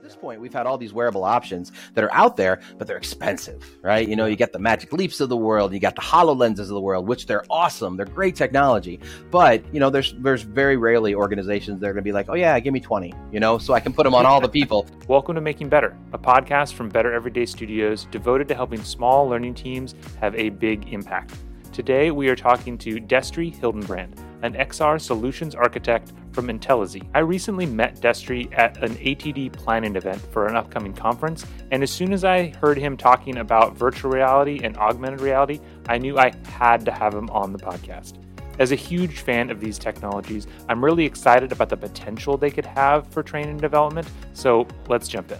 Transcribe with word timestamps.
At 0.00 0.04
this 0.04 0.16
point, 0.16 0.40
we've 0.40 0.54
had 0.54 0.66
all 0.66 0.78
these 0.78 0.94
wearable 0.94 1.24
options 1.24 1.72
that 1.92 2.02
are 2.02 2.14
out 2.14 2.34
there, 2.34 2.60
but 2.78 2.86
they're 2.86 2.96
expensive, 2.96 3.62
right? 3.82 4.08
You 4.08 4.16
know, 4.16 4.24
you 4.24 4.34
get 4.34 4.50
the 4.50 4.58
Magic 4.58 4.94
Leaps 4.94 5.20
of 5.20 5.28
the 5.28 5.36
world, 5.36 5.74
you 5.74 5.78
got 5.78 5.94
the 5.94 6.00
HoloLenses 6.00 6.58
of 6.60 6.68
the 6.68 6.80
world, 6.80 7.06
which 7.06 7.26
they're 7.26 7.44
awesome, 7.50 7.98
they're 7.98 8.06
great 8.06 8.34
technology, 8.34 8.98
but 9.30 9.62
you 9.74 9.78
know, 9.78 9.90
there's 9.90 10.14
there's 10.14 10.40
very 10.40 10.78
rarely 10.78 11.14
organizations 11.14 11.80
that 11.80 11.86
are 11.86 11.92
going 11.92 12.02
to 12.02 12.08
be 12.08 12.12
like, 12.12 12.30
oh 12.30 12.34
yeah, 12.34 12.58
give 12.60 12.72
me 12.72 12.80
twenty, 12.80 13.12
you 13.30 13.40
know, 13.40 13.58
so 13.58 13.74
I 13.74 13.80
can 13.80 13.92
put 13.92 14.04
them 14.04 14.14
on 14.14 14.24
all 14.24 14.40
the 14.40 14.48
people. 14.48 14.86
Welcome 15.06 15.34
to 15.34 15.42
Making 15.42 15.68
Better, 15.68 15.94
a 16.14 16.18
podcast 16.18 16.72
from 16.72 16.88
Better 16.88 17.12
Everyday 17.12 17.44
Studios 17.44 18.06
devoted 18.10 18.48
to 18.48 18.54
helping 18.54 18.82
small 18.82 19.28
learning 19.28 19.52
teams 19.52 19.94
have 20.18 20.34
a 20.34 20.48
big 20.48 20.90
impact. 20.94 21.34
Today, 21.74 22.10
we 22.10 22.30
are 22.30 22.36
talking 22.36 22.78
to 22.78 23.02
Destery 23.02 23.54
Hildenbrand 23.54 24.16
an 24.42 24.54
XR 24.54 25.00
solutions 25.00 25.54
architect 25.54 26.12
from 26.32 26.48
Intellezy. 26.48 27.08
I 27.14 27.20
recently 27.20 27.66
met 27.66 28.00
Destery 28.00 28.56
at 28.56 28.82
an 28.82 28.94
ATD 28.96 29.52
planning 29.52 29.96
event 29.96 30.20
for 30.32 30.46
an 30.46 30.56
upcoming 30.56 30.92
conference, 30.92 31.46
and 31.70 31.82
as 31.82 31.90
soon 31.90 32.12
as 32.12 32.24
I 32.24 32.48
heard 32.60 32.78
him 32.78 32.96
talking 32.96 33.38
about 33.38 33.76
virtual 33.76 34.10
reality 34.10 34.60
and 34.62 34.76
augmented 34.76 35.20
reality, 35.20 35.60
I 35.88 35.98
knew 35.98 36.18
I 36.18 36.32
had 36.44 36.84
to 36.86 36.92
have 36.92 37.14
him 37.14 37.28
on 37.30 37.52
the 37.52 37.58
podcast. 37.58 38.14
As 38.58 38.72
a 38.72 38.76
huge 38.76 39.20
fan 39.20 39.50
of 39.50 39.60
these 39.60 39.78
technologies, 39.78 40.46
I'm 40.68 40.84
really 40.84 41.04
excited 41.04 41.52
about 41.52 41.68
the 41.68 41.76
potential 41.76 42.36
they 42.36 42.50
could 42.50 42.66
have 42.66 43.06
for 43.08 43.22
training 43.22 43.52
and 43.52 43.60
development, 43.60 44.08
so 44.34 44.66
let's 44.88 45.08
jump 45.08 45.32
in. 45.32 45.38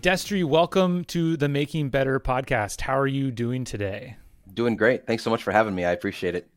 Destery, 0.00 0.44
welcome 0.44 1.04
to 1.06 1.36
the 1.36 1.48
Making 1.48 1.88
Better 1.88 2.20
podcast. 2.20 2.82
How 2.82 2.98
are 2.98 3.06
you 3.06 3.30
doing 3.30 3.64
today? 3.64 4.16
Doing 4.54 4.76
great. 4.76 5.06
Thanks 5.06 5.22
so 5.22 5.30
much 5.30 5.42
for 5.42 5.52
having 5.52 5.74
me. 5.74 5.84
I 5.84 5.92
appreciate 5.92 6.34
it. 6.34 6.48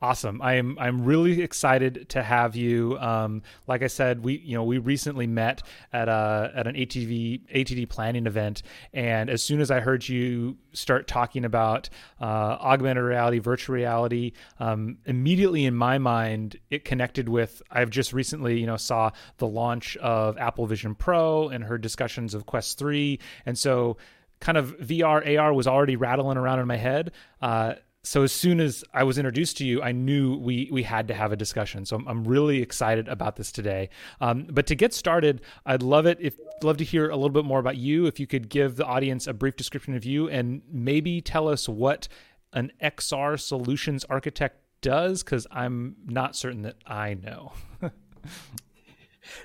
Awesome. 0.00 0.40
I 0.40 0.54
am 0.54 0.78
I'm 0.78 1.04
really 1.04 1.42
excited 1.42 2.08
to 2.10 2.22
have 2.22 2.54
you. 2.54 2.96
Um, 3.00 3.42
like 3.66 3.82
I 3.82 3.88
said, 3.88 4.22
we 4.22 4.38
you 4.38 4.54
know 4.54 4.62
we 4.62 4.78
recently 4.78 5.26
met 5.26 5.62
at 5.92 6.08
a 6.08 6.52
at 6.54 6.68
an 6.68 6.76
ATV 6.76 7.40
ATD 7.52 7.88
planning 7.88 8.26
event, 8.26 8.62
and 8.92 9.28
as 9.28 9.42
soon 9.42 9.60
as 9.60 9.72
I 9.72 9.80
heard 9.80 10.08
you 10.08 10.56
start 10.72 11.08
talking 11.08 11.44
about 11.44 11.88
uh, 12.20 12.24
augmented 12.24 13.02
reality, 13.02 13.40
virtual 13.40 13.74
reality, 13.74 14.32
um, 14.60 14.98
immediately 15.04 15.64
in 15.64 15.74
my 15.74 15.98
mind 15.98 16.60
it 16.70 16.84
connected 16.84 17.28
with 17.28 17.60
I've 17.68 17.90
just 17.90 18.12
recently 18.12 18.60
you 18.60 18.66
know 18.66 18.76
saw 18.76 19.10
the 19.38 19.48
launch 19.48 19.96
of 19.96 20.38
Apple 20.38 20.66
Vision 20.66 20.94
Pro 20.94 21.48
and 21.48 21.64
heard 21.64 21.80
discussions 21.80 22.34
of 22.34 22.46
Quest 22.46 22.78
Three, 22.78 23.18
and 23.44 23.58
so 23.58 23.96
kind 24.38 24.56
of 24.56 24.76
VR 24.78 25.38
AR 25.38 25.52
was 25.52 25.66
already 25.66 25.96
rattling 25.96 26.38
around 26.38 26.60
in 26.60 26.68
my 26.68 26.76
head. 26.76 27.10
Uh, 27.42 27.74
so 28.08 28.22
as 28.22 28.32
soon 28.32 28.58
as 28.58 28.82
I 28.94 29.04
was 29.04 29.18
introduced 29.18 29.58
to 29.58 29.66
you, 29.66 29.82
I 29.82 29.92
knew 29.92 30.38
we 30.38 30.70
we 30.72 30.82
had 30.82 31.08
to 31.08 31.14
have 31.14 31.30
a 31.30 31.36
discussion. 31.36 31.84
So 31.84 31.94
I'm, 31.96 32.08
I'm 32.08 32.24
really 32.24 32.62
excited 32.62 33.06
about 33.06 33.36
this 33.36 33.52
today. 33.52 33.90
Um, 34.18 34.46
but 34.50 34.66
to 34.68 34.74
get 34.74 34.94
started, 34.94 35.42
I'd 35.66 35.82
love 35.82 36.06
it 36.06 36.16
if 36.18 36.38
love 36.62 36.78
to 36.78 36.84
hear 36.84 37.10
a 37.10 37.16
little 37.16 37.28
bit 37.28 37.44
more 37.44 37.58
about 37.58 37.76
you. 37.76 38.06
If 38.06 38.18
you 38.18 38.26
could 38.26 38.48
give 38.48 38.76
the 38.76 38.86
audience 38.86 39.26
a 39.26 39.34
brief 39.34 39.56
description 39.56 39.94
of 39.94 40.06
you 40.06 40.26
and 40.26 40.62
maybe 40.72 41.20
tell 41.20 41.48
us 41.48 41.68
what 41.68 42.08
an 42.54 42.72
XR 42.82 43.38
solutions 43.38 44.06
architect 44.08 44.62
does, 44.80 45.22
because 45.22 45.46
I'm 45.50 45.96
not 46.06 46.34
certain 46.34 46.62
that 46.62 46.76
I 46.86 47.12
know. 47.12 47.52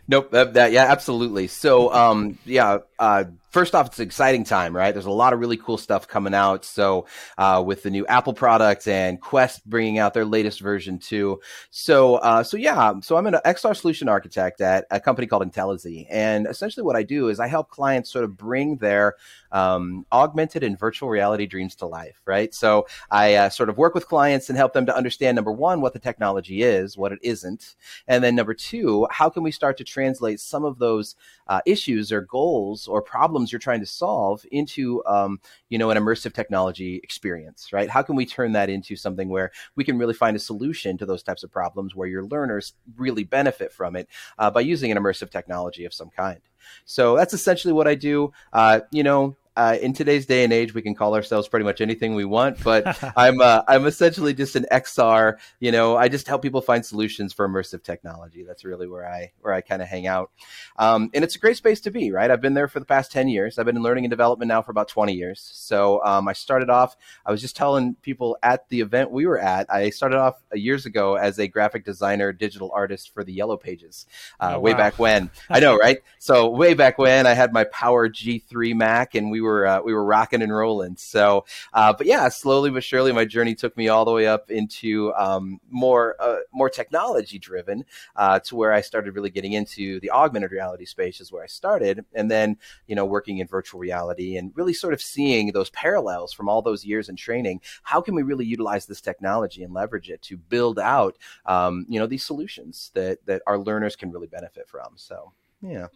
nope. 0.08 0.32
That, 0.32 0.54
that, 0.54 0.72
yeah, 0.72 0.86
absolutely. 0.86 1.48
So 1.48 1.94
um, 1.94 2.38
yeah. 2.46 2.78
Uh, 2.98 3.26
first 3.54 3.76
off, 3.76 3.86
it's 3.86 4.00
an 4.00 4.06
exciting 4.06 4.44
time, 4.44 4.76
right? 4.76 4.92
There's 4.92 5.06
a 5.06 5.12
lot 5.12 5.32
of 5.32 5.40
really 5.40 5.58
cool 5.58 5.78
stuff 5.78 6.08
coming 6.08 6.34
out. 6.34 6.66
So, 6.66 7.06
uh, 7.38 7.64
with 7.66 7.84
the 7.84 7.92
new 7.92 8.06
Apple 8.08 8.34
products 8.34 8.88
and 8.88 9.22
Quest 9.22 9.70
bringing 9.70 10.00
out 10.00 10.16
their 10.16 10.26
latest 10.26 10.60
version 10.60 10.98
too. 10.98 11.40
So, 11.70 12.16
uh, 12.16 12.44
so 12.44 12.58
yeah, 12.58 12.94
so 13.02 13.16
I'm 13.16 13.28
an 13.28 13.36
XR 13.46 13.76
solution 13.76 14.10
architect 14.10 14.60
at 14.60 14.86
a 14.90 15.00
company 15.00 15.28
called 15.28 15.50
Intellezy. 15.50 16.08
And 16.10 16.48
essentially 16.48 16.84
what 16.84 16.96
I 16.96 17.04
do 17.04 17.30
is 17.30 17.40
I 17.40 17.48
help 17.48 17.70
clients 17.70 18.12
sort 18.12 18.26
of 18.26 18.36
bring 18.36 18.78
their 18.78 19.16
um, 19.52 20.06
augmented 20.12 20.64
and 20.64 20.78
virtual 20.78 21.10
reality 21.10 21.46
dreams 21.46 21.76
to 21.76 21.86
life, 21.86 22.20
right? 22.26 22.54
So 22.56 22.88
I 23.12 23.36
uh, 23.36 23.50
sort 23.50 23.70
of 23.70 23.78
work 23.78 23.94
with 23.94 24.08
clients 24.08 24.50
and 24.50 24.58
help 24.58 24.74
them 24.74 24.88
to 24.88 24.98
understand 24.98 25.36
number 25.36 25.52
one, 25.52 25.80
what 25.80 25.94
the 25.94 26.00
technology 26.00 26.64
is, 26.64 26.98
what 26.98 27.12
it 27.12 27.20
isn't. 27.22 27.76
And 28.08 28.24
then 28.24 28.36
number 28.36 28.56
two, 28.56 29.08
how 29.12 29.30
can 29.30 29.44
we 29.44 29.52
start 29.52 29.78
to 29.78 29.84
translate 29.84 30.40
some 30.40 30.66
of 30.66 30.80
those 30.80 31.16
uh, 31.48 31.62
issues 31.68 32.12
or 32.12 32.22
goals 32.22 32.88
or 32.88 33.02
problems 33.02 33.43
you're 33.52 33.60
trying 33.60 33.80
to 33.80 33.86
solve 33.86 34.46
into 34.52 35.04
um, 35.06 35.40
you 35.70 35.78
know 35.78 35.90
an 35.90 35.98
immersive 35.98 36.34
technology 36.34 37.00
experience 37.04 37.72
right? 37.74 37.90
How 37.90 38.02
can 38.02 38.16
we 38.16 38.26
turn 38.26 38.54
that 38.54 38.70
into 38.70 38.96
something 38.96 39.30
where 39.30 39.52
we 39.76 39.84
can 39.84 39.98
really 39.98 40.14
find 40.14 40.36
a 40.36 40.40
solution 40.40 40.98
to 40.98 41.06
those 41.06 41.24
types 41.24 41.44
of 41.44 41.52
problems 41.52 41.96
where 41.96 42.08
your 42.08 42.24
learners 42.26 42.74
really 42.96 43.24
benefit 43.24 43.72
from 43.72 43.96
it 43.96 44.08
uh, 44.38 44.52
by 44.52 44.62
using 44.62 44.92
an 44.92 44.98
immersive 44.98 45.30
technology 45.32 45.86
of 45.86 45.94
some 45.94 46.10
kind? 46.10 46.42
So 46.86 47.16
that's 47.18 47.34
essentially 47.34 47.74
what 47.74 47.88
i 47.88 47.96
do. 47.96 48.32
Uh, 48.54 48.82
you 48.92 49.04
know 49.04 49.36
uh, 49.56 49.78
in 49.82 49.94
today's 49.94 50.26
day 50.26 50.44
and 50.44 50.52
age, 50.52 50.74
we 50.74 50.82
can 50.82 50.96
call 50.96 51.16
ourselves 51.16 51.48
pretty 51.48 51.64
much 51.64 51.82
anything 51.82 52.16
we 52.16 52.26
want. 52.26 52.64
But 52.64 52.98
I'm 53.18 53.40
uh, 53.42 53.62
I'm 53.68 53.86
essentially 53.86 54.34
just 54.34 54.56
an 54.56 54.66
XR. 54.72 55.38
You 55.60 55.72
know, 55.72 55.96
I 55.96 56.08
just 56.08 56.28
help 56.28 56.42
people 56.42 56.62
find 56.62 56.86
solutions 56.86 57.34
for 57.34 57.48
immersive 57.48 57.84
technology. 57.84 58.44
That's 58.44 58.66
really 58.66 58.88
where 58.88 59.08
I 59.08 59.32
where 59.42 59.54
I 59.54 59.62
kind 59.62 59.82
of 59.82 59.88
hang 59.88 60.08
out, 60.08 60.32
um, 60.78 61.10
and 61.14 61.24
it's 61.24 61.36
a 61.36 61.40
great 61.40 61.58
space 61.58 61.82
to 61.82 61.92
be. 61.92 62.12
Right, 62.12 62.32
I've 62.32 62.42
been 62.42 62.54
there 62.54 62.68
for 62.68 62.80
the 62.80 62.86
past 62.86 63.12
ten 63.12 63.28
years. 63.28 63.60
I've 63.60 63.66
been 63.66 63.78
in 63.78 63.84
learning 63.84 64.06
and 64.06 64.12
development 64.12 64.50
now 64.50 64.62
for 64.62 64.72
about 64.72 64.88
twenty 64.88 65.14
years. 65.14 65.40
So 65.54 66.04
um, 66.04 66.28
I 66.28 66.34
started 66.34 66.70
off. 66.70 66.96
I 67.26 67.32
was 67.32 67.42
just 67.42 67.56
telling 67.56 67.96
people 68.02 68.38
at 68.42 68.68
the 68.70 68.82
event 68.82 69.12
we 69.12 69.26
were 69.26 69.40
at. 69.40 69.72
I 69.72 69.90
started 69.92 70.18
off 70.18 70.42
years 70.54 70.86
ago 70.86 71.16
as 71.16 71.40
a 71.40 71.48
graphic 71.48 71.86
designer, 71.86 72.34
digital 72.34 72.72
artist 72.74 73.14
for 73.14 73.24
the 73.24 73.34
Yellow 73.34 73.58
Pages, 73.58 74.08
uh, 74.40 74.54
oh, 74.56 74.60
way 74.60 74.72
wow. 74.72 74.78
back 74.78 75.00
when. 75.00 75.30
I 75.50 75.60
know, 75.60 75.78
right? 75.78 76.00
So 76.20 76.50
way 76.50 76.74
back 76.74 76.98
when, 76.98 77.28
I 77.28 77.34
had 77.34 77.54
my 77.54 77.66
Power 77.66 78.10
G3 78.10 78.76
Mac, 78.76 79.16
and 79.16 79.30
we 79.30 79.43
were 79.44 79.66
uh, 79.66 79.82
we 79.82 79.94
were 79.94 80.04
rocking 80.04 80.42
and 80.42 80.54
rolling. 80.54 80.96
So, 80.98 81.46
uh, 81.74 81.94
but 81.94 82.08
yeah, 82.08 82.30
slowly 82.30 82.70
but 82.70 82.84
surely, 82.84 83.12
my 83.12 83.26
journey 83.26 83.56
took 83.56 83.76
me 83.78 83.88
all 83.90 84.06
the 84.06 84.12
way 84.12 84.28
up 84.28 84.50
into 84.52 85.14
um, 85.14 85.60
more 85.70 86.16
uh, 86.20 86.38
more 86.52 86.70
technology 86.70 87.40
driven 87.40 87.86
uh, 88.16 88.40
to 88.40 88.56
where 88.56 88.72
I 88.72 88.82
started 88.82 89.16
really 89.16 89.30
getting 89.30 89.54
into 89.54 90.00
the 90.00 90.12
augmented 90.12 90.52
reality 90.52 90.86
space 90.86 91.22
is 91.22 91.32
where 91.32 91.44
I 91.44 91.48
started, 91.48 92.06
and 92.14 92.30
then 92.30 92.58
you 92.88 92.96
know 92.96 93.06
working 93.06 93.40
in 93.40 93.48
virtual 93.48 93.80
reality 93.80 94.38
and 94.38 94.52
really 94.56 94.74
sort 94.74 94.94
of 94.94 95.02
seeing 95.02 95.52
those 95.52 95.70
parallels 95.72 96.34
from 96.34 96.50
all 96.50 96.62
those 96.62 96.86
years 96.86 97.10
in 97.10 97.16
training. 97.16 97.62
How 97.84 98.02
can 98.02 98.16
we 98.16 98.24
really 98.24 98.46
utilize 98.46 98.86
this 98.86 99.02
technology 99.02 99.64
and 99.64 99.74
leverage 99.74 100.10
it 100.10 100.22
to 100.24 100.38
build 100.38 100.80
out 100.80 101.18
um, 101.46 101.86
you 101.90 102.00
know 102.00 102.08
these 102.08 102.26
solutions 102.26 102.92
that 102.94 103.26
that 103.26 103.42
our 103.48 103.58
learners 103.58 103.96
can 103.96 104.12
really 104.12 104.28
benefit 104.28 104.68
from? 104.68 104.94
So 104.96 105.34
yeah. 105.62 105.88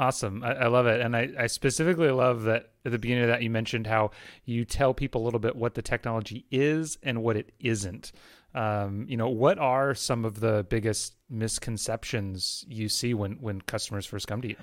Awesome. 0.00 0.42
I, 0.42 0.52
I, 0.52 0.66
love 0.68 0.86
it. 0.86 1.02
And 1.02 1.14
I, 1.14 1.28
I, 1.38 1.46
specifically 1.46 2.10
love 2.10 2.44
that 2.44 2.70
at 2.86 2.92
the 2.92 2.98
beginning 2.98 3.24
of 3.24 3.28
that, 3.28 3.42
you 3.42 3.50
mentioned 3.50 3.86
how 3.86 4.12
you 4.46 4.64
tell 4.64 4.94
people 4.94 5.20
a 5.20 5.24
little 5.26 5.38
bit 5.38 5.54
what 5.54 5.74
the 5.74 5.82
technology 5.82 6.46
is 6.50 6.96
and 7.02 7.22
what 7.22 7.36
it 7.36 7.52
isn't. 7.60 8.10
Um, 8.54 9.06
you 9.08 9.16
know, 9.16 9.28
what 9.28 9.58
are 9.58 9.94
some 9.94 10.24
of 10.24 10.40
the 10.40 10.66
biggest 10.68 11.14
misconceptions 11.28 12.64
you 12.68 12.88
see 12.88 13.14
when, 13.14 13.32
when 13.34 13.60
customers 13.60 14.06
first 14.06 14.26
come 14.26 14.42
to 14.42 14.48
you? 14.48 14.56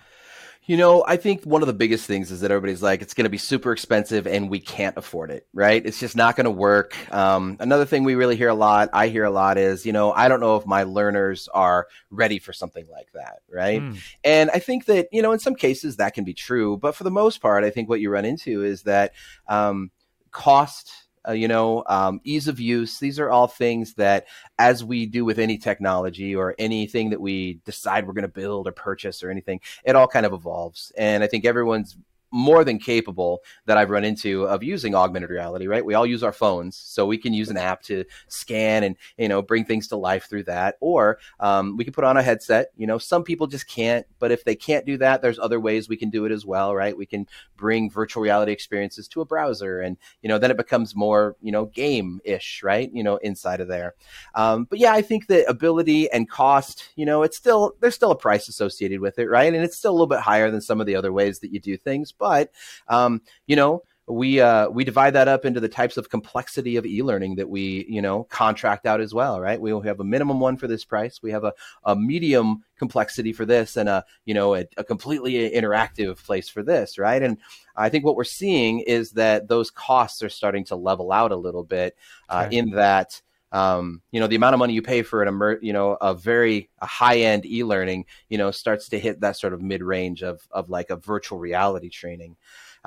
You 0.66 0.76
know, 0.76 1.06
I 1.08 1.16
think 1.16 1.46
one 1.46 1.64
of 1.64 1.68
the 1.68 1.74
biggest 1.74 2.08
things 2.08 2.30
is 2.30 2.42
that 2.42 2.52
everybody's 2.52 2.84
like, 2.84 3.02
it's 3.02 3.14
going 3.14 3.24
to 3.24 3.30
be 3.30 3.38
super 3.38 3.72
expensive 3.72 4.28
and 4.28 4.50
we 4.50 4.60
can't 4.60 4.98
afford 4.98 5.32
it, 5.32 5.48
right? 5.54 5.82
It's 5.86 5.98
just 5.98 6.18
not 6.18 6.36
going 6.36 6.44
to 6.44 6.52
work. 6.52 6.94
Um, 7.14 7.56
another 7.62 7.86
thing 7.86 8.04
we 8.04 8.16
really 8.16 8.36
hear 8.36 8.50
a 8.50 8.54
lot, 8.54 8.90
I 8.92 9.08
hear 9.08 9.24
a 9.24 9.32
lot 9.32 9.58
is, 9.58 9.86
you 9.86 9.94
know, 9.94 10.12
I 10.12 10.28
don't 10.28 10.42
know 10.42 10.58
if 10.58 10.66
my 10.66 10.84
learners 10.84 11.48
are 11.54 11.88
ready 12.12 12.38
for 12.38 12.52
something 12.52 12.86
like 12.92 13.10
that, 13.14 13.40
right? 13.50 13.82
Mm. 13.82 13.98
And 14.26 14.52
I 14.52 14.60
think 14.60 14.86
that, 14.86 15.08
you 15.14 15.22
know, 15.22 15.32
in 15.32 15.40
some 15.40 15.56
cases 15.56 15.96
that 15.98 16.14
can 16.14 16.26
be 16.26 16.34
true. 16.34 16.76
But 16.76 16.96
for 16.96 17.06
the 17.06 17.12
most 17.12 17.42
part, 17.42 17.64
I 17.64 17.70
think 17.70 17.88
what 17.88 18.02
you 18.02 18.10
run 18.10 18.26
into 18.26 18.62
is 18.66 18.82
that 18.84 19.14
um, 19.48 19.90
cost 20.32 20.92
uh, 21.28 21.34
you 21.34 21.48
know, 21.48 21.84
um, 21.88 22.22
ease 22.24 22.48
of 22.48 22.60
use. 22.60 23.00
These 23.00 23.20
are 23.20 23.30
all 23.30 23.48
things 23.48 23.94
that, 23.96 24.28
as 24.58 24.84
we 24.84 25.06
do 25.06 25.26
with 25.26 25.40
any 25.40 25.58
technology 25.58 26.36
or 26.36 26.56
anything 26.58 27.10
that 27.10 27.22
we 27.22 27.60
decide 27.66 28.08
we're 28.08 28.14
going 28.14 28.22
to 28.24 28.28
build 28.30 28.68
or 28.68 28.72
purchase 28.72 29.24
or 29.24 29.30
anything, 29.30 29.60
it 29.84 29.96
all 29.96 30.08
kind 30.08 30.26
of 30.26 30.34
evolves. 30.34 30.92
And 30.98 31.24
I 31.24 31.28
think 31.28 31.46
everyone's 31.46 31.98
more 32.32 32.64
than 32.64 32.78
capable 32.80 33.42
that 33.66 33.78
I've 33.78 33.90
run 33.90 34.04
into 34.04 34.48
of 34.48 34.64
using 34.64 34.96
augmented 34.96 35.30
reality, 35.30 35.68
right? 35.68 35.86
We 35.86 35.94
all 35.94 36.06
use 36.06 36.24
our 36.24 36.32
phones, 36.32 36.76
so 36.76 37.06
we 37.06 37.18
can 37.18 37.34
use 37.34 37.50
an 37.50 37.58
app 37.58 37.82
to 37.84 38.04
scan 38.28 38.84
and, 38.84 38.96
you 39.18 39.30
know, 39.30 39.42
bring 39.42 39.66
things 39.66 39.88
to 39.90 39.96
life 39.96 40.30
through 40.30 40.44
that. 40.44 40.76
Or 40.80 41.20
um, 41.40 41.78
we 41.78 41.84
can 41.84 41.94
put 41.94 42.04
on 42.04 42.18
a 42.18 42.24
headset. 42.24 42.72
You 42.76 42.88
know, 42.88 42.98
some 42.98 43.24
people 43.24 43.48
just 43.48 43.68
can't, 43.68 44.06
but 44.20 44.32
if 44.32 44.44
they 44.44 44.56
can't 44.56 44.86
do 44.86 44.98
that, 44.98 45.22
there's 45.22 45.40
other 45.40 45.60
ways 45.60 45.88
we 45.88 45.98
can 45.98 46.10
do 46.10 46.26
it 46.26 46.32
as 46.32 46.46
well, 46.46 46.76
right? 46.76 46.98
We 46.98 47.06
can 47.06 47.28
bring 47.56 47.90
virtual 47.90 48.24
reality 48.24 48.52
experiences 48.52 49.08
to 49.10 49.22
a 49.22 49.26
browser 49.26 49.82
and, 49.82 49.98
you 50.22 50.30
know, 50.30 50.38
then 50.38 50.52
it 50.52 50.58
becomes 50.58 50.96
more, 50.96 51.36
you 51.42 51.52
know, 51.52 51.66
game 51.66 52.20
ish, 52.24 52.62
right? 52.64 52.92
You 52.94 53.04
know, 53.04 53.18
inside 53.18 53.62
of 53.62 53.68
there. 53.68 53.96
Um, 54.36 54.66
but 54.66 54.80
yeah, 54.80 54.94
I 54.94 55.02
think 55.02 55.28
that 55.28 55.50
ability 55.50 56.12
and 56.12 56.30
cost, 56.30 56.90
you 56.96 57.06
know, 57.06 57.24
it's 57.24 57.38
still, 57.38 57.76
there's 57.80 57.96
still 57.96 58.12
a 58.12 58.16
price 58.16 58.48
associated 58.48 59.00
with 59.00 59.20
it, 59.20 59.28
right? 59.28 59.54
And 59.54 59.64
it's 59.64 59.78
still 59.78 59.92
a 59.92 59.94
little 59.94 60.08
bit 60.08 60.20
higher 60.20 60.52
than 60.52 60.62
some 60.62 60.82
of 60.82 60.88
the 60.88 60.96
other 60.96 61.14
ways 61.14 61.40
that 61.40 61.52
you 61.52 61.60
do 61.60 61.78
things 61.78 62.12
but 62.18 62.52
um, 62.88 63.22
you 63.46 63.56
know, 63.56 63.84
we 64.08 64.40
uh, 64.40 64.70
we 64.70 64.86
divide 64.86 65.12
that 65.14 65.28
up 65.28 65.44
into 65.44 65.60
the 65.60 65.68
types 65.68 65.98
of 65.98 66.10
complexity 66.10 66.78
of 66.78 66.86
e-learning 66.86 67.36
that 67.36 67.50
we 67.50 67.86
you 67.90 68.02
know 68.02 68.24
contract 68.26 68.86
out 68.86 69.02
as 69.02 69.14
well, 69.14 69.42
right? 69.42 69.60
We 69.60 69.72
have 69.86 70.00
a 70.00 70.06
minimum 70.06 70.40
one 70.40 70.56
for 70.56 70.68
this 70.68 70.86
price. 70.86 71.22
We 71.22 71.32
have 71.32 71.44
a, 71.44 71.54
a 71.84 71.96
medium 71.96 72.64
complexity 72.78 73.34
for 73.34 73.46
this, 73.46 73.76
and 73.76 73.90
a 73.90 74.06
you 74.24 74.34
know 74.34 74.56
a, 74.56 74.66
a 74.78 74.84
completely 74.84 75.50
interactive 75.50 76.24
place 76.24 76.48
for 76.48 76.64
this, 76.64 76.98
right? 76.98 77.22
And 77.22 77.38
I 77.76 77.90
think 77.90 78.06
what 78.06 78.16
we're 78.16 78.24
seeing 78.24 78.80
is 78.80 79.12
that 79.12 79.50
those 79.50 79.70
costs 79.70 80.24
are 80.24 80.30
starting 80.30 80.64
to 80.66 80.78
level 80.78 81.12
out 81.12 81.34
a 81.34 81.36
little 81.36 81.64
bit 81.64 81.98
uh, 82.30 82.46
okay. 82.48 82.58
in 82.58 82.72
that 82.72 83.22
um, 83.52 84.02
you 84.12 84.20
know 84.20 84.28
the 84.28 84.36
amount 84.36 84.54
of 84.54 84.60
money 84.60 84.74
you 84.74 84.82
pay 84.82 85.02
for 85.02 85.22
an 85.22 85.28
emer- 85.28 85.60
you 85.62 85.74
know 85.74 85.98
a 86.02 86.14
very 86.14 86.70
a 86.80 86.86
high 86.86 87.20
end 87.20 87.46
e-learning 87.46 88.06
you 88.30 88.38
know 88.38 88.52
starts 88.52 88.90
to 88.90 89.00
hit 89.00 89.22
that 89.22 89.38
sort 89.38 89.54
of 89.54 89.62
mid 89.62 89.82
range 89.82 90.24
of 90.24 90.48
of 90.52 90.70
like 90.70 90.90
a 90.90 90.96
virtual 90.96 91.40
reality 91.40 91.90
training 91.90 92.36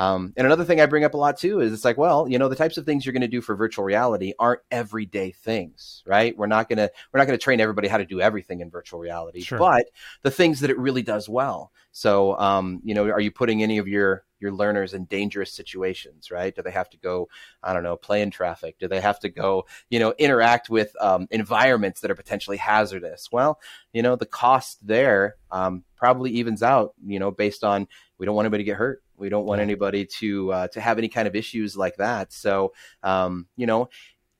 um, 0.01 0.33
and 0.37 0.47
another 0.47 0.65
thing 0.65 0.81
I 0.81 0.87
bring 0.87 1.05
up 1.05 1.13
a 1.13 1.19
lot 1.19 1.37
too 1.37 1.61
is 1.61 1.75
it's 1.75 1.85
like, 1.85 1.99
well, 1.99 2.27
you 2.27 2.39
know, 2.39 2.49
the 2.49 2.57
types 2.57 2.79
of 2.79 2.87
things 2.87 3.05
you're 3.05 3.13
going 3.13 3.21
to 3.21 3.29
do 3.29 3.43
for 3.43 3.55
virtual 3.55 3.85
reality 3.85 4.33
aren't 4.39 4.63
everyday 4.71 5.31
things, 5.31 6.03
right? 6.07 6.35
We're 6.37 6.47
not 6.47 6.71
going 6.71 6.79
to 6.79 6.91
we're 7.13 7.19
not 7.19 7.27
going 7.27 7.39
to 7.39 7.43
train 7.43 7.61
everybody 7.61 7.87
how 7.87 7.99
to 7.99 8.07
do 8.07 8.19
everything 8.19 8.61
in 8.61 8.71
virtual 8.71 8.99
reality, 8.99 9.43
sure. 9.43 9.59
but 9.59 9.85
the 10.23 10.31
things 10.31 10.61
that 10.61 10.71
it 10.71 10.79
really 10.79 11.03
does 11.03 11.29
well. 11.29 11.71
So, 11.93 12.39
um, 12.39 12.81
you 12.83 12.95
know, 12.95 13.11
are 13.11 13.21
you 13.21 13.31
putting 13.31 13.63
any 13.63 13.77
of 13.77 13.89
your 13.89 14.25
your 14.41 14.53
learners 14.53 14.95
in 14.95 15.05
dangerous 15.05 15.53
situations, 15.53 16.31
right? 16.31 16.55
Do 16.55 16.63
they 16.63 16.71
have 16.71 16.91
to 16.91 16.97
go, 16.99 17.29
I 17.63 17.73
don't 17.73 17.83
know, 17.83 17.97
play 17.97 18.23
in 18.23 18.31
traffic? 18.31 18.79
Do 18.79 18.89
they 18.89 19.01
have 19.01 19.21
to 19.21 19.29
go, 19.29 19.67
you 19.91 19.99
know, 19.99 20.15
interact 20.19 20.71
with 20.71 20.95
um, 21.01 21.29
environments 21.31 22.01
that 22.01 22.11
are 22.11 22.17
potentially 22.17 22.57
hazardous? 22.57 23.29
Well, 23.31 23.61
you 23.93 24.03
know, 24.03 24.17
the 24.17 24.27
cost 24.27 24.87
there 24.87 25.37
um, 25.51 25.85
probably 25.97 26.31
evens 26.33 26.63
out, 26.63 26.95
you 27.05 27.19
know, 27.19 27.31
based 27.31 27.65
on 27.65 27.87
we 28.19 28.27
don't 28.27 28.35
want 28.35 28.47
anybody 28.47 28.65
to 28.65 28.71
get 28.71 28.77
hurt 28.77 29.03
we 29.21 29.29
don't 29.29 29.45
want 29.45 29.61
anybody 29.61 30.07
to 30.07 30.53
uh, 30.53 30.69
to 30.69 30.81
have 30.81 30.99
any 30.99 31.09
kind 31.09 31.29
of 31.29 31.37
issues 31.37 31.77
like 31.77 31.97
that. 31.97 32.33
So, 32.33 32.73
um, 33.03 33.47
you 33.55 33.67
know, 33.67 33.91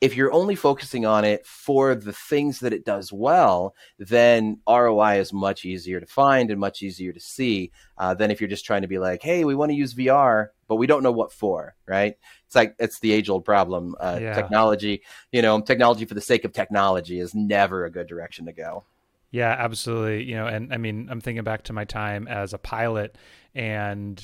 if 0.01 0.17
you're 0.17 0.33
only 0.33 0.55
focusing 0.55 1.05
on 1.05 1.25
it 1.25 1.47
for 1.47 1.95
the 1.95 2.13
things 2.13 2.61
that 2.61 2.73
it 2.73 2.87
does 2.87 3.13
well, 3.13 3.75
then 3.99 4.59
ROI 4.67 5.19
is 5.19 5.33
much 5.33 5.67
easier 5.67 6.01
to 6.01 6.07
find 6.07 6.51
and 6.51 6.59
much 6.59 6.83
easier 6.83 7.13
to 7.13 7.21
see 7.21 7.71
uh, 7.99 8.15
than 8.15 8.31
if 8.31 8.41
you're 8.41 8.49
just 8.49 8.65
trying 8.65 8.83
to 8.83 8.89
be 8.89 8.99
like, 8.99 9.23
hey, 9.23 9.45
we 9.45 9.55
want 9.55 9.71
to 9.71 9.77
use 9.77 9.93
VR, 9.93 10.49
but 10.69 10.77
we 10.77 10.87
don't 10.87 11.03
know 11.03 11.13
what 11.13 11.33
for, 11.33 11.75
right? 11.87 12.17
It's 12.47 12.55
like 12.55 12.75
it's 12.79 13.01
the 13.01 13.13
age 13.13 13.29
old 13.29 13.45
problem. 13.45 13.95
Uh, 14.01 14.19
yeah. 14.21 14.33
Technology, 14.33 15.03
you 15.33 15.43
know, 15.43 15.61
technology 15.61 16.07
for 16.07 16.15
the 16.15 16.21
sake 16.23 16.45
of 16.45 16.53
technology 16.53 17.21
is 17.21 17.35
never 17.35 17.85
a 17.85 17.91
good 17.91 18.07
direction 18.07 18.47
to 18.47 18.53
go. 18.53 18.85
Yeah, 19.31 19.55
absolutely. 19.57 20.25
You 20.25 20.37
know, 20.37 20.47
and 20.47 20.73
I 20.73 20.79
mean, 20.79 21.09
I'm 21.11 21.21
thinking 21.21 21.45
back 21.45 21.65
to 21.65 21.73
my 21.73 21.85
time 21.85 22.27
as 22.27 22.55
a 22.55 22.59
pilot 22.59 23.17
and 23.55 24.21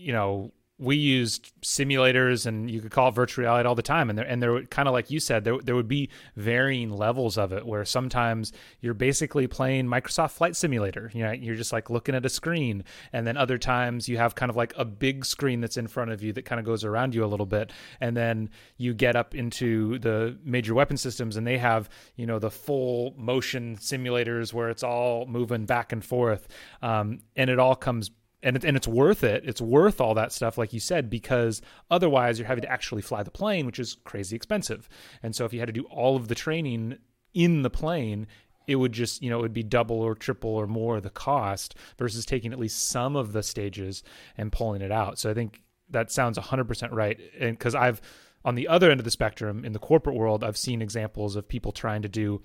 you 0.00 0.12
know, 0.12 0.50
we 0.80 0.96
used 0.96 1.52
simulators 1.60 2.46
and 2.46 2.70
you 2.70 2.80
could 2.80 2.90
call 2.90 3.08
it 3.08 3.14
virtual 3.14 3.42
reality 3.42 3.68
all 3.68 3.74
the 3.74 3.82
time. 3.82 4.08
And 4.08 4.18
there, 4.18 4.24
and 4.24 4.42
there 4.42 4.62
kind 4.62 4.88
of 4.88 4.94
like 4.94 5.10
you 5.10 5.20
said, 5.20 5.44
there, 5.44 5.58
there 5.58 5.74
would 5.74 5.88
be 5.88 6.08
varying 6.36 6.90
levels 6.90 7.36
of 7.36 7.52
it 7.52 7.66
where 7.66 7.84
sometimes 7.84 8.50
you're 8.80 8.94
basically 8.94 9.46
playing 9.46 9.86
Microsoft 9.86 10.30
Flight 10.30 10.56
Simulator. 10.56 11.10
You 11.12 11.24
know, 11.24 11.32
you're 11.32 11.54
just 11.54 11.70
like 11.70 11.90
looking 11.90 12.14
at 12.14 12.24
a 12.24 12.30
screen. 12.30 12.82
And 13.12 13.26
then 13.26 13.36
other 13.36 13.58
times 13.58 14.08
you 14.08 14.16
have 14.16 14.34
kind 14.34 14.48
of 14.48 14.56
like 14.56 14.72
a 14.74 14.86
big 14.86 15.26
screen 15.26 15.60
that's 15.60 15.76
in 15.76 15.86
front 15.86 16.12
of 16.12 16.22
you 16.22 16.32
that 16.32 16.46
kind 16.46 16.58
of 16.58 16.64
goes 16.64 16.82
around 16.82 17.14
you 17.14 17.24
a 17.24 17.26
little 17.26 17.44
bit. 17.44 17.72
And 18.00 18.16
then 18.16 18.48
you 18.78 18.94
get 18.94 19.16
up 19.16 19.34
into 19.34 19.98
the 19.98 20.38
major 20.42 20.72
weapon 20.72 20.96
systems 20.96 21.36
and 21.36 21.46
they 21.46 21.58
have, 21.58 21.90
you 22.16 22.24
know, 22.24 22.38
the 22.38 22.50
full 22.50 23.12
motion 23.18 23.76
simulators 23.76 24.54
where 24.54 24.70
it's 24.70 24.82
all 24.82 25.26
moving 25.26 25.66
back 25.66 25.92
and 25.92 26.02
forth. 26.02 26.48
Um, 26.80 27.18
and 27.36 27.50
it 27.50 27.58
all 27.58 27.76
comes 27.76 28.10
and 28.42 28.56
it, 28.56 28.64
and 28.64 28.76
it's 28.76 28.88
worth 28.88 29.22
it. 29.22 29.42
It's 29.44 29.60
worth 29.60 30.00
all 30.00 30.14
that 30.14 30.32
stuff, 30.32 30.56
like 30.56 30.72
you 30.72 30.80
said, 30.80 31.10
because 31.10 31.60
otherwise 31.90 32.38
you're 32.38 32.48
having 32.48 32.62
to 32.62 32.70
actually 32.72 33.02
fly 33.02 33.22
the 33.22 33.30
plane, 33.30 33.66
which 33.66 33.78
is 33.78 33.96
crazy 34.04 34.36
expensive. 34.36 34.88
And 35.22 35.34
so 35.34 35.44
if 35.44 35.52
you 35.52 35.58
had 35.58 35.66
to 35.66 35.72
do 35.72 35.84
all 35.84 36.16
of 36.16 36.28
the 36.28 36.34
training 36.34 36.98
in 37.34 37.62
the 37.62 37.70
plane, 37.70 38.26
it 38.66 38.76
would 38.76 38.92
just 38.92 39.22
you 39.22 39.30
know 39.30 39.38
it 39.38 39.42
would 39.42 39.52
be 39.52 39.62
double 39.62 40.00
or 40.00 40.14
triple 40.14 40.50
or 40.50 40.66
more 40.66 41.00
the 41.00 41.10
cost 41.10 41.74
versus 41.98 42.24
taking 42.24 42.52
at 42.52 42.58
least 42.58 42.88
some 42.88 43.16
of 43.16 43.32
the 43.32 43.42
stages 43.42 44.02
and 44.36 44.52
pulling 44.52 44.82
it 44.82 44.92
out. 44.92 45.18
So 45.18 45.30
I 45.30 45.34
think 45.34 45.62
that 45.90 46.10
sounds 46.12 46.38
100% 46.38 46.92
right. 46.92 47.18
And 47.38 47.58
because 47.58 47.74
I've 47.74 48.00
on 48.44 48.54
the 48.54 48.68
other 48.68 48.90
end 48.90 49.00
of 49.00 49.04
the 49.04 49.10
spectrum 49.10 49.64
in 49.64 49.72
the 49.72 49.78
corporate 49.78 50.16
world, 50.16 50.44
I've 50.44 50.56
seen 50.56 50.80
examples 50.80 51.36
of 51.36 51.48
people 51.48 51.72
trying 51.72 52.02
to 52.02 52.08
do 52.08 52.42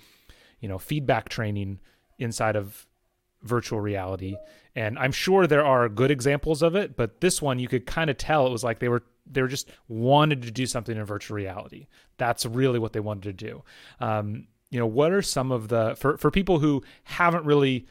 you 0.59 0.67
know 0.67 0.77
feedback 0.77 1.29
training 1.29 1.79
inside 2.17 2.55
of 2.55 2.87
virtual 3.43 3.79
reality 3.79 4.35
and 4.75 4.99
i'm 4.99 5.11
sure 5.11 5.47
there 5.47 5.65
are 5.65 5.87
good 5.89 6.11
examples 6.11 6.61
of 6.61 6.75
it 6.75 6.95
but 6.95 7.21
this 7.21 7.41
one 7.41 7.59
you 7.59 7.67
could 7.67 7.85
kind 7.85 8.09
of 8.09 8.17
tell 8.17 8.45
it 8.45 8.51
was 8.51 8.63
like 8.63 8.79
they 8.79 8.89
were 8.89 9.03
they 9.25 9.41
were 9.41 9.47
just 9.47 9.69
wanted 9.87 10.41
to 10.43 10.51
do 10.51 10.65
something 10.65 10.95
in 10.95 11.03
virtual 11.03 11.35
reality. 11.35 11.87
That's 12.17 12.45
really 12.45 12.79
what 12.79 12.93
they 12.93 12.99
wanted 12.99 13.23
to 13.23 13.45
do. 13.45 13.63
Um, 13.99 14.47
you 14.71 14.79
know 14.79 14.87
what 14.87 15.11
are 15.11 15.21
some 15.21 15.51
of 15.51 15.69
the 15.69 15.95
for 15.95 16.17
for 16.17 16.31
people 16.31 16.59
who 16.59 16.83
haven't 17.03 17.45
really 17.45 17.85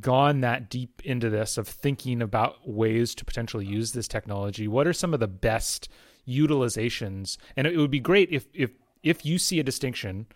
gone 0.00 0.40
that 0.40 0.70
deep 0.70 1.02
into 1.04 1.28
this 1.28 1.58
of 1.58 1.66
thinking 1.66 2.22
about 2.22 2.68
ways 2.68 3.14
to 3.16 3.24
potentially 3.24 3.66
use 3.66 3.92
this 3.92 4.06
technology 4.08 4.68
what 4.68 4.86
are 4.86 4.92
some 4.92 5.12
of 5.12 5.20
the 5.20 5.28
best 5.28 5.88
utilizations? 6.28 7.36
And 7.56 7.66
it 7.66 7.76
would 7.76 7.90
be 7.90 8.00
great 8.00 8.30
if 8.30 8.46
if 8.54 8.72
if 9.02 9.24
you 9.24 9.38
see 9.38 9.58
a 9.60 9.64
distinction 9.64 10.26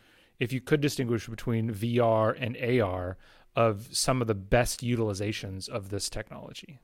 if 0.41 0.53
you 0.53 0.61
could 0.61 0.81
distinguish 0.81 1.29
between 1.29 1.73
VR 1.73 2.37
and 2.41 2.57
AR 2.81 3.17
of 3.57 3.89
some 3.93 4.21
of 4.21 4.27
the 4.27 4.35
best 4.35 4.83
utilizations 4.83 5.69
of 5.69 5.91
this 5.91 6.09
technology? 6.09 6.81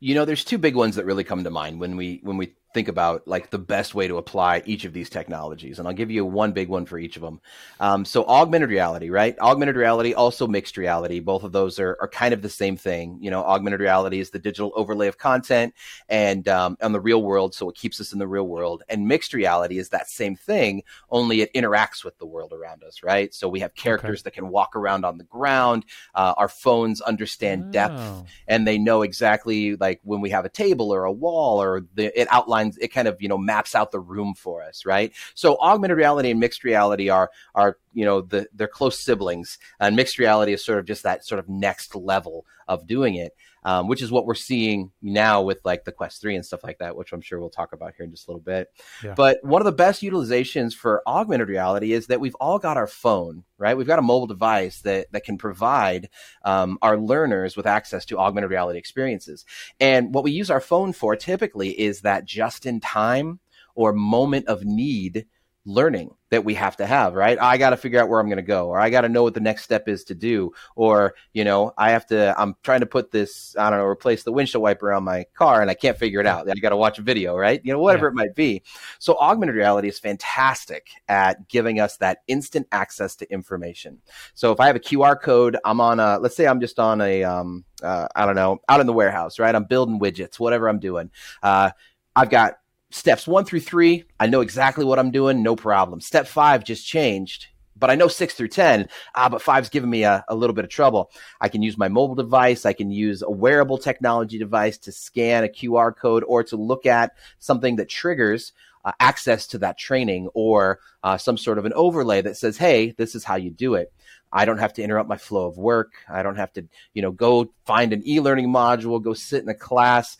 You 0.00 0.14
know, 0.14 0.24
there's 0.24 0.44
two 0.44 0.58
big 0.58 0.74
ones 0.74 0.96
that 0.96 1.04
really 1.04 1.24
come 1.24 1.44
to 1.44 1.50
mind 1.50 1.78
when 1.78 1.96
we 1.96 2.20
when 2.22 2.36
we 2.36 2.54
think 2.74 2.88
about 2.88 3.26
like 3.26 3.50
the 3.50 3.58
best 3.58 3.94
way 3.94 4.08
to 4.08 4.18
apply 4.18 4.62
each 4.66 4.84
of 4.84 4.92
these 4.92 5.10
technologies 5.10 5.78
and 5.78 5.86
i'll 5.86 5.94
give 5.94 6.10
you 6.10 6.24
one 6.24 6.52
big 6.52 6.68
one 6.68 6.86
for 6.86 6.98
each 6.98 7.16
of 7.16 7.22
them 7.22 7.40
um, 7.80 8.04
so 8.04 8.24
augmented 8.26 8.70
reality 8.70 9.10
right? 9.10 9.38
Augmented 9.38 9.76
reality 9.76 10.14
also 10.14 10.46
mixed 10.46 10.76
reality. 10.76 11.20
Both 11.20 11.44
of 11.44 11.52
those 11.52 11.78
are, 11.78 11.96
are 12.00 12.08
kind 12.08 12.34
of 12.34 12.42
the 12.42 12.48
same 12.48 12.76
thing. 12.76 13.18
You 13.20 13.30
know 13.30 13.42
augmented 13.42 13.80
reality 13.80 14.18
is 14.18 14.30
the 14.30 14.38
digital 14.38 14.72
overlay 14.74 15.08
of 15.08 15.18
content 15.18 15.74
and 16.08 16.48
um, 16.48 16.76
on 16.82 16.92
the 16.92 17.00
real 17.00 17.22
world 17.22 17.54
so 17.54 17.68
it 17.68 17.76
keeps 17.76 18.00
us 18.00 18.12
in 18.12 18.18
the 18.18 18.26
real 18.26 18.46
world. 18.46 18.82
And 18.88 19.06
mixed 19.06 19.34
reality 19.34 19.78
is 19.78 19.90
that 19.90 20.08
same 20.08 20.36
thing 20.36 20.82
only 21.10 21.42
it 21.42 21.52
interacts 21.54 22.04
with 22.04 22.18
the 22.18 22.26
world 22.26 22.52
around 22.52 22.82
us 22.82 23.02
right? 23.02 23.32
So 23.34 23.48
we 23.48 23.60
have 23.60 23.74
characters 23.74 24.20
okay. 24.20 24.24
that 24.24 24.34
can 24.34 24.48
walk 24.48 24.74
around 24.74 25.04
on 25.04 25.18
the 25.18 25.24
ground 25.24 25.84
uh, 26.14 26.34
our 26.36 26.48
phones 26.48 27.00
understand 27.00 27.66
oh. 27.68 27.70
depth 27.70 28.24
and 28.48 28.66
they 28.66 28.78
know 28.78 29.02
exactly 29.02 29.76
like 29.76 30.00
when 30.02 30.20
we 30.20 30.30
have 30.30 30.44
a 30.44 30.48
table 30.48 30.92
or 30.92 31.04
a 31.04 31.12
wall 31.12 31.62
or 31.62 31.84
the, 31.94 32.18
it 32.18 32.28
outlines 32.30 32.61
outlines 32.62 32.78
it 32.78 32.88
kind 32.88 33.08
of 33.08 33.20
you 33.20 33.28
know 33.28 33.38
maps 33.38 33.74
out 33.74 33.90
the 33.90 34.00
room 34.00 34.34
for 34.34 34.62
us 34.62 34.86
right? 34.86 35.12
So 35.34 35.58
augmented 35.60 35.96
reality 35.96 36.30
and 36.30 36.40
mixed 36.40 36.64
reality 36.64 37.08
are 37.08 37.30
are 37.54 37.78
you 37.92 38.04
know 38.04 38.22
the 38.22 38.48
they're 38.54 38.68
close 38.68 38.98
siblings 38.98 39.58
and 39.80 39.96
mixed 39.96 40.18
reality 40.18 40.52
is 40.52 40.64
sort 40.64 40.78
of 40.78 40.84
just 40.84 41.02
that 41.02 41.24
sort 41.24 41.38
of 41.38 41.48
next 41.48 41.94
level 41.94 42.44
of 42.68 42.86
doing 42.86 43.16
it 43.16 43.34
um, 43.64 43.88
which 43.88 44.02
is 44.02 44.10
what 44.10 44.26
we're 44.26 44.34
seeing 44.34 44.90
now 45.00 45.42
with 45.42 45.58
like 45.64 45.84
the 45.84 45.92
quest 45.92 46.20
3 46.20 46.36
and 46.36 46.44
stuff 46.44 46.64
like 46.64 46.78
that 46.78 46.96
which 46.96 47.12
i'm 47.12 47.20
sure 47.20 47.38
we'll 47.38 47.50
talk 47.50 47.72
about 47.72 47.94
here 47.96 48.04
in 48.04 48.10
just 48.10 48.26
a 48.26 48.30
little 48.30 48.42
bit. 48.42 48.68
Yeah. 49.02 49.14
but 49.14 49.38
one 49.42 49.60
of 49.60 49.66
the 49.66 49.72
best 49.72 50.02
utilizations 50.02 50.74
for 50.74 51.02
augmented 51.06 51.48
reality 51.48 51.92
is 51.92 52.06
that 52.08 52.20
we've 52.20 52.36
all 52.36 52.58
got 52.58 52.76
our 52.76 52.86
phone 52.86 53.44
right? 53.62 53.76
We've 53.76 53.86
got 53.86 54.00
a 54.00 54.02
mobile 54.02 54.26
device 54.26 54.80
that 54.80 55.12
that 55.12 55.24
can 55.24 55.38
provide 55.38 56.10
um, 56.44 56.78
our 56.82 56.98
learners 56.98 57.56
with 57.56 57.66
access 57.66 58.04
to 58.06 58.18
augmented 58.18 58.50
reality 58.50 58.78
experiences. 58.78 59.44
And 59.78 60.12
what 60.12 60.24
we 60.24 60.32
use 60.32 60.50
our 60.50 60.60
phone 60.60 60.92
for 60.92 61.14
typically 61.14 61.70
is 61.70 62.00
that 62.00 62.24
just 62.24 62.66
in 62.66 62.80
time 62.80 63.38
or 63.74 63.92
moment 63.92 64.48
of 64.48 64.64
need 64.64 65.26
learning 65.64 66.14
that 66.30 66.44
we 66.44 66.54
have 66.54 66.76
to 66.76 66.86
have, 66.86 67.14
right? 67.14 67.38
I 67.40 67.58
got 67.58 67.70
to 67.70 67.76
figure 67.76 68.00
out 68.00 68.08
where 68.08 68.18
I'm 68.18 68.26
going 68.26 68.36
to 68.36 68.42
go, 68.42 68.68
or 68.68 68.80
I 68.80 68.90
got 68.90 69.02
to 69.02 69.08
know 69.08 69.22
what 69.22 69.34
the 69.34 69.40
next 69.40 69.62
step 69.62 69.86
is 69.86 70.02
to 70.04 70.14
do, 70.14 70.52
or, 70.74 71.14
you 71.34 71.44
know, 71.44 71.72
I 71.76 71.90
have 71.90 72.06
to, 72.06 72.34
I'm 72.40 72.56
trying 72.62 72.80
to 72.80 72.86
put 72.86 73.10
this, 73.10 73.54
I 73.56 73.70
don't 73.70 73.78
know, 73.78 73.84
replace 73.84 74.22
the 74.22 74.32
windshield 74.32 74.62
wiper 74.62 74.92
on 74.92 75.04
my 75.04 75.26
car 75.34 75.60
and 75.60 75.70
I 75.70 75.74
can't 75.74 75.96
figure 75.96 76.20
it 76.20 76.26
out. 76.26 76.48
I 76.48 76.54
got 76.54 76.70
to 76.70 76.76
watch 76.76 76.98
a 76.98 77.02
video, 77.02 77.36
right? 77.36 77.60
You 77.62 77.72
know, 77.72 77.78
whatever 77.78 78.06
yeah. 78.06 78.12
it 78.12 78.14
might 78.14 78.34
be. 78.34 78.62
So 78.98 79.16
augmented 79.18 79.54
reality 79.54 79.88
is 79.88 79.98
fantastic 79.98 80.88
at 81.08 81.48
giving 81.48 81.80
us 81.80 81.96
that 81.98 82.22
instant 82.28 82.66
access 82.72 83.14
to 83.16 83.30
information. 83.30 83.98
So 84.34 84.52
if 84.52 84.58
I 84.58 84.66
have 84.66 84.76
a 84.76 84.80
QR 84.80 85.20
code, 85.20 85.58
I'm 85.64 85.80
on 85.80 86.00
a, 86.00 86.18
let's 86.18 86.34
say 86.34 86.46
I'm 86.46 86.60
just 86.60 86.78
on 86.78 87.00
a, 87.00 87.22
um, 87.24 87.64
uh, 87.82 88.08
I 88.16 88.26
don't 88.26 88.36
know, 88.36 88.60
out 88.68 88.80
in 88.80 88.86
the 88.86 88.92
warehouse, 88.92 89.38
right? 89.38 89.54
I'm 89.54 89.64
building 89.64 90.00
widgets, 90.00 90.40
whatever 90.40 90.68
I'm 90.68 90.78
doing. 90.78 91.10
Uh, 91.42 91.70
I've 92.14 92.30
got 92.30 92.54
steps 92.92 93.26
one 93.26 93.44
through 93.44 93.60
three, 93.60 94.04
I 94.20 94.26
know 94.26 94.40
exactly 94.40 94.84
what 94.84 94.98
I'm 94.98 95.10
doing, 95.10 95.42
no 95.42 95.56
problem. 95.56 96.00
Step 96.00 96.26
five 96.26 96.64
just 96.64 96.86
changed, 96.86 97.48
but 97.76 97.90
I 97.90 97.94
know 97.94 98.08
six 98.08 98.34
through 98.34 98.48
10, 98.48 98.88
ah, 99.14 99.28
but 99.28 99.42
five's 99.42 99.68
giving 99.68 99.90
me 99.90 100.04
a, 100.04 100.24
a 100.28 100.34
little 100.34 100.54
bit 100.54 100.64
of 100.64 100.70
trouble. 100.70 101.10
I 101.40 101.48
can 101.48 101.62
use 101.62 101.76
my 101.76 101.88
mobile 101.88 102.14
device. 102.14 102.64
I 102.64 102.72
can 102.72 102.90
use 102.90 103.22
a 103.22 103.30
wearable 103.30 103.78
technology 103.78 104.38
device 104.38 104.78
to 104.78 104.92
scan 104.92 105.44
a 105.44 105.48
QR 105.48 105.96
code 105.96 106.24
or 106.26 106.44
to 106.44 106.56
look 106.56 106.86
at 106.86 107.12
something 107.38 107.76
that 107.76 107.88
triggers 107.88 108.52
uh, 108.84 108.92
access 109.00 109.46
to 109.48 109.58
that 109.58 109.78
training 109.78 110.28
or 110.34 110.80
uh, 111.02 111.16
some 111.16 111.36
sort 111.36 111.58
of 111.58 111.64
an 111.64 111.72
overlay 111.74 112.20
that 112.22 112.36
says, 112.36 112.56
hey, 112.56 112.92
this 112.98 113.14
is 113.14 113.24
how 113.24 113.36
you 113.36 113.50
do 113.50 113.74
it. 113.74 113.92
I 114.32 114.44
don't 114.44 114.58
have 114.58 114.72
to 114.74 114.82
interrupt 114.82 115.08
my 115.08 115.18
flow 115.18 115.46
of 115.46 115.58
work. 115.58 115.92
I 116.08 116.22
don't 116.22 116.36
have 116.36 116.52
to, 116.54 116.66
you 116.94 117.02
know, 117.02 117.12
go 117.12 117.52
find 117.66 117.92
an 117.92 118.02
e-learning 118.06 118.48
module, 118.48 119.02
go 119.02 119.12
sit 119.12 119.42
in 119.42 119.48
a 119.48 119.54
class 119.54 120.16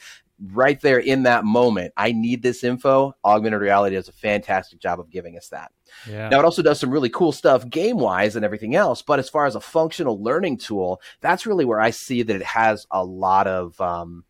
right 0.50 0.80
there 0.80 0.98
in 0.98 1.22
that 1.24 1.44
moment, 1.44 1.92
I 1.96 2.12
need 2.12 2.42
this 2.42 2.64
info. 2.64 3.14
Augmented 3.24 3.60
reality 3.60 3.96
does 3.96 4.08
a 4.08 4.12
fantastic 4.12 4.80
job 4.80 4.98
of 4.98 5.10
giving 5.10 5.36
us 5.36 5.48
that. 5.48 5.72
Yeah. 6.08 6.28
Now, 6.28 6.40
it 6.40 6.44
also 6.44 6.62
does 6.62 6.80
some 6.80 6.90
really 6.90 7.10
cool 7.10 7.32
stuff 7.32 7.68
game 7.68 7.98
wise 7.98 8.34
and 8.34 8.44
everything 8.44 8.74
else. 8.74 9.02
But 9.02 9.18
as 9.18 9.28
far 9.28 9.46
as 9.46 9.54
a 9.54 9.60
functional 9.60 10.22
learning 10.22 10.58
tool, 10.58 11.00
that's 11.20 11.46
really 11.46 11.64
where 11.64 11.80
I 11.80 11.90
see 11.90 12.22
that 12.22 12.36
it 12.36 12.42
has 12.42 12.86
a 12.90 13.04
lot 13.04 13.46
of. 13.46 13.80
Um, 13.80 14.24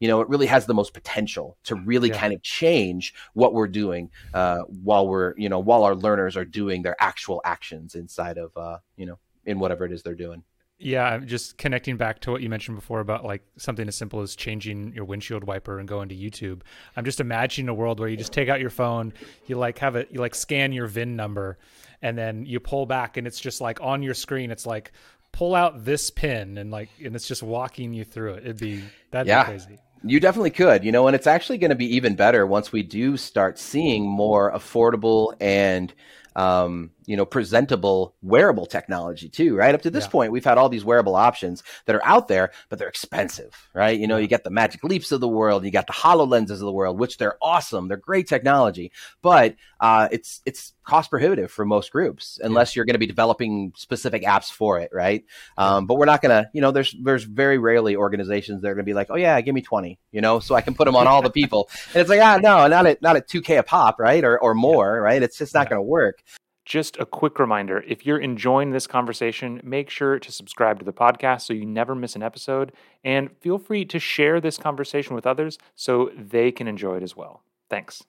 you 0.00 0.06
know, 0.06 0.20
it 0.20 0.28
really 0.28 0.46
has 0.46 0.66
the 0.66 0.74
most 0.74 0.94
potential 0.94 1.58
to 1.64 1.74
really 1.74 2.08
yeah. 2.10 2.20
kind 2.20 2.32
of 2.32 2.40
change 2.40 3.14
what 3.34 3.52
we're 3.52 3.66
doing 3.66 4.10
uh, 4.32 4.60
while 4.68 5.08
we're, 5.08 5.34
you 5.36 5.48
know, 5.48 5.58
while 5.58 5.82
our 5.82 5.96
learners 5.96 6.36
are 6.36 6.44
doing 6.44 6.82
their 6.82 6.94
actual 7.00 7.40
actions 7.44 7.96
inside 7.96 8.38
of, 8.38 8.56
uh, 8.56 8.78
you 8.96 9.06
know, 9.06 9.18
in 9.44 9.58
whatever 9.58 9.84
it 9.84 9.90
is 9.90 10.04
they're 10.04 10.14
doing. 10.14 10.44
Yeah, 10.80 11.04
I'm 11.04 11.26
just 11.26 11.58
connecting 11.58 11.96
back 11.96 12.20
to 12.20 12.30
what 12.30 12.40
you 12.40 12.48
mentioned 12.48 12.76
before 12.76 13.00
about 13.00 13.24
like 13.24 13.42
something 13.56 13.88
as 13.88 13.96
simple 13.96 14.20
as 14.20 14.36
changing 14.36 14.92
your 14.94 15.04
windshield 15.04 15.42
wiper 15.42 15.80
and 15.80 15.88
going 15.88 16.08
to 16.10 16.14
YouTube. 16.14 16.60
I'm 16.96 17.04
just 17.04 17.18
imagining 17.18 17.68
a 17.68 17.74
world 17.74 17.98
where 17.98 18.08
you 18.08 18.16
just 18.16 18.32
take 18.32 18.48
out 18.48 18.60
your 18.60 18.70
phone, 18.70 19.12
you 19.46 19.56
like 19.58 19.78
have 19.78 19.96
it, 19.96 20.08
you 20.12 20.20
like 20.20 20.36
scan 20.36 20.72
your 20.72 20.86
VIN 20.86 21.16
number, 21.16 21.58
and 22.00 22.16
then 22.16 22.46
you 22.46 22.60
pull 22.60 22.86
back, 22.86 23.16
and 23.16 23.26
it's 23.26 23.40
just 23.40 23.60
like 23.60 23.80
on 23.80 24.04
your 24.04 24.14
screen, 24.14 24.52
it's 24.52 24.66
like 24.66 24.92
pull 25.32 25.56
out 25.56 25.84
this 25.84 26.10
pin, 26.10 26.56
and 26.58 26.70
like, 26.70 26.90
and 27.04 27.16
it's 27.16 27.26
just 27.26 27.42
walking 27.42 27.92
you 27.92 28.04
through 28.04 28.34
it. 28.34 28.44
It'd 28.44 28.58
be 28.58 28.84
that'd 29.10 29.26
yeah. 29.26 29.42
be 29.42 29.50
crazy. 29.50 29.78
You 30.04 30.20
definitely 30.20 30.50
could, 30.50 30.84
you 30.84 30.92
know, 30.92 31.08
and 31.08 31.16
it's 31.16 31.26
actually 31.26 31.58
going 31.58 31.70
to 31.70 31.76
be 31.76 31.96
even 31.96 32.14
better 32.14 32.46
once 32.46 32.70
we 32.70 32.84
do 32.84 33.16
start 33.16 33.58
seeing 33.58 34.08
more 34.08 34.52
affordable 34.52 35.34
and 35.40 35.92
um, 36.36 36.92
you 37.08 37.16
know, 37.16 37.24
presentable 37.24 38.14
wearable 38.20 38.66
technology 38.66 39.30
too, 39.30 39.56
right? 39.56 39.74
Up 39.74 39.80
to 39.80 39.90
this 39.90 40.04
yeah. 40.04 40.10
point, 40.10 40.30
we've 40.30 40.44
had 40.44 40.58
all 40.58 40.68
these 40.68 40.84
wearable 40.84 41.16
options 41.16 41.62
that 41.86 41.96
are 41.96 42.04
out 42.04 42.28
there, 42.28 42.50
but 42.68 42.78
they're 42.78 42.86
expensive, 42.86 43.56
right? 43.74 43.98
You 43.98 44.06
know, 44.06 44.18
you 44.18 44.26
get 44.26 44.44
the 44.44 44.50
Magic 44.50 44.84
Leaps 44.84 45.10
of 45.10 45.20
the 45.22 45.26
world, 45.26 45.64
you 45.64 45.70
got 45.70 45.86
the 45.86 45.94
HoloLenses 45.94 46.50
of 46.50 46.58
the 46.58 46.72
world, 46.72 46.98
which 46.98 47.16
they're 47.16 47.38
awesome, 47.40 47.88
they're 47.88 47.96
great 47.96 48.28
technology, 48.28 48.92
but 49.22 49.56
uh, 49.80 50.08
it's 50.12 50.42
it's 50.44 50.74
cost 50.84 51.08
prohibitive 51.08 51.50
for 51.50 51.64
most 51.64 51.92
groups 51.92 52.38
unless 52.42 52.74
yeah. 52.74 52.80
you're 52.80 52.84
going 52.84 52.94
to 52.94 52.98
be 52.98 53.06
developing 53.06 53.72
specific 53.74 54.22
apps 54.24 54.52
for 54.52 54.78
it, 54.78 54.90
right? 54.92 55.24
Um, 55.56 55.86
but 55.86 55.94
we're 55.94 56.04
not 56.04 56.20
going 56.20 56.44
to, 56.44 56.50
you 56.52 56.60
know, 56.60 56.72
there's 56.72 56.94
there's 57.02 57.24
very 57.24 57.56
rarely 57.56 57.96
organizations 57.96 58.60
that 58.60 58.68
are 58.68 58.74
going 58.74 58.84
to 58.84 58.90
be 58.90 58.94
like, 58.94 59.06
oh 59.08 59.16
yeah, 59.16 59.40
give 59.40 59.54
me 59.54 59.62
twenty, 59.62 59.98
you 60.12 60.20
know, 60.20 60.40
so 60.40 60.54
I 60.54 60.60
can 60.60 60.74
put 60.74 60.84
them 60.84 60.96
on 60.96 61.06
all 61.06 61.22
the 61.22 61.30
people, 61.40 61.70
and 61.94 62.02
it's 62.02 62.10
like, 62.10 62.20
ah, 62.20 62.36
no, 62.36 62.66
not 62.66 62.84
at 62.84 63.00
not 63.00 63.16
at 63.16 63.28
two 63.28 63.40
k 63.40 63.56
a 63.56 63.62
pop, 63.62 63.98
right, 63.98 64.22
or 64.24 64.38
or 64.38 64.54
more, 64.54 64.96
yeah. 64.96 65.00
right? 65.00 65.22
It's 65.22 65.38
just 65.38 65.54
not 65.54 65.70
going 65.70 65.78
to 65.78 65.82
work. 65.82 66.22
Just 66.68 66.98
a 66.98 67.06
quick 67.06 67.38
reminder 67.38 67.82
if 67.88 68.04
you're 68.04 68.18
enjoying 68.18 68.72
this 68.72 68.86
conversation, 68.86 69.58
make 69.64 69.88
sure 69.88 70.18
to 70.18 70.30
subscribe 70.30 70.78
to 70.80 70.84
the 70.84 70.92
podcast 70.92 71.40
so 71.40 71.54
you 71.54 71.64
never 71.64 71.94
miss 71.94 72.14
an 72.14 72.22
episode. 72.22 72.72
And 73.02 73.34
feel 73.40 73.56
free 73.58 73.86
to 73.86 73.98
share 73.98 74.38
this 74.38 74.58
conversation 74.58 75.14
with 75.14 75.26
others 75.26 75.56
so 75.74 76.10
they 76.14 76.52
can 76.52 76.68
enjoy 76.68 76.98
it 76.98 77.02
as 77.02 77.16
well. 77.16 77.42
Thanks. 77.70 78.04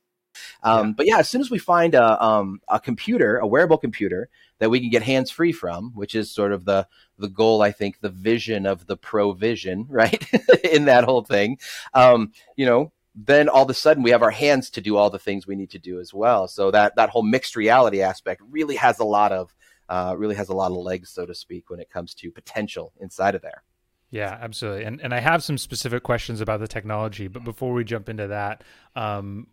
Um, 0.62 0.88
yeah. 0.88 0.94
But 0.98 1.06
yeah, 1.06 1.18
as 1.20 1.30
soon 1.30 1.40
as 1.40 1.50
we 1.50 1.58
find 1.58 1.96
a, 1.96 2.22
um, 2.22 2.60
a 2.68 2.82
computer, 2.82 3.38
a 3.38 3.48
wearable 3.48 3.78
computer 3.78 4.28
that 4.60 4.70
we 4.70 4.82
can 4.82 4.90
get 4.90 5.04
hands 5.04 5.32
free 5.32 5.54
from, 5.54 5.94
which 5.96 6.14
is 6.14 6.30
sort 6.30 6.52
of 6.52 6.66
the 6.66 6.86
the 7.18 7.30
goal, 7.30 7.62
I 7.62 7.72
think, 7.72 8.02
the 8.02 8.10
vision 8.10 8.66
of 8.66 8.88
the 8.88 8.98
provision, 8.98 9.86
right, 9.90 10.22
in 10.66 10.86
that 10.86 11.06
whole 11.06 11.24
thing. 11.24 11.60
Um, 11.94 12.34
you 12.58 12.66
know, 12.66 12.92
then 13.16 13.50
all 13.50 13.64
of 13.64 13.70
a 13.70 13.74
sudden 13.74 14.04
we 14.04 14.12
have 14.12 14.22
our 14.22 14.32
hands 14.32 14.70
to 14.72 14.82
do 14.82 14.96
all 14.96 15.10
the 15.10 15.20
things 15.20 15.48
we 15.48 15.56
need 15.56 15.72
to 15.72 15.80
do 15.80 16.00
as 16.00 16.14
well. 16.14 16.48
So 16.48 16.72
that 16.72 16.96
that 16.96 17.10
whole 17.10 17.24
mixed 17.24 17.56
reality 17.56 18.02
aspect 18.02 18.42
really 18.50 18.76
has 18.76 19.00
a 19.00 19.04
lot 19.04 19.32
of 19.32 19.54
uh, 19.90 20.16
really 20.18 20.36
has 20.36 20.50
a 20.50 20.54
lot 20.54 20.72
of 20.72 20.78
legs, 20.78 21.10
so 21.10 21.26
to 21.26 21.34
speak, 21.34 21.70
when 21.70 21.80
it 21.80 21.90
comes 21.90 22.14
to 22.14 22.32
potential 22.32 22.94
inside 23.00 23.34
of 23.36 23.42
there. 23.42 23.64
Yeah, 24.12 24.38
absolutely. 24.40 24.86
And 24.86 25.02
and 25.02 25.14
I 25.14 25.20
have 25.20 25.44
some 25.44 25.58
specific 25.58 26.04
questions 26.04 26.42
about 26.42 26.60
the 26.60 26.68
technology, 26.68 27.28
but 27.28 27.44
before 27.44 27.74
we 27.74 27.84
jump 27.84 28.10
into 28.10 28.28
that, 28.28 28.64
um, 28.96 29.48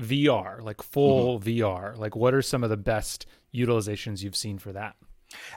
VR, 0.00 0.62
like 0.62 0.82
full 0.82 1.40
mm-hmm. 1.40 1.48
VR, 1.48 1.96
like 1.96 2.14
what 2.14 2.34
are 2.34 2.42
some 2.42 2.62
of 2.62 2.70
the 2.70 2.76
best 2.76 3.26
utilizations 3.54 4.22
you've 4.22 4.36
seen 4.36 4.58
for 4.58 4.72
that? 4.72 4.96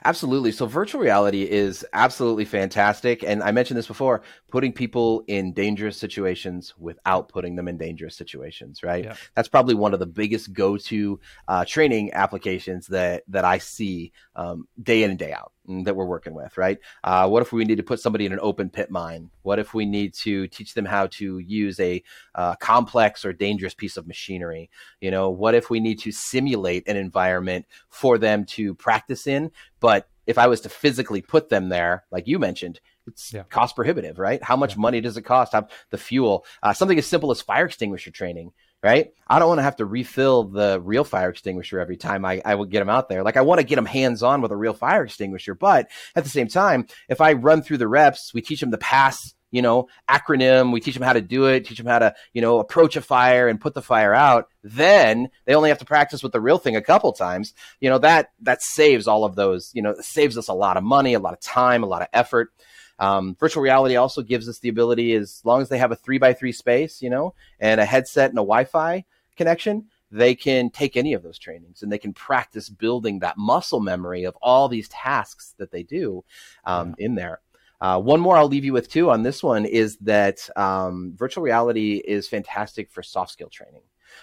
Absolutely. 0.04 0.52
So 0.52 0.66
virtual 0.66 1.00
reality 1.00 1.42
is 1.42 1.84
absolutely 1.92 2.44
fantastic. 2.44 3.22
And 3.22 3.42
I 3.42 3.50
mentioned 3.50 3.78
this 3.78 3.86
before, 3.86 4.22
putting 4.50 4.72
people 4.72 5.24
in 5.26 5.52
dangerous 5.52 5.96
situations 5.96 6.74
without 6.78 7.28
putting 7.28 7.56
them 7.56 7.68
in 7.68 7.76
dangerous 7.76 8.16
situations, 8.16 8.82
right? 8.82 9.04
Yeah. 9.04 9.14
That's 9.34 9.48
probably 9.48 9.74
one 9.74 9.94
of 9.94 10.00
the 10.00 10.06
biggest 10.06 10.52
go-to 10.52 11.20
uh, 11.48 11.64
training 11.64 12.12
applications 12.12 12.86
that, 12.88 13.24
that 13.28 13.44
I 13.44 13.58
see 13.58 14.12
um, 14.36 14.66
day 14.82 15.02
in 15.02 15.10
and 15.10 15.18
day 15.18 15.32
out 15.32 15.52
that 15.84 15.96
we're 15.96 16.04
working 16.04 16.34
with, 16.34 16.56
right? 16.58 16.78
Uh, 17.04 17.28
what 17.28 17.42
if 17.42 17.52
we 17.52 17.64
need 17.64 17.76
to 17.76 17.82
put 17.82 18.00
somebody 18.00 18.26
in 18.26 18.32
an 18.32 18.38
open 18.42 18.70
pit 18.70 18.90
mine? 18.90 19.30
What 19.42 19.58
if 19.58 19.74
we 19.74 19.86
need 19.86 20.14
to 20.14 20.46
teach 20.48 20.74
them 20.74 20.84
how 20.84 21.06
to 21.08 21.38
use 21.38 21.78
a 21.80 22.02
uh, 22.34 22.56
complex 22.56 23.24
or 23.24 23.32
dangerous 23.32 23.74
piece 23.74 23.96
of 23.96 24.06
machinery? 24.06 24.70
You 25.00 25.10
know, 25.10 25.30
what 25.30 25.54
if 25.54 25.70
we 25.70 25.80
need 25.80 26.00
to 26.00 26.12
simulate 26.12 26.88
an 26.88 26.96
environment 26.96 27.66
for 27.88 28.18
them 28.18 28.44
to 28.46 28.74
practice 28.74 29.26
in? 29.26 29.50
But 29.80 30.08
if 30.26 30.38
I 30.38 30.46
was 30.46 30.60
to 30.62 30.68
physically 30.68 31.22
put 31.22 31.48
them 31.48 31.68
there, 31.68 32.04
like 32.10 32.26
you 32.26 32.38
mentioned, 32.38 32.80
it's 33.06 33.32
yeah. 33.32 33.42
cost 33.44 33.74
prohibitive, 33.74 34.18
right? 34.18 34.42
How 34.42 34.56
much 34.56 34.74
yeah. 34.74 34.80
money 34.80 35.00
does 35.00 35.16
it 35.16 35.22
cost? 35.22 35.52
Have 35.52 35.70
the 35.90 35.98
fuel? 35.98 36.44
Uh, 36.62 36.72
something 36.72 36.98
as 36.98 37.06
simple 37.06 37.30
as 37.30 37.40
fire 37.40 37.66
extinguisher 37.66 38.10
training 38.10 38.52
right? 38.82 39.12
I 39.26 39.38
don't 39.38 39.48
want 39.48 39.58
to 39.58 39.64
have 39.64 39.76
to 39.76 39.84
refill 39.84 40.44
the 40.44 40.80
real 40.80 41.04
fire 41.04 41.30
extinguisher 41.30 41.80
every 41.80 41.96
time 41.96 42.24
I, 42.24 42.40
I 42.44 42.54
would 42.54 42.70
get 42.70 42.78
them 42.78 42.88
out 42.88 43.08
there. 43.08 43.22
Like 43.22 43.36
I 43.36 43.42
want 43.42 43.60
to 43.60 43.66
get 43.66 43.76
them 43.76 43.86
hands 43.86 44.22
on 44.22 44.40
with 44.40 44.52
a 44.52 44.56
real 44.56 44.72
fire 44.72 45.04
extinguisher. 45.04 45.54
But 45.54 45.88
at 46.16 46.24
the 46.24 46.30
same 46.30 46.48
time, 46.48 46.86
if 47.08 47.20
I 47.20 47.34
run 47.34 47.62
through 47.62 47.78
the 47.78 47.88
reps, 47.88 48.32
we 48.32 48.40
teach 48.40 48.60
them 48.60 48.70
the 48.70 48.78
pass, 48.78 49.34
you 49.50 49.62
know, 49.62 49.88
acronym, 50.08 50.72
we 50.72 50.80
teach 50.80 50.94
them 50.94 51.02
how 51.02 51.12
to 51.12 51.20
do 51.20 51.46
it, 51.46 51.66
teach 51.66 51.78
them 51.78 51.86
how 51.86 51.98
to, 51.98 52.14
you 52.32 52.40
know, 52.40 52.58
approach 52.58 52.96
a 52.96 53.02
fire 53.02 53.48
and 53.48 53.60
put 53.60 53.74
the 53.74 53.82
fire 53.82 54.14
out. 54.14 54.46
Then 54.62 55.28
they 55.44 55.54
only 55.54 55.68
have 55.68 55.78
to 55.78 55.84
practice 55.84 56.22
with 56.22 56.32
the 56.32 56.40
real 56.40 56.58
thing 56.58 56.76
a 56.76 56.82
couple 56.82 57.12
times. 57.12 57.52
You 57.80 57.90
know, 57.90 57.98
that, 57.98 58.30
that 58.42 58.62
saves 58.62 59.06
all 59.06 59.24
of 59.24 59.36
those, 59.36 59.70
you 59.74 59.82
know, 59.82 59.94
saves 60.00 60.38
us 60.38 60.48
a 60.48 60.54
lot 60.54 60.76
of 60.76 60.84
money, 60.84 61.14
a 61.14 61.20
lot 61.20 61.34
of 61.34 61.40
time, 61.40 61.82
a 61.82 61.86
lot 61.86 62.02
of 62.02 62.08
effort. 62.12 62.50
Um, 63.00 63.34
virtual 63.40 63.62
reality 63.62 63.96
also 63.96 64.22
gives 64.22 64.48
us 64.48 64.58
the 64.58 64.68
ability, 64.68 65.14
as 65.14 65.40
long 65.44 65.62
as 65.62 65.68
they 65.68 65.78
have 65.78 65.90
a 65.90 65.96
three 65.96 66.18
by 66.18 66.32
three 66.32 66.52
space, 66.52 67.02
you 67.02 67.10
know, 67.10 67.34
and 67.58 67.80
a 67.80 67.84
headset 67.84 68.30
and 68.30 68.38
a 68.38 68.42
Wi-Fi 68.42 69.04
connection, 69.36 69.86
they 70.10 70.34
can 70.34 70.70
take 70.70 70.96
any 70.96 71.14
of 71.14 71.22
those 71.22 71.38
trainings 71.38 71.82
and 71.82 71.90
they 71.90 71.98
can 71.98 72.12
practice 72.12 72.68
building 72.68 73.20
that 73.20 73.38
muscle 73.38 73.80
memory 73.80 74.24
of 74.24 74.36
all 74.42 74.68
these 74.68 74.88
tasks 74.88 75.54
that 75.58 75.70
they 75.70 75.82
do 75.82 76.22
um, 76.64 76.94
yeah. 76.98 77.06
in 77.06 77.14
there. 77.14 77.40
Uh, 77.80 77.98
one 77.98 78.20
more 78.20 78.36
I'll 78.36 78.48
leave 78.48 78.64
you 78.64 78.74
with 78.74 78.90
too 78.90 79.10
on 79.10 79.22
this 79.22 79.42
one 79.42 79.64
is 79.64 79.96
that 79.98 80.46
um, 80.56 81.14
virtual 81.16 81.42
reality 81.42 81.94
is 81.96 82.28
fantastic 82.28 82.90
for 82.90 83.02
soft 83.02 83.32
skill 83.32 83.48
training. 83.48 83.80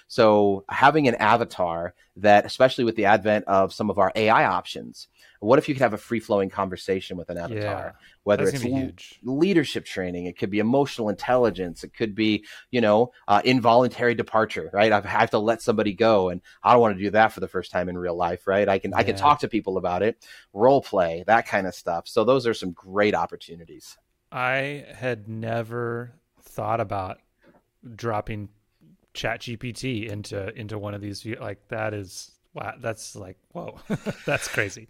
So 0.08 0.66
having 0.70 1.08
an 1.08 1.16
avatar 1.16 1.94
that, 2.18 2.46
especially 2.46 2.84
with 2.84 2.96
the 2.96 3.06
advent 3.06 3.46
of 3.46 3.74
some 3.74 3.90
of 3.90 3.98
our 4.00 4.12
AI 4.16 4.46
options, 4.46 5.08
what 5.40 5.60
if 5.60 5.70
you 5.70 5.76
could 5.76 5.82
have 5.82 5.94
a 5.94 5.98
free 5.98 6.20
flowing 6.20 6.50
conversation 6.50 7.18
with 7.18 7.30
an 7.30 7.38
avatar? 7.38 7.86
Yeah, 7.90 7.92
Whether 8.24 8.48
it's 8.48 8.64
le- 8.64 8.92
leadership 9.24 9.86
training, 9.86 10.26
it 10.26 10.38
could 10.38 10.50
be 10.50 10.60
emotional 10.60 11.10
intelligence, 11.10 11.84
it 11.84 11.94
could 11.94 12.16
be, 12.16 12.46
you 12.72 12.82
know, 12.82 13.12
uh, 13.28 13.42
involuntary 13.46 14.16
departure, 14.16 14.70
right? 14.74 14.92
I 14.92 15.02
have 15.02 15.30
to 15.32 15.40
let 15.40 15.62
somebody 15.62 15.94
go, 15.94 16.30
and 16.30 16.42
I 16.64 16.72
don't 16.74 16.82
want 16.82 16.98
to 16.98 17.04
do 17.04 17.12
that 17.12 17.32
for 17.34 17.40
the 17.40 17.48
first 17.48 17.72
time 17.72 17.90
in 17.90 17.98
real 17.98 18.16
life, 18.16 18.48
right? 18.48 18.68
I 18.68 18.80
can 18.80 18.94
yeah. 18.94 18.98
I 18.98 19.04
can 19.04 19.16
talk 19.16 19.40
to 19.42 19.48
people 19.48 19.78
about 19.78 20.02
it, 20.04 20.26
role 20.54 20.82
play, 20.82 21.24
that 21.28 21.48
kind 21.48 21.68
of 21.68 21.76
stuff. 21.76 22.08
So 22.08 22.24
those 22.24 22.48
are 22.48 22.54
some 22.54 22.72
great 22.72 23.16
opportunities. 23.16 23.98
I 24.32 24.86
had 24.94 25.28
never 25.28 26.14
thought 26.42 26.80
about 26.80 27.20
dropping 27.96 28.50
chat 29.18 29.42
gpt 29.42 30.08
into 30.08 30.54
into 30.58 30.78
one 30.78 30.94
of 30.94 31.02
these 31.02 31.26
like 31.26 31.60
that 31.68 31.94
is 31.94 32.32
wow 32.54 32.74
that's 32.80 33.16
like 33.16 33.38
whoa 33.52 33.78
that's 34.26 34.48
crazy 34.48 34.88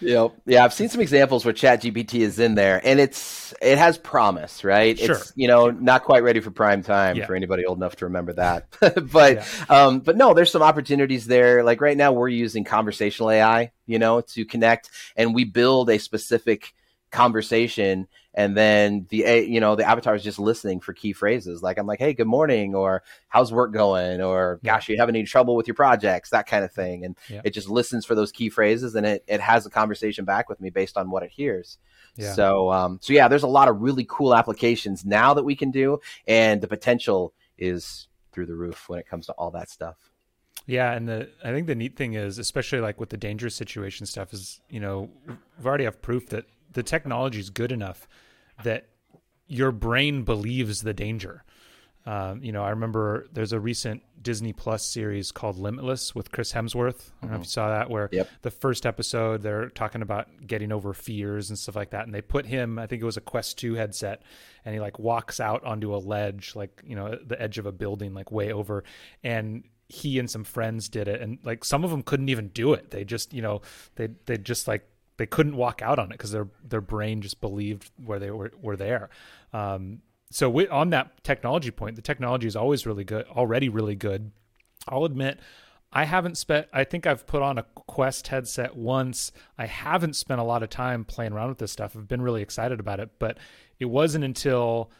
Yep. 0.00 0.34
Yeah, 0.46 0.64
I've 0.64 0.72
seen 0.72 0.88
some 0.88 1.00
examples 1.00 1.44
where 1.44 1.52
Chat 1.52 1.82
GPT 1.82 2.20
is 2.20 2.38
in 2.38 2.54
there, 2.54 2.80
and 2.84 3.00
it's 3.00 3.52
it 3.60 3.78
has 3.78 3.98
promise, 3.98 4.62
right? 4.62 4.96
Sure. 4.96 5.16
It's 5.16 5.32
you 5.34 5.48
know 5.48 5.70
not 5.70 6.04
quite 6.04 6.22
ready 6.22 6.40
for 6.40 6.50
prime 6.50 6.82
time 6.82 7.16
yeah. 7.16 7.26
for 7.26 7.34
anybody 7.34 7.66
old 7.66 7.78
enough 7.78 7.96
to 7.96 8.04
remember 8.04 8.32
that, 8.34 8.68
but 9.10 9.36
yeah. 9.36 9.44
um, 9.68 10.00
but 10.00 10.16
no, 10.16 10.34
there's 10.34 10.52
some 10.52 10.62
opportunities 10.62 11.26
there. 11.26 11.64
Like 11.64 11.80
right 11.80 11.96
now, 11.96 12.12
we're 12.12 12.28
using 12.28 12.62
conversational 12.62 13.30
AI, 13.30 13.72
you 13.86 13.98
know, 13.98 14.20
to 14.20 14.44
connect, 14.44 14.90
and 15.16 15.34
we 15.34 15.44
build 15.44 15.90
a 15.90 15.98
specific 15.98 16.74
conversation 17.10 18.06
and 18.38 18.56
then 18.56 19.04
the 19.10 19.46
you 19.48 19.58
know 19.58 19.74
the 19.74 19.86
avatar 19.86 20.14
is 20.14 20.22
just 20.22 20.38
listening 20.38 20.78
for 20.78 20.92
key 20.92 21.12
phrases 21.12 21.60
like 21.60 21.76
i'm 21.76 21.88
like 21.88 21.98
hey 21.98 22.14
good 22.14 22.28
morning 22.28 22.72
or 22.76 23.02
how's 23.28 23.52
work 23.52 23.72
going? 23.72 24.22
or 24.22 24.60
gosh 24.64 24.88
you 24.88 24.96
having 24.96 25.16
any 25.16 25.24
trouble 25.24 25.56
with 25.56 25.66
your 25.66 25.74
projects? 25.74 26.30
that 26.30 26.46
kind 26.46 26.64
of 26.64 26.72
thing. 26.72 27.04
And 27.04 27.16
yeah. 27.28 27.42
it 27.44 27.50
just 27.50 27.68
listens 27.68 28.06
for 28.06 28.14
those 28.14 28.32
key 28.32 28.48
phrases 28.48 28.94
and 28.94 29.04
it, 29.04 29.24
it 29.26 29.40
has 29.40 29.66
a 29.66 29.70
conversation 29.70 30.24
back 30.24 30.48
with 30.48 30.60
me 30.60 30.70
based 30.70 30.96
on 30.96 31.10
what 31.10 31.22
it 31.22 31.30
hears. 31.30 31.78
Yeah. 32.16 32.32
so 32.32 32.72
um 32.72 32.98
so 33.02 33.12
yeah 33.12 33.28
there's 33.28 33.42
a 33.42 33.48
lot 33.48 33.68
of 33.68 33.80
really 33.80 34.06
cool 34.08 34.34
applications 34.34 35.04
now 35.04 35.34
that 35.34 35.44
we 35.44 35.54
can 35.54 35.70
do 35.70 36.00
and 36.26 36.60
the 36.60 36.68
potential 36.68 37.32
is 37.58 38.08
through 38.32 38.46
the 38.46 38.54
roof 38.54 38.88
when 38.88 38.98
it 38.98 39.08
comes 39.08 39.26
to 39.26 39.32
all 39.32 39.50
that 39.50 39.68
stuff. 39.68 39.96
Yeah, 40.66 40.92
and 40.92 41.08
the 41.08 41.30
I 41.42 41.50
think 41.50 41.66
the 41.66 41.74
neat 41.74 41.96
thing 41.96 42.14
is, 42.14 42.38
especially 42.38 42.80
like 42.80 43.00
with 43.00 43.08
the 43.08 43.16
dangerous 43.16 43.54
situation 43.54 44.04
stuff, 44.04 44.34
is 44.34 44.60
you 44.68 44.80
know 44.80 45.08
we've 45.26 45.66
already 45.66 45.84
have 45.84 46.02
proof 46.02 46.28
that 46.28 46.44
the 46.72 46.82
technology 46.82 47.40
is 47.40 47.48
good 47.48 47.72
enough 47.72 48.06
that 48.64 48.88
your 49.46 49.72
brain 49.72 50.24
believes 50.24 50.82
the 50.82 50.94
danger. 50.94 51.44
Um, 52.06 52.42
you 52.42 52.52
know, 52.52 52.62
I 52.64 52.70
remember 52.70 53.26
there's 53.32 53.52
a 53.52 53.60
recent 53.60 54.02
Disney 54.22 54.54
Plus 54.54 54.82
series 54.82 55.30
called 55.30 55.58
Limitless 55.58 56.14
with 56.14 56.32
Chris 56.32 56.52
Hemsworth. 56.52 57.10
I 57.22 57.26
don't 57.26 57.30
know 57.32 57.36
if 57.36 57.42
you 57.42 57.50
saw 57.50 57.68
that, 57.68 57.90
where 57.90 58.08
Yep. 58.10 58.28
the 58.42 58.50
first 58.50 58.86
episode 58.86 59.42
they're 59.42 59.68
talking 59.68 60.00
about 60.00 60.28
getting 60.46 60.72
over 60.72 60.94
fears 60.94 61.50
and 61.50 61.58
stuff 61.58 61.76
like 61.76 61.90
that, 61.90 62.06
and 62.06 62.14
they 62.14 62.22
put 62.22 62.46
him, 62.46 62.78
I 62.78 62.86
think 62.86 63.02
it 63.02 63.04
was 63.04 63.18
a 63.18 63.22
Quest 63.22 63.58
Two 63.58 63.74
headset, 63.74 64.22
and 64.64 64.74
he 64.74 64.80
like 64.80 64.98
walks 64.98 65.38
out 65.38 65.64
onto 65.64 65.94
a 65.94 65.98
ledge, 65.98 66.56
like 66.56 66.82
you 66.86 66.96
know, 66.96 67.14
the 67.26 67.40
edge 67.40 67.58
of 67.58 67.66
a 67.66 67.72
building, 67.72 68.14
like 68.14 68.32
way 68.32 68.52
over, 68.52 68.84
and 69.22 69.64
he 69.90 70.18
and 70.18 70.30
some 70.30 70.44
friends 70.44 70.88
did 70.88 71.08
it, 71.08 71.20
and 71.20 71.38
like 71.44 71.62
some 71.62 71.84
of 71.84 71.90
them 71.90 72.02
couldn't 72.02 72.30
even 72.30 72.48
do 72.48 72.72
it. 72.72 72.90
They 72.90 73.04
just, 73.04 73.34
you 73.34 73.42
know, 73.42 73.60
they 73.96 74.08
they 74.24 74.38
just 74.38 74.66
like 74.66 74.88
they 75.18 75.26
couldn't 75.26 75.56
walk 75.56 75.82
out 75.82 75.98
on 75.98 76.06
it 76.06 76.14
because 76.14 76.32
their 76.32 76.48
their 76.64 76.80
brain 76.80 77.20
just 77.20 77.40
believed 77.40 77.90
where 78.02 78.18
they 78.18 78.30
were 78.30 78.52
were 78.60 78.76
there. 78.76 79.10
Um, 79.52 80.00
so 80.30 80.48
we, 80.48 80.68
on 80.68 80.90
that 80.90 81.22
technology 81.24 81.70
point, 81.70 81.96
the 81.96 82.02
technology 82.02 82.46
is 82.46 82.56
always 82.56 82.86
really 82.86 83.04
good, 83.04 83.26
already 83.28 83.68
really 83.68 83.94
good. 83.94 84.30
I'll 84.86 85.04
admit, 85.04 85.40
I 85.92 86.04
haven't 86.04 86.36
spent. 86.36 86.68
I 86.72 86.84
think 86.84 87.06
I've 87.06 87.26
put 87.26 87.42
on 87.42 87.58
a 87.58 87.64
Quest 87.74 88.28
headset 88.28 88.76
once. 88.76 89.32
I 89.56 89.66
haven't 89.66 90.16
spent 90.16 90.40
a 90.40 90.44
lot 90.44 90.62
of 90.62 90.70
time 90.70 91.04
playing 91.04 91.32
around 91.32 91.48
with 91.48 91.58
this 91.58 91.72
stuff. 91.72 91.96
I've 91.96 92.08
been 92.08 92.22
really 92.22 92.42
excited 92.42 92.78
about 92.78 93.00
it, 93.00 93.10
but 93.18 93.38
it 93.78 93.86
wasn't 93.86 94.24
until 94.24 94.90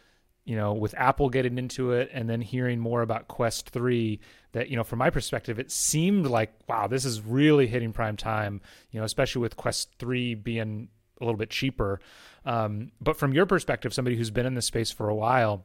you 0.48 0.56
know 0.56 0.72
with 0.72 0.94
Apple 0.96 1.28
getting 1.28 1.58
into 1.58 1.92
it 1.92 2.10
and 2.12 2.28
then 2.28 2.40
hearing 2.40 2.80
more 2.80 3.02
about 3.02 3.28
Quest 3.28 3.68
three 3.68 4.18
that 4.52 4.70
you 4.70 4.76
know 4.76 4.82
from 4.82 4.98
my 4.98 5.10
perspective 5.10 5.58
it 5.58 5.70
seemed 5.70 6.26
like 6.26 6.52
wow 6.66 6.86
this 6.86 7.04
is 7.04 7.20
really 7.20 7.66
hitting 7.66 7.92
prime 7.92 8.16
time. 8.16 8.62
You 8.90 8.98
know 8.98 9.04
especially 9.04 9.42
with 9.42 9.56
Quest 9.56 9.90
three 9.98 10.34
being 10.34 10.88
a 11.20 11.24
little 11.24 11.38
bit 11.38 11.50
cheaper. 11.50 12.00
Um, 12.46 12.92
but 13.00 13.16
from 13.16 13.32
your 13.32 13.44
perspective, 13.44 13.92
somebody 13.92 14.16
who's 14.16 14.30
been 14.30 14.46
in 14.46 14.54
this 14.54 14.66
space 14.66 14.90
for 14.90 15.08
a 15.08 15.14
while, 15.14 15.64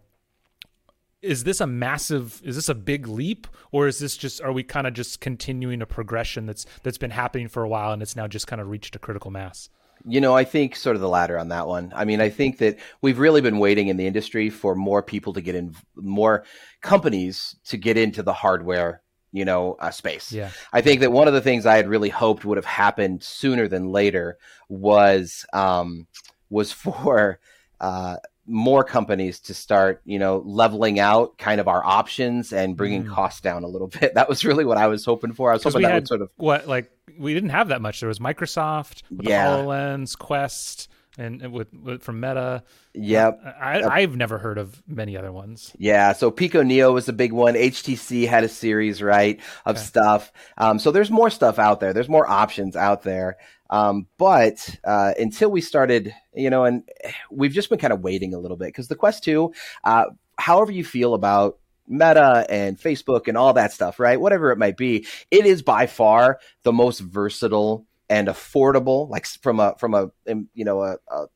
is 1.21 1.45
this 1.45 1.61
a 1.61 1.67
massive 1.67 2.41
is 2.43 2.57
this 2.57 2.67
a 2.67 2.75
big 2.75 3.07
leap 3.07 3.47
or 3.71 3.87
is 3.87 3.99
this 3.99 4.17
just 4.17 4.41
are 4.41 4.51
we 4.51 4.63
kind 4.63 4.85
of 4.85 4.93
just 4.93 5.21
continuing 5.21 5.81
a 5.81 5.85
progression 5.85 6.45
that's 6.45 6.65
that's 6.83 6.97
been 6.97 7.11
happening 7.11 7.47
for 7.47 7.63
a 7.63 7.69
while 7.69 7.93
and 7.93 8.01
it's 8.01 8.17
now 8.17 8.27
just 8.27 8.45
kind 8.45 8.61
of 8.61 8.67
reached 8.67 8.93
a 8.97 8.99
critical 8.99 9.31
mass 9.31 9.69
You 10.05 10.21
know, 10.21 10.35
I 10.35 10.43
think 10.43 10.75
sort 10.75 10.95
of 10.95 11.01
the 11.01 11.09
latter 11.09 11.37
on 11.37 11.49
that 11.49 11.67
one. 11.67 11.93
I 11.95 12.05
mean, 12.05 12.19
I 12.19 12.29
think 12.29 12.57
that 12.57 12.77
we've 13.01 13.19
really 13.19 13.41
been 13.41 13.59
waiting 13.59 13.87
in 13.87 13.97
the 13.97 14.07
industry 14.07 14.49
for 14.49 14.75
more 14.75 15.01
people 15.01 15.33
to 15.33 15.41
get 15.41 15.55
in, 15.55 15.75
more 15.95 16.43
companies 16.81 17.55
to 17.65 17.77
get 17.77 17.97
into 17.97 18.21
the 18.21 18.33
hardware, 18.33 19.01
you 19.31 19.45
know, 19.45 19.77
uh, 19.79 19.91
space. 19.91 20.31
yeah 20.31 20.49
I 20.73 20.81
think 20.81 21.01
that 21.01 21.11
one 21.11 21.27
of 21.27 21.33
the 21.33 21.41
things 21.41 21.65
I 21.65 21.77
had 21.77 21.87
really 21.87 22.09
hoped 22.09 22.43
would 22.43 22.57
have 22.57 22.65
happened 22.65 23.23
sooner 23.23 23.67
than 23.67 23.91
later 23.91 24.37
was 24.67 25.45
um, 25.53 26.07
was 26.49 26.71
for 26.71 27.39
uh, 27.79 28.17
more 28.45 28.83
companies 28.83 29.39
to 29.39 29.53
start, 29.53 30.01
you 30.05 30.19
know, 30.19 30.41
leveling 30.45 30.99
out 30.99 31.37
kind 31.37 31.61
of 31.61 31.67
our 31.67 31.83
options 31.85 32.51
and 32.51 32.75
bringing 32.75 33.05
Mm. 33.05 33.09
costs 33.13 33.39
down 33.41 33.63
a 33.63 33.67
little 33.67 33.87
bit. 33.99 34.15
That 34.15 34.27
was 34.27 34.43
really 34.43 34.65
what 34.65 34.77
I 34.77 34.87
was 34.87 35.05
hoping 35.05 35.31
for. 35.33 35.49
I 35.49 35.53
was 35.53 35.63
hoping 35.63 35.83
that 35.83 35.91
had- 35.91 36.03
would 36.03 36.07
sort 36.07 36.21
of 36.21 36.29
what 36.35 36.67
like 36.67 36.91
we 37.17 37.33
didn't 37.33 37.49
have 37.49 37.67
that 37.69 37.81
much 37.81 37.99
there 37.99 38.07
was 38.09 38.19
microsoft 38.19 39.03
with 39.11 39.27
Yeah. 39.27 39.49
the 39.55 39.63
hololens 39.63 40.17
quest 40.17 40.89
and, 41.17 41.51
with, 41.51 41.73
with 41.73 42.01
from 42.03 42.19
meta 42.19 42.63
yep. 42.93 43.39
I, 43.59 43.81
i've 43.83 44.15
never 44.15 44.37
heard 44.39 44.57
of 44.57 44.81
many 44.87 45.15
other 45.17 45.31
ones 45.31 45.71
Yeah, 45.77 46.13
so 46.13 46.31
Pico 46.31 46.63
Neo 46.63 46.91
was 46.91 47.07
a 47.09 47.13
big 47.13 47.31
one. 47.33 47.55
HTC 47.55 48.27
had 48.27 48.43
a 48.43 48.49
series, 48.49 49.01
right, 49.01 49.39
of 49.65 49.75
Okay. 49.75 49.85
stuff. 49.85 50.31
Um, 50.57 50.79
so 50.79 50.91
there's 50.91 51.11
more 51.11 51.29
stuff 51.29 51.59
out 51.59 51.79
there. 51.79 51.93
There's 51.93 52.09
more 52.09 52.29
options 52.29 52.75
out 52.75 53.03
there. 53.03 53.37
Um, 53.69 54.07
but 54.17 54.77
uh, 54.83 55.13
until 55.17 55.49
we 55.51 55.61
started, 55.61 56.13
you 56.33 56.49
know, 56.49 56.63
and 56.65 56.83
we've 57.31 57.51
just 57.51 57.69
been 57.69 57.79
kind 57.79 57.93
of 57.93 58.01
waiting 58.01 58.33
a 58.33 58.39
little 58.39 58.57
bit 58.57 58.67
because 58.67 58.87
the 58.87 58.95
Quest 58.95 59.23
2, 59.23 59.51
uh, 59.83 60.05
however 60.37 60.71
you 60.71 60.83
feel 60.83 61.13
about 61.15 61.57
Meta 61.87 62.45
and 62.49 62.79
Facebook 62.79 63.27
and 63.27 63.37
all 63.37 63.53
that 63.53 63.73
stuff, 63.73 63.99
right? 63.99 64.19
Whatever 64.19 64.51
it 64.51 64.57
might 64.57 64.77
be, 64.77 65.05
it 65.31 65.45
is 65.45 65.61
by 65.61 65.85
far 65.87 66.39
the 66.63 66.71
most 66.73 66.99
versatile 66.99 67.85
and 68.09 68.27
affordable, 68.27 69.09
like 69.09 69.25
from 69.25 69.59
a 69.59 69.75
from 69.77 69.93
a 69.93 70.11
you 70.53 70.65
know 70.65 70.81
a, 70.83 70.97
a 71.09 71.27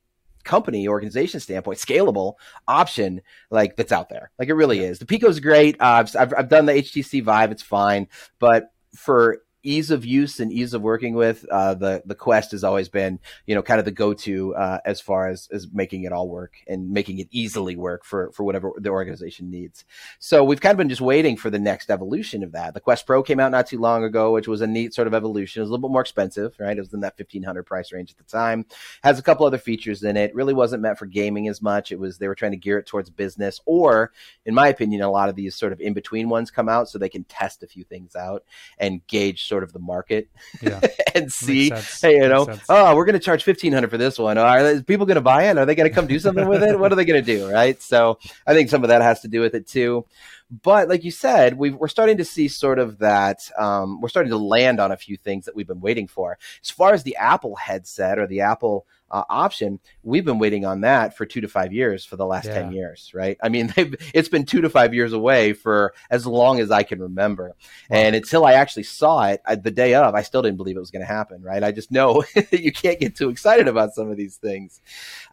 company 0.44 0.88
organization 0.88 1.40
standpoint, 1.40 1.78
scalable 1.80 2.36
option 2.68 3.22
like 3.52 3.76
that's 3.76 3.92
out 3.92 4.10
there. 4.10 4.32
Like 4.40 4.50
it 4.50 4.54
really 4.54 4.80
is. 4.80 5.00
The 5.00 5.06
Pico's 5.06 5.40
great. 5.40 5.80
Uh, 5.80 5.86
I've, 5.86 6.16
I've 6.16 6.34
I've 6.38 6.50
done 6.50 6.66
the 6.66 6.74
HTC 6.74 7.24
Vive. 7.24 7.52
It's 7.52 7.64
fine, 7.64 8.08
but 8.40 8.72
for 8.96 9.44
ease 9.64 9.92
of 9.92 10.06
use 10.06 10.40
and 10.40 10.52
ease 10.52 10.74
of 10.74 10.82
working 10.82 11.14
with, 11.14 11.46
uh, 11.52 11.74
the 11.74 12.02
the 12.06 12.16
Quest 12.16 12.52
has 12.52 12.64
always 12.64 12.90
been 12.90 13.20
you 13.46 13.56
know 13.56 13.62
kind 13.62 13.80
of 13.80 13.86
the 13.86 13.92
go 13.92 14.14
to 14.14 14.56
uh, 14.56 14.80
as 14.86 15.02
far 15.02 15.28
as 15.28 15.48
as 15.52 15.68
making 15.74 16.04
it 16.04 16.12
all 16.12 16.28
work 16.28 16.56
and 16.68 16.92
making 16.92 17.20
it 17.20 17.28
easily 17.32 17.76
work 17.76 18.06
for 18.06 18.32
for 18.32 18.44
whatever 18.44 18.72
the 18.78 18.90
organization 18.90 19.50
needs. 19.50 19.86
So 20.20 20.44
we've 20.44 20.62
kind 20.62 20.72
of 20.72 20.78
been 20.78 20.90
just 20.90 21.02
waiting 21.02 21.38
for 21.38 21.50
the 21.50 21.60
next 21.60 21.90
evolution 21.90 22.44
of 22.44 22.52
that. 22.54 22.74
The 22.74 22.80
Quest 22.80 23.06
Pro 23.06 23.24
came 23.24 23.40
out 23.40 23.52
not 23.52 23.68
too 23.68 23.80
long 23.80 24.04
ago, 24.04 24.34
which 24.34 24.48
was 24.48 24.62
a 24.62 24.68
neat 24.68 24.94
sort 24.94 25.08
of 25.08 25.14
evolution. 25.14 25.60
It 25.60 25.64
was 25.64 25.70
a 25.70 25.74
little 25.74 25.90
bit 25.90 25.94
more 25.94 26.02
expensive, 26.02 26.56
right? 26.60 26.78
It 26.78 26.82
was 26.82 26.94
in 26.94 27.02
that 27.02 27.18
fifteen 27.18 27.44
hundred 27.44 27.64
price 27.64 27.92
range 27.92 28.12
at 28.12 28.18
the 28.18 28.24
time. 28.24 28.66
Has 29.04 29.20
a 29.20 29.24
couple 29.24 29.46
other 29.46 29.58
features 29.58 30.04
in 30.04 30.18
it. 30.18 30.34
Really 30.36 30.54
wasn't 30.54 30.82
meant 30.82 30.98
for 30.98 31.06
gaming 31.06 31.48
as 31.48 31.62
much. 31.62 31.92
It 31.92 32.00
was 32.00 32.18
they 32.18 32.28
were 32.28 32.36
trying 32.36 32.52
to 32.52 32.58
gear 32.58 32.78
it 32.78 32.86
towards 32.86 33.10
business, 33.10 33.60
or 33.66 34.12
in 34.46 34.54
my 34.54 34.68
opinion, 34.68 35.02
a 35.02 35.12
lot 35.12 35.30
of 35.30 35.36
these 35.36 35.56
sort 35.56 35.74
of 35.74 35.82
in 35.82 35.94
between 35.94 36.30
ones 36.30 36.52
come 36.52 36.70
out 36.70 36.90
so 36.90 36.98
they 36.98 37.10
can 37.10 37.24
test 37.26 37.64
a 37.64 37.68
few 37.68 37.84
things 37.84 38.16
out 38.16 38.44
and 38.78 39.06
gauge 39.08 39.46
sort 39.48 39.64
of 39.64 39.74
the 39.74 39.80
market 39.80 40.30
yeah 40.62 40.82
and 41.16 41.32
see. 41.32 41.70
Hey, 42.02 42.16
you 42.16 42.28
know, 42.28 42.48
oh, 42.70 42.96
we're 42.96 43.06
going 43.06 43.14
to 43.14 43.20
charge 43.20 43.44
fifteen 43.44 43.74
hundred 43.74 43.90
for 43.90 43.98
this 43.98 44.20
one. 44.20 44.38
Are 44.38 44.82
people 44.82 45.06
going 45.06 45.16
to 45.16 45.22
buy 45.22 45.44
it? 45.44 45.58
Are 45.58 45.66
they 45.66 45.76
going 45.76 45.90
to 45.90 45.94
come 45.94 46.08
do 46.08 46.20
something 46.20 46.48
with 46.48 46.64
it? 46.64 46.80
What 46.80 46.92
are 46.92 46.96
they 46.96 47.06
going 47.06 47.24
to 47.24 47.38
do? 47.38 47.52
Right. 47.52 47.82
So 47.82 48.20
I 48.46 48.54
think 48.54 48.70
some 48.70 48.84
of 48.84 48.90
that 48.90 49.02
has 49.02 49.22
to 49.22 49.28
do 49.28 49.42
with 49.42 49.56
it 49.56 49.68
too. 49.68 50.06
But 50.50 50.88
like 50.88 51.04
you 51.04 51.12
said, 51.12 51.58
we 51.58 51.72
we're 51.72 51.88
starting 51.90 52.18
to 52.18 52.26
see 52.26 52.48
sort 52.48 52.80
of 52.80 53.00
that. 53.00 53.50
Um, 53.58 54.00
we're 54.00 54.10
starting 54.10 54.32
to 54.32 54.38
land 54.38 54.80
on 54.80 54.92
a 54.92 54.98
few 54.98 55.18
things 55.18 55.46
that 55.46 55.56
we've 55.56 55.68
been 55.68 55.82
waiting 55.82 56.08
for. 56.08 56.38
As 56.64 56.70
far 56.70 56.94
as 56.94 57.04
the 57.04 57.18
Apple 57.18 57.56
headset 57.56 58.18
or 58.18 58.28
the 58.28 58.42
Apple 58.42 58.86
uh, 59.10 59.24
option, 59.30 59.80
we've 60.04 60.26
been 60.26 60.40
waiting 60.40 60.66
on 60.66 60.82
that 60.82 61.16
for 61.16 61.26
two 61.26 61.40
to 61.42 61.48
five 61.48 61.72
years 61.72 62.04
for 62.04 62.16
the 62.18 62.26
last 62.26 62.46
Yeah. 62.46 62.62
ten 62.62 62.72
years, 62.72 63.12
right? 63.14 63.38
I 63.42 63.50
mean, 63.50 63.68
they've, 63.76 63.96
it's 64.14 64.30
been 64.30 64.46
two 64.46 64.62
to 64.62 64.70
five 64.70 64.94
years 64.94 65.14
away 65.14 65.54
for 65.54 65.94
as 66.10 66.26
long 66.28 66.60
as 66.60 66.72
I 66.72 66.84
can 66.84 67.02
remember. 67.02 67.54
And 67.90 68.16
until 68.16 68.46
I 68.46 68.54
actually 68.54 68.84
saw 68.84 69.26
it 69.28 69.42
I, 69.46 69.56
the 69.56 69.72
day 69.72 69.94
of, 69.96 70.14
I 70.16 70.24
still 70.24 70.42
didn't 70.42 70.58
believe 70.58 70.76
it 70.78 70.82
was 70.82 70.92
going 70.92 71.06
to 71.06 71.14
happen, 71.14 71.42
right? 71.42 71.64
I 71.64 71.72
just 71.72 71.92
know 71.92 72.24
that 72.36 72.62
you 72.62 72.72
can't 72.72 73.00
get 73.00 73.16
too 73.16 73.30
excited 73.30 73.68
about 73.68 73.94
some 73.94 74.10
of 74.10 74.18
these 74.18 74.38
things. 74.38 74.82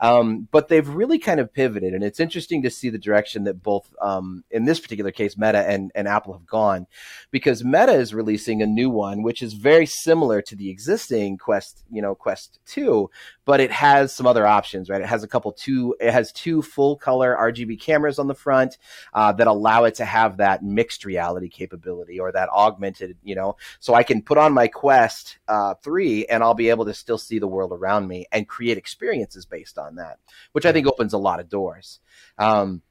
Um, 0.01 0.49
but 0.51 0.69
they've 0.69 0.89
really 0.89 1.19
kind 1.19 1.41
of 1.41 1.53
pivoted, 1.53 1.95
and 1.95 2.05
it's 2.05 2.21
interesting 2.21 2.63
to 2.63 2.71
see 2.71 2.91
the 2.91 2.99
direction 2.99 3.45
that 3.45 3.63
both, 3.63 3.93
um, 4.01 4.45
in 4.51 4.65
this 4.65 4.79
particular 4.81 5.04
case, 5.13 5.37
Meta 5.37 5.59
and, 5.59 5.91
and 5.95 6.09
Apple 6.09 6.33
have 6.33 6.47
gone, 6.47 6.87
because 7.31 7.65
Meta 7.65 7.93
is 7.93 8.15
releasing 8.15 8.63
a 8.63 8.67
new 8.67 8.91
one, 8.91 9.23
which 9.23 9.43
is 9.43 9.55
very 9.55 9.87
similar 9.87 10.43
to 10.43 10.57
the 10.57 10.71
existing 10.71 11.39
Quest, 11.39 11.85
you 11.91 12.03
know, 12.03 12.15
Quest 12.15 12.59
Two, 12.67 13.11
but 13.45 13.61
it 13.61 13.71
has 13.71 14.15
some 14.15 14.27
other 14.27 14.47
options, 14.47 14.89
right? 14.89 15.01
It 15.01 15.07
has 15.07 15.23
a 15.23 15.29
couple 15.29 15.53
two, 15.53 15.95
it 16.01 16.13
has 16.13 16.33
two 16.33 16.63
full 16.63 16.97
color 16.97 17.37
RGB 17.39 17.81
cameras 17.81 18.19
on 18.19 18.27
the 18.27 18.35
front 18.35 18.79
uh, 19.13 19.33
that 19.33 19.47
allow 19.47 19.85
it 19.85 19.97
to 19.97 20.05
have 20.05 20.39
that 20.39 20.63
mixed 20.63 21.05
reality 21.05 21.49
capability 21.49 22.19
or 22.19 22.33
that 22.33 22.49
augmented, 22.49 23.17
you 23.23 23.35
know, 23.35 23.57
so 23.81 23.95
I 23.95 24.03
can 24.03 24.23
put 24.23 24.39
on 24.39 24.53
my 24.53 24.69
Quest 24.69 25.39
uh, 25.49 25.75
3 25.83 26.27
and 26.27 26.43
I'll 26.43 26.55
be 26.55 26.71
able 26.71 26.85
to 26.87 26.95
still 26.95 27.19
see 27.19 27.39
the 27.39 27.49
world 27.49 27.73
around 27.73 28.09
me 28.09 28.27
and 28.33 28.49
create 28.49 28.79
experiences 28.79 29.47
based 29.47 29.79
on 29.79 29.97
that, 29.97 30.19
which 30.53 30.67
I 30.67 30.73
think 30.73 30.87
opens 30.87 31.13
a 31.13 31.19
lot 31.19 31.41
of 31.41 31.49
doors. 31.49 32.01
Um, 32.39 32.83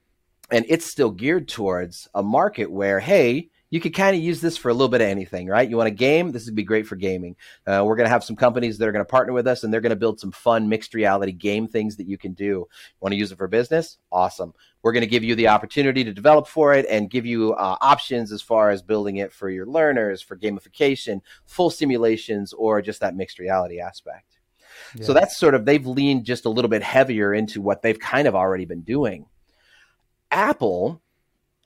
and 0.52 0.66
it's 0.70 0.86
still 0.86 1.12
geared 1.12 1.48
towards 1.48 2.08
a 2.14 2.24
market 2.24 2.72
where, 2.72 3.00
hey, 3.00 3.50
you 3.70 3.80
could 3.80 3.96
kind 3.96 4.16
of 4.16 4.22
use 4.22 4.40
this 4.40 4.56
for 4.56 4.70
a 4.70 4.74
little 4.74 4.88
bit 4.88 5.02
of 5.02 5.08
anything, 5.08 5.48
right? 5.48 5.68
You 5.68 5.78
want 5.78 5.88
a 5.88 5.92
game? 5.92 6.32
This 6.32 6.46
would 6.46 6.54
be 6.54 6.62
great 6.62 6.86
for 6.86 6.96
gaming. 6.96 7.36
Uh, 7.66 7.82
we're 7.84 7.96
going 7.96 8.06
to 8.06 8.12
have 8.12 8.24
some 8.24 8.36
companies 8.36 8.78
that 8.78 8.88
are 8.88 8.92
going 8.92 9.04
to 9.04 9.10
partner 9.10 9.34
with 9.34 9.48
us 9.48 9.64
and 9.64 9.74
they're 9.74 9.82
going 9.82 9.90
to 9.90 9.96
build 9.96 10.20
some 10.20 10.32
fun 10.32 10.70
mixed 10.70 10.94
reality 10.94 11.32
game 11.32 11.68
things 11.68 11.98
that 11.98 12.06
you 12.06 12.16
can 12.16 12.34
do. 12.34 12.68
Want 13.00 13.14
to 13.14 13.18
use 13.18 13.32
it 13.32 13.40
for 13.40 13.48
business? 13.48 13.98
Awesome. 14.12 14.54
We're 14.84 14.92
going 14.92 15.02
to 15.02 15.08
give 15.08 15.24
you 15.24 15.34
the 15.34 15.48
opportunity 15.48 16.04
to 16.04 16.14
develop 16.14 16.46
for 16.46 16.76
it 16.76 16.86
and 16.88 17.10
give 17.10 17.26
you 17.26 17.54
uh, 17.54 17.78
options 17.82 18.32
as 18.32 18.44
far 18.44 18.70
as 18.70 18.84
building 18.84 19.18
it 19.18 19.34
for 19.34 19.50
your 19.50 19.66
learners, 19.66 20.22
for 20.22 20.38
gamification, 20.38 21.22
full 21.48 21.72
simulations, 21.72 22.54
or 22.54 22.80
just 22.80 23.00
that 23.00 23.16
mixed 23.16 23.40
reality 23.40 23.80
aspect. 23.80 24.38
So 25.02 25.14
that's 25.14 25.36
sort 25.36 25.56
of, 25.56 25.66
they've 25.66 25.86
leaned 25.86 26.26
just 26.26 26.46
a 26.46 26.50
little 26.50 26.70
bit 26.70 26.84
heavier 26.84 27.34
into 27.34 27.60
what 27.60 27.82
they've 27.82 28.00
kind 28.00 28.28
of 28.28 28.36
already 28.36 28.66
been 28.66 28.82
doing. 28.82 29.26
Apple, 30.34 31.02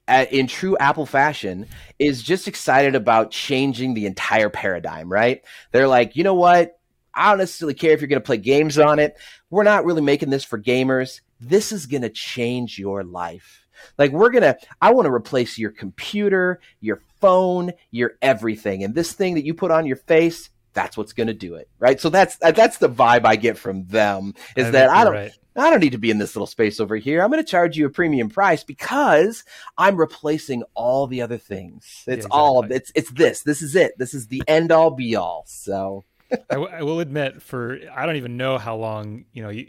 in 0.07 0.47
true 0.47 0.77
Apple 0.77 1.05
fashion, 1.05 1.65
is 1.97 2.21
just 2.21 2.47
excited 2.47 2.95
about 2.95 3.31
changing 3.31 3.93
the 3.93 4.05
entire 4.05 4.49
paradigm, 4.49 5.11
right? 5.11 5.41
They're 5.71 5.87
like, 5.87 6.15
you 6.15 6.23
know 6.23 6.35
what? 6.35 6.77
I 7.13 7.29
don't 7.29 7.39
necessarily 7.39 7.73
care 7.73 7.93
if 7.93 8.01
you're 8.01 8.07
going 8.07 8.21
to 8.21 8.25
play 8.25 8.37
games 8.37 8.77
on 8.77 8.99
it. 8.99 9.17
We're 9.49 9.63
not 9.63 9.85
really 9.85 10.03
making 10.03 10.29
this 10.29 10.43
for 10.43 10.59
gamers. 10.61 11.21
This 11.39 11.71
is 11.71 11.87
going 11.87 12.03
to 12.03 12.09
change 12.09 12.77
your 12.77 13.03
life. 13.03 13.65
Like, 13.97 14.11
we're 14.11 14.29
going 14.29 14.43
to, 14.43 14.57
I 14.81 14.91
want 14.91 15.07
to 15.07 15.13
replace 15.13 15.57
your 15.57 15.71
computer, 15.71 16.59
your 16.79 17.01
phone, 17.19 17.71
your 17.91 18.13
everything. 18.21 18.83
And 18.83 18.93
this 18.93 19.13
thing 19.13 19.35
that 19.35 19.45
you 19.45 19.53
put 19.53 19.71
on 19.71 19.85
your 19.85 19.97
face, 19.97 20.49
that's 20.73 20.95
what's 20.95 21.13
going 21.13 21.27
to 21.27 21.33
do 21.33 21.55
it. 21.55 21.69
Right. 21.79 21.99
So 21.99 22.09
that's, 22.09 22.37
that's 22.37 22.77
the 22.77 22.89
vibe 22.89 23.25
I 23.25 23.35
get 23.35 23.57
from 23.57 23.85
them 23.85 24.33
is 24.55 24.67
I 24.67 24.71
that 24.71 24.89
I 24.89 25.03
don't, 25.03 25.13
right. 25.13 25.31
I 25.57 25.69
don't 25.69 25.79
need 25.79 25.93
to 25.93 25.97
be 25.97 26.11
in 26.11 26.19
this 26.19 26.35
little 26.35 26.47
space 26.47 26.79
over 26.79 26.95
here. 26.95 27.21
I'm 27.21 27.31
going 27.31 27.43
to 27.43 27.49
charge 27.49 27.77
you 27.77 27.85
a 27.85 27.89
premium 27.89 28.29
price 28.29 28.63
because 28.63 29.43
I'm 29.77 29.97
replacing 29.97 30.63
all 30.75 31.07
the 31.07 31.21
other 31.21 31.37
things. 31.37 31.85
It's 31.85 32.07
yeah, 32.07 32.13
exactly. 32.13 32.39
all 32.39 32.71
it's 32.71 32.91
it's 32.95 33.11
this. 33.11 33.41
This 33.41 33.61
is 33.61 33.75
it. 33.75 33.97
This 33.97 34.13
is 34.13 34.27
the 34.27 34.43
end 34.47 34.71
all 34.71 34.91
be 34.91 35.15
all. 35.15 35.43
So 35.47 36.05
I, 36.31 36.55
w- 36.55 36.71
I 36.71 36.83
will 36.83 36.99
admit, 36.99 37.41
for 37.41 37.79
I 37.93 38.05
don't 38.05 38.17
even 38.17 38.37
know 38.37 38.57
how 38.57 38.75
long 38.75 39.25
you 39.33 39.43
know 39.43 39.49
you, 39.49 39.67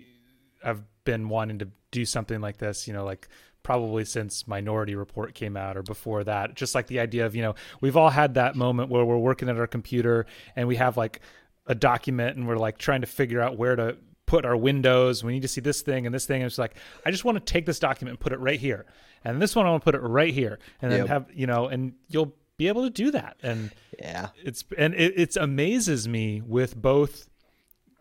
I've 0.63 0.83
been 1.05 1.29
wanting 1.29 1.61
to 1.61 1.69
do 1.91 2.05
something 2.05 2.41
like 2.41 2.59
this. 2.59 2.87
You 2.87 2.93
know, 2.93 3.05
like 3.05 3.29
probably 3.63 4.05
since 4.05 4.47
Minority 4.47 4.95
Report 4.95 5.35
came 5.35 5.57
out 5.57 5.77
or 5.77 5.83
before 5.83 6.25
that. 6.25 6.55
Just 6.55 6.75
like 6.75 6.87
the 6.87 7.01
idea 7.01 7.27
of 7.27 7.35
you 7.35 7.43
know 7.43 7.55
we've 7.81 7.97
all 7.97 8.11
had 8.11 8.35
that 8.35 8.57
moment 8.57 8.91
where 8.91 9.05
we're 9.05 9.19
working 9.19 9.49
at 9.49 9.59
our 9.59 9.67
computer 9.67 10.27
and 10.57 10.69
we 10.69 10.77
have 10.77 10.97
like 10.97 11.21
a 11.67 11.75
document 11.75 12.37
and 12.37 12.49
we're 12.49 12.57
like 12.57 12.79
trying 12.79 13.03
to 13.03 13.07
figure 13.07 13.41
out 13.41 13.59
where 13.59 13.77
to 13.77 13.97
put 14.29 14.45
our 14.45 14.57
windows. 14.57 15.25
We 15.25 15.33
need 15.33 15.43
to 15.43 15.49
see 15.49 15.63
this 15.63 15.81
thing 15.81 16.07
and 16.07 16.15
this 16.15 16.27
thing. 16.27 16.43
And 16.43 16.47
it's 16.47 16.59
like, 16.59 16.77
I 17.05 17.11
just 17.11 17.25
want 17.25 17.45
to 17.45 17.53
take 17.53 17.67
this 17.67 17.79
document 17.79 18.13
and 18.13 18.21
put 18.21 18.33
it 18.33 18.39
right 18.39 18.61
here. 18.61 18.85
And 19.25 19.43
this 19.43 19.57
one, 19.57 19.67
I 19.67 19.71
want 19.71 19.83
to 19.83 19.85
put 19.85 19.95
it 19.95 20.07
right 20.07 20.33
here. 20.33 20.59
And 20.81 20.93
then 20.93 21.01
yep. 21.01 21.09
have, 21.09 21.27
you 21.33 21.47
know, 21.47 21.67
and 21.67 21.95
you'll 22.09 22.35
be 22.59 22.69
able 22.69 22.85
to 22.85 22.91
do 22.91 23.11
that. 23.11 23.39
And 23.43 23.71
yeah, 23.99 24.29
it's, 24.45 24.65
and 24.77 24.95
it 24.95 25.15
it's 25.17 25.37
amazes 25.37 26.07
me 26.07 26.43
with 26.43 26.77
both 26.77 27.29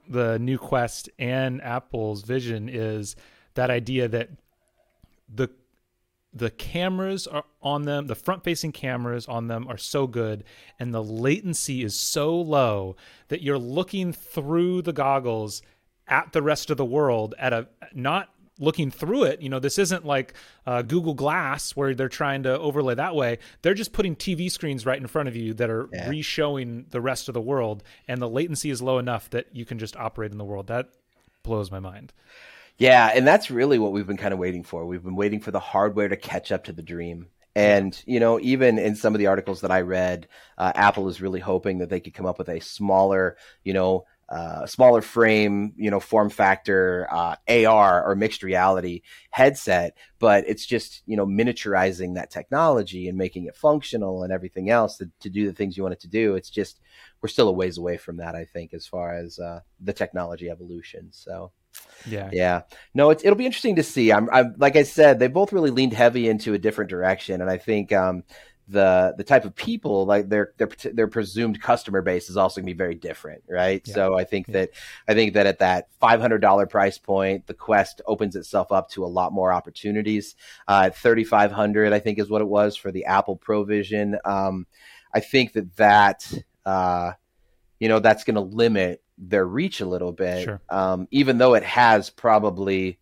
the 0.10 0.38
new 0.38 0.58
Quest 0.58 1.10
and 1.18 1.62
Apple's 1.62 2.24
vision 2.24 2.70
is 2.70 3.16
that 3.56 3.72
idea 3.72 4.08
that 4.10 4.30
the 5.34 5.50
the 6.34 6.52
cameras 6.52 7.26
are 7.26 7.46
on 7.62 7.84
them 7.84 8.06
the 8.08 8.16
front 8.16 8.44
facing 8.44 8.72
cameras 8.72 9.28
on 9.28 9.48
them 9.48 9.68
are 9.68 9.78
so 9.78 10.06
good 10.06 10.44
and 10.78 10.94
the 10.94 11.04
latency 11.04 11.84
is 11.84 11.98
so 11.98 12.36
low 12.36 12.96
that 13.30 13.42
you're 13.42 13.58
looking 13.58 14.14
through 14.14 14.82
the 14.82 14.94
goggles 14.94 15.62
at 16.08 16.32
the 16.34 16.42
rest 16.42 16.70
of 16.70 16.78
the 16.78 16.86
world 16.86 17.36
at 17.38 17.54
a 17.54 17.68
not 17.94 18.30
looking 18.60 18.90
through 18.90 19.24
it 19.24 19.40
you 19.40 19.50
know 19.50 19.60
this 19.60 19.78
isn't 19.78 20.04
like 20.04 20.34
uh, 20.66 20.82
google 20.82 21.14
glass 21.14 21.76
where 21.76 21.94
they're 21.94 22.10
trying 22.10 22.42
to 22.42 22.58
overlay 22.58 22.96
that 22.96 23.16
way 23.16 23.38
they're 23.62 23.76
just 23.76 23.94
putting 23.94 24.16
tv 24.16 24.50
screens 24.52 24.84
right 24.84 25.00
in 25.00 25.06
front 25.06 25.30
of 25.30 25.36
you 25.36 25.54
that 25.54 25.70
are 25.70 25.88
yeah. 25.94 26.10
re-showing 26.10 26.86
the 26.90 27.00
rest 27.00 27.28
of 27.28 27.36
the 27.36 27.42
world 27.42 27.84
and 28.08 28.20
the 28.20 28.28
latency 28.28 28.72
is 28.72 28.82
low 28.82 28.98
enough 28.98 29.30
that 29.30 29.46
you 29.52 29.64
can 29.64 29.78
just 29.78 29.96
operate 29.96 30.32
in 30.32 30.40
the 30.40 30.44
world 30.44 30.68
that 30.68 30.90
blows 31.44 31.70
my 31.70 31.80
mind 31.80 32.12
yeah, 32.78 33.12
and 33.14 33.26
that's 33.26 33.50
really 33.50 33.80
what 33.80 33.92
we've 33.92 34.06
been 34.06 34.18
kind 34.18 34.34
of 34.34 34.40
waiting 34.40 34.64
for. 34.64 34.86
We've 34.86 35.04
been 35.04 35.16
waiting 35.16 35.40
for 35.40 35.52
the 35.52 35.60
hardware 35.60 36.10
to 36.10 36.16
catch 36.16 36.52
up 36.52 36.66
to 36.66 36.74
the 36.74 36.84
dream. 36.84 37.28
And 37.56 38.00
you 38.06 38.20
know, 38.20 38.40
even 38.40 38.78
in 38.78 38.96
some 38.96 39.16
of 39.16 39.20
the 39.20 39.28
articles 39.28 39.62
that 39.62 39.72
I 39.72 39.82
read, 39.82 40.28
uh, 40.60 40.72
Apple 40.76 41.10
is 41.10 41.22
really 41.22 41.40
hoping 41.40 41.80
that 41.80 41.90
they 41.90 42.00
could 42.00 42.14
come 42.14 42.28
up 42.28 42.38
with 42.38 42.50
a 42.50 42.60
smaller, 42.60 43.36
you 43.64 43.74
know, 43.74 44.06
uh, 44.30 44.66
smaller 44.66 45.02
frame, 45.02 45.74
you 45.78 45.90
know, 45.90 46.00
form 46.00 46.30
factor, 46.30 47.08
uh, 47.10 47.36
AR 47.48 48.04
or 48.04 48.16
mixed 48.16 48.44
reality 48.44 49.02
headset, 49.30 49.96
but 50.20 50.44
it's 50.48 50.66
just, 50.66 51.02
you 51.06 51.16
know, 51.16 51.26
miniaturizing 51.26 52.16
that 52.16 52.30
technology 52.30 53.08
and 53.08 53.18
making 53.18 53.46
it 53.46 53.56
functional 53.56 54.24
and 54.24 54.34
everything 54.34 54.70
else 54.70 54.98
to, 54.98 55.10
to 55.22 55.30
do 55.30 55.46
the 55.46 55.54
things 55.54 55.78
you 55.78 55.84
want 55.84 55.94
it 55.94 56.02
to 56.02 56.10
do. 56.10 56.36
It's 56.36 56.50
just, 56.50 56.82
we're 57.22 57.30
still 57.30 57.48
a 57.48 57.54
ways 57.54 57.78
away 57.78 57.98
from 57.98 58.18
that, 58.18 58.36
I 58.36 58.46
think, 58.46 58.74
as 58.74 58.86
far 58.86 59.16
as 59.16 59.40
uh, 59.40 59.62
the 59.80 59.94
technology 59.94 60.50
evolution. 60.50 61.08
So, 61.12 61.52
yeah, 62.06 62.30
yeah. 62.34 62.62
No, 62.94 63.12
it's, 63.12 63.24
it'll 63.24 63.38
be 63.38 63.46
interesting 63.46 63.76
to 63.78 63.84
see. 63.84 64.12
I'm, 64.12 64.30
I'm, 64.32 64.56
like 64.58 64.76
I 64.76 64.84
said, 64.84 65.20
they 65.20 65.28
both 65.28 65.54
really 65.54 65.72
leaned 65.72 65.94
heavy 65.94 66.28
into 66.28 66.54
a 66.54 66.60
different 66.60 66.90
direction, 66.90 67.42
and 67.42 67.50
I 67.50 67.58
think 67.58 67.94
um, 67.94 68.24
the 68.68 69.14
the 69.18 69.24
type 69.24 69.46
of 69.46 69.56
people, 69.56 70.06
like 70.06 70.30
their 70.30 70.52
their 70.58 70.70
their 70.94 71.08
presumed 71.08 71.62
customer 71.62 72.02
base, 72.02 72.30
is 72.30 72.38
also 72.38 72.60
going 72.60 72.68
to 72.68 72.74
be 72.74 72.78
very 72.78 72.96
different, 72.96 73.44
right? 73.48 73.82
Yeah. 73.86 73.94
So 73.94 74.18
I 74.18 74.26
think 74.26 74.48
yeah. 74.48 74.54
that 74.54 74.70
I 75.08 75.14
think 75.14 75.34
that 75.34 75.46
at 75.46 75.60
that 75.60 75.88
five 76.00 76.20
hundred 76.20 76.40
dollar 76.40 76.66
price 76.66 76.98
point, 76.98 77.48
the 77.48 77.54
Quest 77.54 78.02
opens 78.06 78.36
itself 78.36 78.72
up 78.72 78.90
to 78.92 79.06
a 79.06 79.08
lot 79.08 79.32
more 79.32 79.54
opportunities. 79.54 80.36
Uh, 80.68 80.90
thirty 80.90 81.24
five 81.24 81.52
hundred, 81.52 81.94
I 81.94 82.00
think, 82.00 82.20
is 82.20 82.30
what 82.30 82.42
it 82.42 82.48
was 82.48 82.76
for 82.76 82.92
the 82.92 83.06
Apple 83.06 83.38
Provision. 83.38 84.18
Um, 84.26 84.68
I 85.14 85.22
think 85.22 85.54
that 85.54 85.76
that 85.78 86.34
uh, 86.66 87.14
you 87.80 87.88
know 87.88 88.00
that's 88.00 88.26
going 88.26 88.36
to 88.36 88.42
limit 88.42 89.02
their 89.18 89.46
reach 89.46 89.82
a 89.82 89.86
little 89.86 90.12
bit. 90.12 90.44
Sure. 90.44 90.62
Um, 90.70 91.08
even 91.12 91.38
though 91.38 91.56
it 91.56 91.64
has 91.64 92.10
probably 92.10 93.00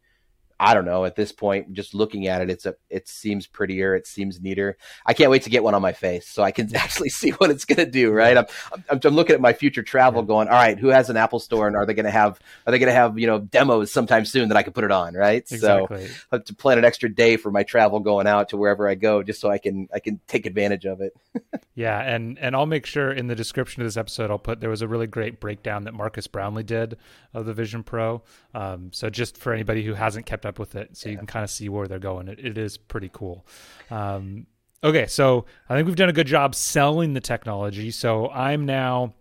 I 0.59 0.73
don't 0.73 0.85
know. 0.85 1.03
At 1.03 1.15
this 1.15 1.31
point, 1.31 1.73
just 1.73 1.93
looking 1.93 2.27
at 2.27 2.41
it, 2.41 2.49
it's 2.49 2.65
a 2.65 2.75
it 2.89 3.09
seems 3.09 3.45
prettier. 3.45 3.93
It 3.93 4.07
seems 4.07 4.39
neater. 4.39 4.77
I 5.05 5.13
can't 5.13 5.29
wait 5.29 5.43
to 5.43 5.49
get 5.49 5.63
one 5.63 5.73
on 5.73 5.81
my 5.81 5.91
face 5.91 6.27
so 6.27 6.43
I 6.43 6.51
can 6.51 6.73
actually 6.75 7.09
see 7.09 7.31
what 7.31 7.49
it's 7.49 7.65
going 7.65 7.77
to 7.77 7.89
do. 7.89 8.11
Right? 8.11 8.37
I'm, 8.37 8.45
I'm, 8.89 8.99
I'm 9.03 9.13
looking 9.13 9.33
at 9.33 9.41
my 9.41 9.53
future 9.53 9.83
travel, 9.83 10.21
going, 10.23 10.47
all 10.47 10.53
right, 10.53 10.79
who 10.79 10.87
has 10.87 11.09
an 11.09 11.17
Apple 11.17 11.39
store, 11.39 11.67
and 11.67 11.75
are 11.75 11.85
they 11.85 11.93
going 11.93 12.05
to 12.05 12.11
have 12.11 12.39
are 12.65 12.71
they 12.71 12.79
going 12.79 12.87
to 12.87 12.93
have 12.93 13.19
you 13.19 13.27
know 13.27 13.39
demos 13.39 13.91
sometime 13.91 14.23
soon 14.23 14.49
that 14.49 14.57
I 14.57 14.63
can 14.63 14.71
put 14.71 14.85
it 14.85 14.91
on? 14.91 15.13
Right? 15.13 15.45
Exactly. 15.51 16.07
So 16.07 16.13
I 16.31 16.35
have 16.37 16.45
to 16.45 16.55
plan 16.55 16.77
an 16.77 16.85
extra 16.85 17.13
day 17.13 17.35
for 17.35 17.51
my 17.51 17.63
travel 17.63 17.99
going 17.99 18.27
out 18.27 18.49
to 18.49 18.57
wherever 18.57 18.87
I 18.87 18.95
go, 18.95 19.23
just 19.23 19.41
so 19.41 19.49
I 19.49 19.57
can 19.57 19.89
I 19.93 19.99
can 19.99 20.21
take 20.27 20.45
advantage 20.45 20.85
of 20.85 21.01
it. 21.01 21.13
yeah, 21.75 21.99
and 21.99 22.39
and 22.39 22.55
I'll 22.55 22.65
make 22.65 22.85
sure 22.85 23.11
in 23.11 23.27
the 23.27 23.35
description 23.35 23.81
of 23.81 23.87
this 23.87 23.97
episode 23.97 24.31
I'll 24.31 24.39
put 24.39 24.61
there 24.61 24.69
was 24.69 24.81
a 24.81 24.87
really 24.87 25.07
great 25.07 25.41
breakdown 25.41 25.83
that 25.83 25.93
Marques 25.93 26.27
Brownlee 26.27 26.63
did 26.63 26.97
of 27.33 27.45
the 27.45 27.53
Vision 27.53 27.83
Pro. 27.83 28.23
Um, 28.53 28.91
so 28.93 29.09
just 29.09 29.37
for 29.37 29.53
anybody 29.53 29.83
who 29.83 29.93
hasn't 29.93 30.25
kept 30.25 30.44
up 30.45 30.59
with 30.59 30.75
it, 30.75 30.95
so 30.97 31.07
yeah. 31.07 31.13
you 31.13 31.17
can 31.17 31.27
kind 31.27 31.43
of 31.43 31.49
see 31.49 31.69
where 31.69 31.87
they're 31.87 31.99
going. 31.99 32.27
It, 32.27 32.39
it 32.39 32.57
is 32.57 32.77
pretty 32.77 33.09
cool. 33.11 33.45
Um, 33.89 34.47
okay, 34.83 35.07
so 35.07 35.45
I 35.69 35.75
think 35.75 35.87
we've 35.87 35.95
done 35.95 36.09
a 36.09 36.13
good 36.13 36.27
job 36.27 36.55
selling 36.55 37.13
the 37.13 37.21
technology. 37.21 37.91
So 37.91 38.29
I'm 38.29 38.65
now 38.65 39.13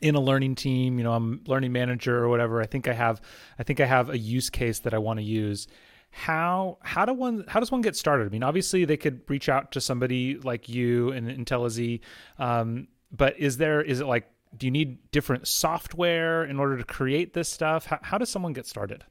in 0.00 0.14
a 0.14 0.20
learning 0.20 0.54
team. 0.54 0.98
You 0.98 1.04
know, 1.04 1.12
I'm 1.12 1.42
learning 1.46 1.72
manager 1.72 2.18
or 2.18 2.28
whatever. 2.28 2.60
I 2.60 2.66
think 2.66 2.88
I 2.88 2.92
have, 2.92 3.20
I 3.58 3.62
think 3.62 3.80
I 3.80 3.86
have 3.86 4.10
a 4.10 4.18
use 4.18 4.50
case 4.50 4.80
that 4.80 4.94
I 4.94 4.98
want 4.98 5.18
to 5.18 5.24
use. 5.24 5.66
How 6.12 6.78
how 6.82 7.04
do 7.04 7.12
one 7.12 7.44
how 7.46 7.60
does 7.60 7.70
one 7.70 7.82
get 7.82 7.94
started? 7.94 8.26
I 8.26 8.30
mean, 8.30 8.42
obviously 8.42 8.84
they 8.84 8.96
could 8.96 9.22
reach 9.28 9.48
out 9.48 9.72
to 9.72 9.80
somebody 9.80 10.38
like 10.38 10.68
you 10.68 11.12
and 11.12 11.28
Intellezy, 11.28 12.00
um, 12.38 12.88
but 13.12 13.38
is 13.38 13.58
there 13.58 13.80
is 13.80 14.00
it 14.00 14.06
like 14.06 14.28
do 14.56 14.66
you 14.66 14.70
need 14.70 15.10
different 15.12 15.46
software 15.46 16.44
in 16.44 16.58
order 16.58 16.76
to 16.76 16.84
create 16.84 17.32
this 17.32 17.48
stuff? 17.48 17.86
How, 17.86 17.98
how 18.02 18.18
does 18.18 18.28
someone 18.28 18.52
get 18.52 18.66
started? 18.66 19.04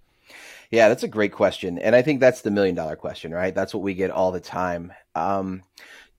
Yeah, 0.72 0.88
that's 0.88 1.04
a 1.04 1.08
great 1.08 1.32
question. 1.32 1.80
And 1.80 1.96
I 1.96 2.02
think 2.02 2.20
that's 2.20 2.42
the 2.42 2.52
million 2.52 2.76
dollar 2.76 2.96
question, 2.96 3.32
right? 3.32 3.54
That's 3.56 3.74
what 3.74 3.84
we 3.84 3.96
get 3.96 4.12
all 4.12 4.32
the 4.32 4.40
time. 4.40 4.94
Um, 5.16 5.64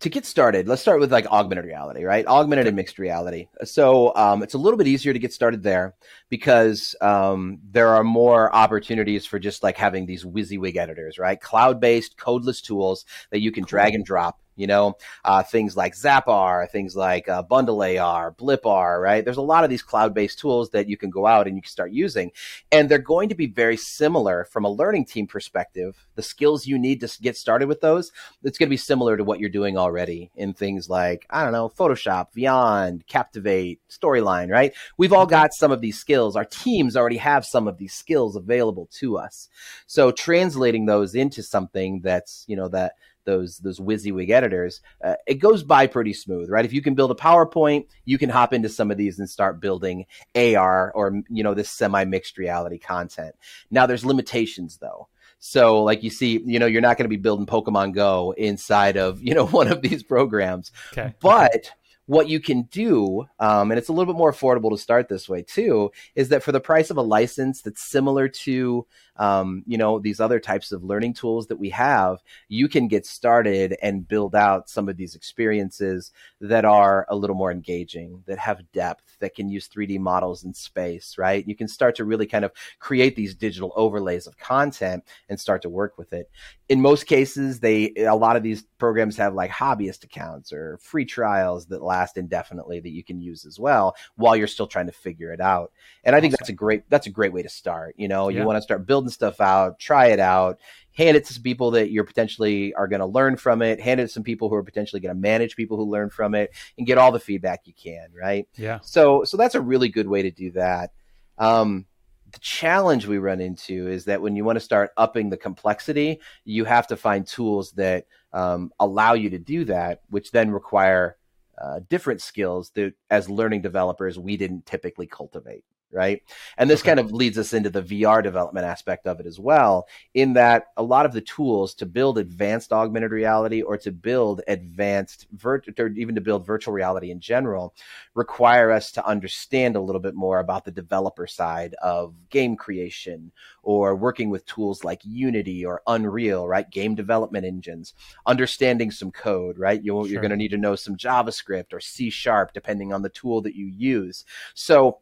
to 0.01 0.09
get 0.09 0.25
started, 0.25 0.67
let's 0.67 0.81
start 0.81 0.99
with 0.99 1.13
like 1.13 1.27
augmented 1.27 1.67
reality, 1.67 2.05
right? 2.05 2.27
Augmented 2.27 2.67
and 2.67 2.75
mixed 2.75 2.99
reality. 2.99 3.49
So 3.65 4.15
um, 4.17 4.43
it's 4.43 4.55
a 4.55 4.59
little 4.59 4.79
bit 4.79 4.87
easier 4.87 5.13
to 5.13 5.19
get 5.19 5.33
started 5.33 5.63
there 5.63 5.95
because 6.31 6.97
um, 7.03 7.59
there 7.71 7.89
are 7.89 8.03
more 8.03 8.55
opportunities 8.55 9.27
for 9.27 9.39
just 9.39 9.63
like 9.63 9.77
having 9.77 10.07
these 10.07 10.25
WYSIWYG 10.25 10.77
editors, 10.77 11.19
right? 11.19 11.39
Cloud 11.39 11.81
based, 11.81 12.17
codeless 12.17 12.63
tools 12.63 13.05
that 13.31 13.41
you 13.41 13.53
can 13.53 13.65
cool. 13.65 13.69
drag 13.69 13.95
and 13.95 14.05
drop 14.05 14.41
you 14.61 14.67
know, 14.67 14.97
uh, 15.25 15.43
things 15.43 15.77
like 15.77 15.95
Zappar, 15.95 16.69
things 16.71 16.95
like 16.95 17.29
uh, 17.29 17.43
Bundle 17.43 17.81
AR, 17.83 18.33
Blippar, 18.33 19.01
right? 19.01 19.25
There's 19.25 19.39
a 19.39 19.43
lot 19.43 19.65
of 19.65 19.71
these 19.71 19.83
cloud 19.83 20.13
based 20.13 20.39
tools 20.39 20.71
that 20.71 20.87
you 20.87 20.99
can 20.99 21.09
go 21.09 21.27
out 21.27 21.47
and 21.47 21.57
you 21.57 21.63
can 21.63 21.71
start 21.71 21.93
using. 21.93 22.31
And 22.71 22.89
they're 22.89 22.99
going 22.99 23.31
to 23.31 23.35
be 23.35 23.47
very 23.47 23.79
similar 23.79 24.45
from 24.45 24.65
a 24.65 24.71
learning 24.71 25.07
team 25.07 25.27
perspective. 25.27 26.07
The 26.15 26.23
skills 26.23 26.67
you 26.67 26.79
need 26.79 27.01
to 27.01 27.11
get 27.23 27.39
started 27.39 27.69
with 27.69 27.81
those, 27.81 28.13
it's 28.45 28.59
going 28.59 28.69
to 28.69 28.71
be 28.71 28.77
similar 28.77 29.17
to 29.17 29.25
what 29.25 29.41
you're 29.41 29.49
doing 29.49 29.79
already 29.79 30.31
in 30.37 30.53
things 30.53 30.91
like, 30.91 31.27
I 31.31 31.43
don't 31.43 31.53
know, 31.53 31.71
Photoshop, 31.71 32.35
Vyond, 32.37 33.07
Captivate, 33.07 33.81
Storyline, 33.89 34.51
right? 34.51 34.75
We've 34.99 35.15
all 35.15 35.27
got 35.27 35.55
some 35.55 35.73
of 35.73 35.81
these 35.81 35.99
skills. 35.99 36.37
Our 36.37 36.45
teams 36.45 36.97
already 36.97 37.17
have 37.17 37.47
some 37.47 37.67
of 37.67 37.79
these 37.79 37.95
skills 37.95 38.37
available 38.37 38.89
to 38.99 39.17
us. 39.17 39.49
So 39.87 40.13
translating 40.13 40.85
those 40.85 41.15
into 41.15 41.43
something 41.43 42.01
that's, 42.03 42.45
you 42.47 42.57
know, 42.57 42.69
that 42.69 42.93
those 43.25 43.59
those 43.59 43.79
WYSIWYG 43.79 44.31
editors, 44.31 44.81
uh, 45.05 45.15
it 45.27 45.35
goes 45.35 45.63
by 45.63 45.87
pretty 45.87 46.13
smooth, 46.13 46.51
right? 46.51 46.65
If 46.65 46.73
you 46.73 46.83
can 46.83 46.95
build 46.95 47.11
a 47.11 47.15
PowerPoint, 47.15 47.87
you 48.05 48.19
can 48.19 48.31
hop 48.31 48.53
into 48.53 48.69
some 48.69 48.91
of 48.91 48.97
these 48.97 49.19
and 49.19 49.29
start 49.29 49.61
building 49.61 50.07
AR 50.35 50.93
or 50.93 51.23
you 51.29 51.43
know 51.43 51.55
this 51.55 51.71
semi 51.71 52.05
mixed 52.05 52.39
reality 52.39 52.79
content. 52.79 53.35
Now 53.71 53.87
there's 53.87 54.05
limitations 54.05 54.79
though. 54.79 55.09
So 55.41 55.83
like 55.83 56.03
you 56.03 56.11
see, 56.11 56.43
you 56.45 56.59
know, 56.59 56.67
you're 56.67 56.83
not 56.83 56.99
going 56.99 57.07
to 57.07 57.09
be 57.09 57.17
building 57.17 57.47
Pokemon 57.47 57.95
Go 57.95 58.35
inside 58.37 58.97
of 58.97 59.23
you 59.23 59.35
know 59.35 59.47
one 59.49 59.69
of 59.69 59.83
these 59.83 60.03
programs, 60.03 60.71
okay. 60.93 61.15
but 61.21 61.73
what 62.07 62.29
you 62.29 62.41
can 62.41 62.63
do, 62.63 63.27
um, 63.39 63.71
and 63.71 63.79
it's 63.79 63.89
a 63.89 63.93
little 63.93 64.13
bit 64.13 64.19
more 64.19 64.33
affordable 64.33 64.71
to 64.71 64.79
start 64.79 65.09
this 65.09 65.29
way 65.29 65.43
too, 65.43 65.91
is 66.15 66.29
that 66.31 66.43
for 66.43 66.53
the 66.53 66.61
price 66.61 66.91
of 66.91 66.97
a 66.97 67.03
license 67.03 67.63
that's 67.63 67.83
similar 67.83 68.29
to 68.29 68.87
um, 69.21 69.63
you 69.67 69.77
know 69.77 69.99
these 69.99 70.19
other 70.19 70.41
types 70.41 70.73
of 70.73 70.83
learning 70.83 71.13
tools 71.13 71.47
that 71.47 71.59
we 71.59 71.69
have 71.71 72.23
you 72.49 72.69
can 72.69 72.89
get 72.89 73.05
started 73.05 73.77
and 73.83 74.09
build 74.09 74.35
out 74.35 74.71
some 74.71 74.89
of 74.89 74.97
these 74.97 75.15
experiences 75.15 76.11
that 76.41 76.65
are 76.65 77.07
a 77.11 77.15
little 77.15 77.37
more 77.37 77.53
engaging 77.53 78.25
that 78.27 78.39
have 78.39 78.73
depth 78.73 79.19
that 79.21 79.35
can 79.35 79.51
use 79.51 79.69
3d 79.69 79.99
models 79.99 80.45
in 80.45 80.55
space 80.55 81.17
right? 81.19 81.47
You 81.47 81.55
can 81.55 81.69
start 81.69 81.95
to 81.97 82.05
really 82.05 82.27
kind 82.27 82.47
of 82.47 82.53
create 82.79 83.15
these 83.15 83.35
digital 83.35 83.73
overlays 83.77 84.27
of 84.27 84.39
content 84.39 85.05
and 85.29 85.39
start 85.39 85.61
to 85.63 85.69
work 85.69 85.99
with 85.99 86.15
it. 86.15 86.31
In 86.71 86.81
most 86.81 87.05
cases 87.07 87.61
they 87.61 87.93
a 87.99 88.17
lot 88.17 88.37
of 88.37 88.43
these 88.43 88.65
programs 88.79 89.19
have 89.19 89.35
like 89.35 89.51
hobbyist 89.51 90.03
accounts 90.03 90.51
or 90.51 90.79
free 90.79 91.05
trials 91.05 91.67
that 91.67 91.83
last 91.83 92.00
last 92.01 92.17
indefinitely 92.17 92.81
that 92.81 92.91
you 92.91 93.05
can 93.05 93.21
use 93.21 93.45
as 93.45 93.59
well 93.59 93.95
while 94.17 94.35
you're 94.35 94.47
still 94.47 94.67
trying 94.67 94.87
to 94.87 94.93
figure 94.93 95.33
it 95.33 95.41
out. 95.41 95.73
And 96.05 96.17
I 96.17 96.21
think 96.21 96.33
that's 96.33 96.49
a 96.49 96.55
great 96.55 96.89
that's 96.89 97.07
a 97.07 97.11
great 97.11 97.33
way 97.33 97.43
to 97.43 97.49
start. 97.49 97.95
You 97.99 98.09
know, 98.09 98.29
you 98.29 98.45
want 98.45 98.57
to 98.57 98.63
start 98.63 98.87
building 98.87 99.11
stuff 99.11 99.41
out, 99.41 99.79
try 99.79 100.07
it 100.07 100.21
out, 100.21 100.59
hand 100.93 101.17
it 101.17 101.25
to 101.27 101.35
some 101.35 101.43
people 101.43 101.73
that 101.73 101.91
you're 101.91 102.05
potentially 102.05 102.73
are 102.75 102.89
going 102.89 103.01
to 103.01 103.07
learn 103.07 103.37
from 103.37 103.63
it, 103.63 103.81
hand 103.81 104.01
it 104.01 104.05
to 104.05 104.09
some 104.09 104.23
people 104.23 104.49
who 104.49 104.55
are 104.55 104.63
potentially 104.63 105.01
going 105.01 105.15
to 105.15 105.21
manage 105.21 105.57
people 105.57 105.77
who 105.77 105.85
learn 105.85 106.11
from 106.11 106.35
it, 106.35 106.51
and 106.79 106.87
get 106.87 106.99
all 106.99 107.13
the 107.13 107.21
feedback 107.21 107.61
you 107.65 107.75
can. 107.75 108.09
Right? 108.19 108.49
Yeah. 108.57 108.79
So 108.83 109.25
so 109.25 109.37
that's 109.37 109.55
a 109.55 109.61
really 109.61 109.89
good 109.89 110.09
way 110.09 110.23
to 110.23 110.31
do 110.31 110.51
that. 110.53 110.93
Um, 111.39 111.87
the 112.33 112.41
challenge 112.41 113.07
we 113.07 113.19
run 113.19 113.41
into 113.41 113.89
is 113.89 114.05
that 114.05 114.23
when 114.23 114.37
you 114.37 114.45
want 114.45 114.57
to 114.57 114.61
start 114.61 114.91
upping 114.97 115.31
the 115.31 115.37
complexity, 115.37 116.21
you 116.45 116.65
have 116.65 116.87
to 116.87 116.97
find 116.97 117.27
tools 117.27 117.73
that 117.73 118.07
um, 118.33 118.73
allow 118.79 119.15
you 119.15 119.31
to 119.31 119.39
do 119.39 119.65
that, 119.65 120.03
which 120.11 120.31
then 120.31 120.51
require 120.51 121.17
Uh, 121.61 121.81
different 121.91 122.23
skills 122.23 122.71
that, 122.75 122.95
as 123.11 123.29
learning 123.29 123.61
developers, 123.61 124.19
we 124.19 124.37
didn't 124.37 124.65
typically 124.65 125.07
cultivate 125.07 125.65
right? 125.93 126.23
And 126.57 126.69
this 126.69 126.81
okay. 126.81 126.91
kind 126.91 127.01
of 127.01 127.13
leads 127.13 127.39
us 127.39 127.53
into 127.53 127.71
the 127.71 127.83
VR 127.83 128.23
development 128.23 128.67
aspect 128.67 129.07
of 129.07 129.21
it 129.21 129.27
as 129.27 129.39
well, 129.39 129.89
in 130.15 130.33
that 130.35 130.67
a 130.77 130.83
lot 130.83 131.07
of 131.07 131.13
the 131.13 131.21
tools 131.21 131.75
to 131.75 131.87
build 131.87 132.19
advanced 132.19 132.73
augmented 132.73 133.11
reality 133.11 133.63
or 133.63 133.77
to 133.79 133.91
build 133.91 134.43
advanced 134.49 135.27
virt- 135.37 135.79
or 135.79 135.89
even 135.89 136.15
to 136.15 136.21
build 136.21 136.47
virtual 136.47 136.75
reality 136.75 137.11
in 137.11 137.21
general 137.21 137.75
require 138.15 138.71
us 138.71 138.93
to 138.93 139.07
understand 139.07 139.77
a 139.77 139.81
little 139.81 140.01
bit 140.01 140.15
more 140.15 140.41
about 140.41 140.65
the 140.65 140.71
developer 140.71 141.27
side 141.27 141.75
of 141.83 142.15
game 142.31 142.57
creation 142.57 143.33
or 143.63 143.95
working 143.95 144.31
with 144.31 144.47
tools 144.47 144.85
like 144.85 145.01
Unity 145.05 145.65
or 145.65 145.83
Unreal, 145.87 146.47
right? 146.47 146.71
Game 146.71 146.95
development 146.95 147.45
engines, 147.45 147.95
understanding 148.27 148.91
some 148.91 149.11
code, 149.11 149.59
right? 149.59 149.83
You, 149.83 149.99
are 150.01 150.09
going 150.09 150.31
to 150.31 150.37
need 150.37 150.51
to 150.51 150.57
know 150.57 150.77
some 150.77 150.97
JavaScript 150.97 151.73
or 151.73 151.81
C 151.81 152.11
sharp, 152.11 152.53
depending 152.53 152.93
on 152.93 153.03
the 153.03 153.09
tool 153.09 153.41
that 153.43 153.55
you 153.55 153.67
use. 153.67 154.25
So 154.55 154.99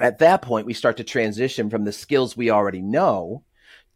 at 0.00 0.18
that 0.18 0.42
point, 0.42 0.66
we 0.66 0.74
start 0.74 0.96
to 0.96 1.04
transition 1.04 1.70
from 1.70 1.84
the 1.84 1.92
skills 1.92 2.36
we 2.36 2.50
already 2.50 2.80
know 2.80 3.44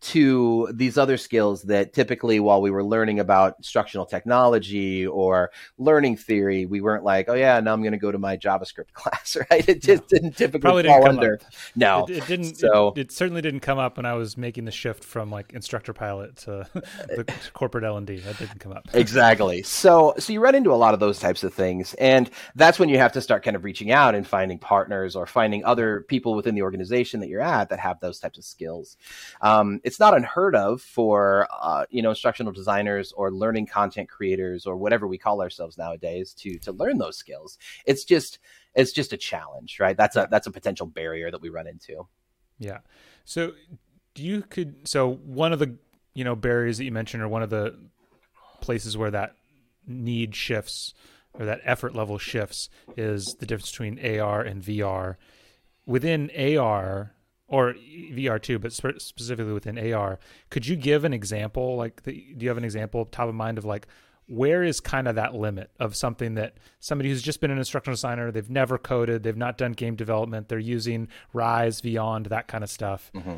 to 0.04 0.68
these 0.74 0.98
other 0.98 1.16
skills 1.16 1.62
that 1.62 1.94
typically 1.94 2.38
while 2.38 2.60
we 2.60 2.70
were 2.70 2.84
learning 2.84 3.20
about 3.20 3.54
instructional 3.56 4.04
technology 4.04 5.06
or 5.06 5.50
learning 5.78 6.14
theory 6.14 6.66
we 6.66 6.82
weren't 6.82 7.04
like 7.04 7.26
oh 7.30 7.34
yeah 7.34 7.58
now 7.60 7.72
i'm 7.72 7.80
going 7.80 7.92
to 7.92 7.98
go 7.98 8.12
to 8.12 8.18
my 8.18 8.36
javascript 8.36 8.90
class 8.92 9.36
right? 9.50 9.66
It 9.66 9.80
just 9.80 10.02
no. 10.02 10.08
didn't 10.10 10.36
typically 10.36 10.60
Probably 10.60 10.82
fall 10.84 11.00
didn't 11.00 11.18
under 11.18 11.34
up. 11.34 11.52
no. 11.74 12.04
It, 12.04 12.18
it 12.18 12.26
didn't 12.26 12.56
so 12.56 12.92
it, 12.96 13.00
it, 13.00 13.12
certainly 13.12 13.40
didn't 13.40 13.60
come 13.60 13.78
up 13.78 13.96
when 13.96 14.04
i 14.04 14.12
was 14.12 14.36
making 14.36 14.66
the 14.66 14.70
shift 14.70 15.02
from 15.02 15.30
like 15.30 15.54
instructor 15.54 15.94
pilot 15.94 16.36
to 16.36 16.68
the 16.74 17.32
corporate 17.54 17.84
l&d 17.84 18.18
that 18.18 18.38
didn't 18.38 18.60
come 18.60 18.72
up. 18.72 18.86
Exactly. 18.92 19.62
So 19.62 20.14
so 20.18 20.32
you 20.34 20.40
run 20.40 20.54
into 20.54 20.72
a 20.72 20.76
lot 20.76 20.92
of 20.92 21.00
those 21.00 21.18
types 21.18 21.44
of 21.44 21.54
things 21.54 21.94
and 21.94 22.30
that's 22.56 22.78
when 22.78 22.90
you 22.90 22.98
have 22.98 23.12
to 23.12 23.22
start 23.22 23.42
kind 23.42 23.56
of 23.56 23.64
reaching 23.64 23.90
out 23.90 24.14
and 24.14 24.26
finding 24.26 24.58
partners 24.58 25.16
or 25.16 25.26
finding 25.26 25.64
other 25.64 26.02
people 26.08 26.34
within 26.34 26.54
the 26.54 26.62
organization 26.62 27.20
that 27.20 27.28
you're 27.28 27.40
at 27.40 27.70
that 27.70 27.78
have 27.78 28.00
those 28.00 28.18
types 28.18 28.36
of 28.36 28.44
skills. 28.44 28.96
Um, 29.40 29.80
it's 29.84 29.93
it's 29.94 30.00
not 30.00 30.16
unheard 30.16 30.56
of 30.56 30.82
for 30.82 31.46
uh, 31.52 31.86
you 31.88 32.02
know 32.02 32.10
instructional 32.10 32.52
designers 32.52 33.12
or 33.12 33.30
learning 33.30 33.66
content 33.66 34.08
creators 34.08 34.66
or 34.66 34.76
whatever 34.76 35.06
we 35.06 35.18
call 35.18 35.40
ourselves 35.40 35.78
nowadays 35.78 36.34
to 36.34 36.58
to 36.58 36.72
learn 36.72 36.98
those 36.98 37.16
skills. 37.16 37.58
It's 37.86 38.02
just 38.02 38.40
it's 38.74 38.90
just 38.90 39.12
a 39.12 39.16
challenge, 39.16 39.78
right? 39.78 39.96
That's 39.96 40.16
a 40.16 40.26
that's 40.28 40.48
a 40.48 40.50
potential 40.50 40.86
barrier 40.86 41.30
that 41.30 41.40
we 41.40 41.48
run 41.48 41.68
into. 41.68 42.08
Yeah. 42.58 42.78
So 43.24 43.52
you 44.16 44.42
could 44.42 44.88
so 44.88 45.12
one 45.12 45.52
of 45.52 45.60
the 45.60 45.76
you 46.12 46.24
know 46.24 46.34
barriers 46.34 46.78
that 46.78 46.84
you 46.84 46.92
mentioned 46.92 47.22
or 47.22 47.28
one 47.28 47.44
of 47.44 47.50
the 47.50 47.78
places 48.60 48.96
where 48.96 49.12
that 49.12 49.36
need 49.86 50.34
shifts 50.34 50.92
or 51.38 51.46
that 51.46 51.60
effort 51.62 51.94
level 51.94 52.18
shifts 52.18 52.68
is 52.96 53.36
the 53.36 53.46
difference 53.46 53.70
between 53.70 54.04
AR 54.18 54.40
and 54.40 54.60
VR. 54.60 55.16
Within 55.86 56.32
AR, 56.36 57.14
or 57.54 57.74
VR 58.10 58.42
too, 58.42 58.58
but 58.58 58.72
spe- 58.72 58.98
specifically 58.98 59.52
within 59.52 59.92
AR. 59.92 60.18
Could 60.50 60.66
you 60.66 60.74
give 60.74 61.04
an 61.04 61.12
example? 61.12 61.76
Like, 61.76 62.02
the, 62.02 62.12
do 62.36 62.42
you 62.44 62.48
have 62.48 62.58
an 62.58 62.64
example 62.64 63.04
top 63.04 63.28
of 63.28 63.34
mind 63.36 63.58
of 63.58 63.64
like 63.64 63.86
where 64.26 64.64
is 64.64 64.80
kind 64.80 65.06
of 65.06 65.14
that 65.14 65.34
limit 65.34 65.70
of 65.78 65.94
something 65.94 66.34
that 66.34 66.56
somebody 66.80 67.10
who's 67.10 67.22
just 67.22 67.40
been 67.40 67.52
an 67.52 67.58
instructional 67.58 67.94
designer, 67.94 68.32
they've 68.32 68.50
never 68.50 68.76
coded, 68.76 69.22
they've 69.22 69.36
not 69.36 69.56
done 69.56 69.70
game 69.70 69.94
development, 69.94 70.48
they're 70.48 70.58
using 70.58 71.06
Rise, 71.32 71.80
Vyond, 71.80 72.28
that 72.28 72.48
kind 72.48 72.64
of 72.64 72.70
stuff, 72.70 73.12
mm-hmm. 73.14 73.36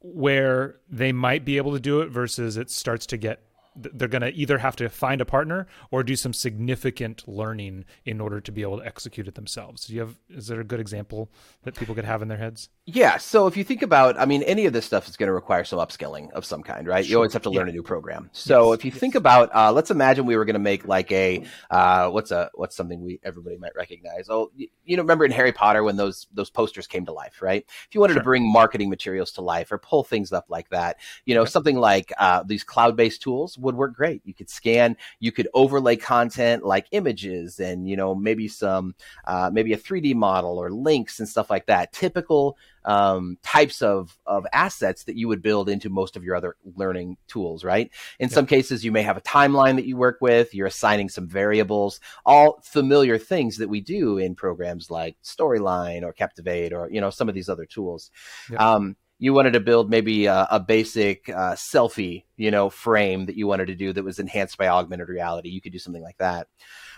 where 0.00 0.76
they 0.88 1.10
might 1.10 1.44
be 1.44 1.56
able 1.56 1.72
to 1.72 1.80
do 1.80 2.02
it 2.02 2.10
versus 2.10 2.56
it 2.56 2.70
starts 2.70 3.06
to 3.06 3.16
get 3.16 3.42
they're 3.76 4.08
going 4.08 4.22
to 4.22 4.32
either 4.32 4.58
have 4.58 4.76
to 4.76 4.88
find 4.88 5.20
a 5.20 5.24
partner 5.24 5.66
or 5.90 6.02
do 6.02 6.16
some 6.16 6.32
significant 6.32 7.26
learning 7.26 7.84
in 8.04 8.20
order 8.20 8.40
to 8.40 8.52
be 8.52 8.62
able 8.62 8.78
to 8.78 8.86
execute 8.86 9.28
it 9.28 9.34
themselves. 9.34 9.86
Do 9.86 9.94
you 9.94 10.00
have 10.00 10.16
is 10.30 10.46
there 10.48 10.60
a 10.60 10.64
good 10.64 10.80
example 10.80 11.30
that 11.64 11.74
people 11.74 11.94
could 11.94 12.04
have 12.04 12.22
in 12.22 12.28
their 12.28 12.38
heads? 12.38 12.68
Yeah, 12.86 13.16
so 13.18 13.46
if 13.46 13.56
you 13.56 13.64
think 13.64 13.82
about 13.82 14.18
I 14.18 14.24
mean 14.24 14.42
any 14.44 14.66
of 14.66 14.72
this 14.72 14.84
stuff 14.84 15.08
is 15.08 15.16
going 15.16 15.28
to 15.28 15.32
require 15.32 15.64
some 15.64 15.78
upskilling 15.78 16.30
of 16.32 16.44
some 16.44 16.62
kind, 16.62 16.86
right? 16.86 17.04
Sure. 17.04 17.10
You 17.10 17.16
always 17.16 17.32
have 17.32 17.42
to 17.42 17.50
learn 17.50 17.66
yeah. 17.66 17.72
a 17.72 17.74
new 17.74 17.82
program. 17.82 18.30
So 18.32 18.70
yes. 18.70 18.78
if 18.78 18.84
you 18.84 18.90
yes. 18.90 19.00
think 19.00 19.14
about 19.14 19.54
uh, 19.54 19.72
let's 19.72 19.90
imagine 19.90 20.26
we 20.26 20.36
were 20.36 20.44
going 20.44 20.54
to 20.54 20.60
make 20.60 20.86
like 20.86 21.10
a 21.12 21.44
uh, 21.70 22.08
what's 22.10 22.30
a 22.30 22.50
what's 22.54 22.76
something 22.76 23.02
we 23.02 23.20
everybody 23.22 23.56
might 23.56 23.74
recognize. 23.74 24.28
Oh, 24.30 24.50
you, 24.54 24.68
you 24.84 24.96
know 24.96 25.02
remember 25.02 25.24
in 25.24 25.32
Harry 25.32 25.52
Potter 25.52 25.82
when 25.82 25.96
those 25.96 26.26
those 26.32 26.50
posters 26.50 26.86
came 26.86 27.06
to 27.06 27.12
life, 27.12 27.42
right? 27.42 27.64
If 27.88 27.94
you 27.94 28.00
wanted 28.00 28.14
sure. 28.14 28.22
to 28.22 28.24
bring 28.24 28.50
marketing 28.50 28.90
materials 28.90 29.32
to 29.32 29.40
life 29.42 29.70
or 29.72 29.78
pull 29.78 30.04
things 30.04 30.32
up 30.32 30.46
like 30.48 30.68
that, 30.70 30.98
you 31.24 31.34
know, 31.34 31.42
okay. 31.42 31.50
something 31.50 31.76
like 31.76 32.12
uh, 32.18 32.42
these 32.44 32.64
cloud-based 32.64 33.22
tools 33.22 33.58
would 33.66 33.76
work 33.76 33.94
great. 33.94 34.22
You 34.24 34.34
could 34.34 34.48
scan, 34.48 34.96
you 35.20 35.30
could 35.30 35.48
overlay 35.54 35.96
content 35.96 36.64
like 36.64 36.86
images 36.92 37.60
and 37.60 37.88
you 37.88 37.96
know 37.96 38.14
maybe 38.14 38.48
some 38.48 38.94
uh, 39.26 39.50
maybe 39.52 39.72
a 39.72 39.78
3D 39.78 40.14
model 40.14 40.58
or 40.58 40.70
links 40.70 41.20
and 41.20 41.28
stuff 41.28 41.50
like 41.50 41.66
that. 41.66 41.92
Typical 41.92 42.56
um, 42.84 43.36
types 43.42 43.82
of 43.82 44.16
of 44.26 44.46
assets 44.52 45.04
that 45.04 45.16
you 45.16 45.28
would 45.28 45.42
build 45.42 45.68
into 45.68 45.90
most 45.90 46.16
of 46.16 46.24
your 46.24 46.36
other 46.36 46.56
learning 46.76 47.16
tools, 47.28 47.64
right? 47.64 47.90
In 48.18 48.28
yeah. 48.28 48.34
some 48.34 48.46
cases, 48.46 48.84
you 48.84 48.92
may 48.92 49.02
have 49.02 49.16
a 49.16 49.20
timeline 49.20 49.76
that 49.76 49.86
you 49.86 49.96
work 49.96 50.18
with. 50.20 50.54
You're 50.54 50.68
assigning 50.68 51.08
some 51.08 51.28
variables, 51.28 52.00
all 52.24 52.60
familiar 52.62 53.18
things 53.18 53.58
that 53.58 53.68
we 53.68 53.80
do 53.80 54.18
in 54.18 54.34
programs 54.34 54.90
like 54.90 55.16
Storyline 55.22 56.02
or 56.02 56.12
Captivate 56.12 56.72
or 56.72 56.88
you 56.90 57.00
know 57.00 57.10
some 57.10 57.28
of 57.28 57.34
these 57.34 57.48
other 57.48 57.66
tools. 57.66 58.10
Yeah. 58.50 58.58
Um, 58.58 58.96
you 59.18 59.32
wanted 59.32 59.52
to 59.52 59.60
build 59.60 59.90
maybe 59.90 60.26
a, 60.26 60.46
a 60.50 60.60
basic 60.60 61.28
uh, 61.28 61.54
selfie, 61.54 62.24
you 62.36 62.50
know, 62.50 62.68
frame 62.68 63.26
that 63.26 63.36
you 63.36 63.46
wanted 63.46 63.66
to 63.66 63.74
do 63.74 63.92
that 63.92 64.04
was 64.04 64.18
enhanced 64.18 64.58
by 64.58 64.68
augmented 64.68 65.08
reality. 65.08 65.48
You 65.48 65.60
could 65.60 65.72
do 65.72 65.78
something 65.78 66.02
like 66.02 66.18
that. 66.18 66.48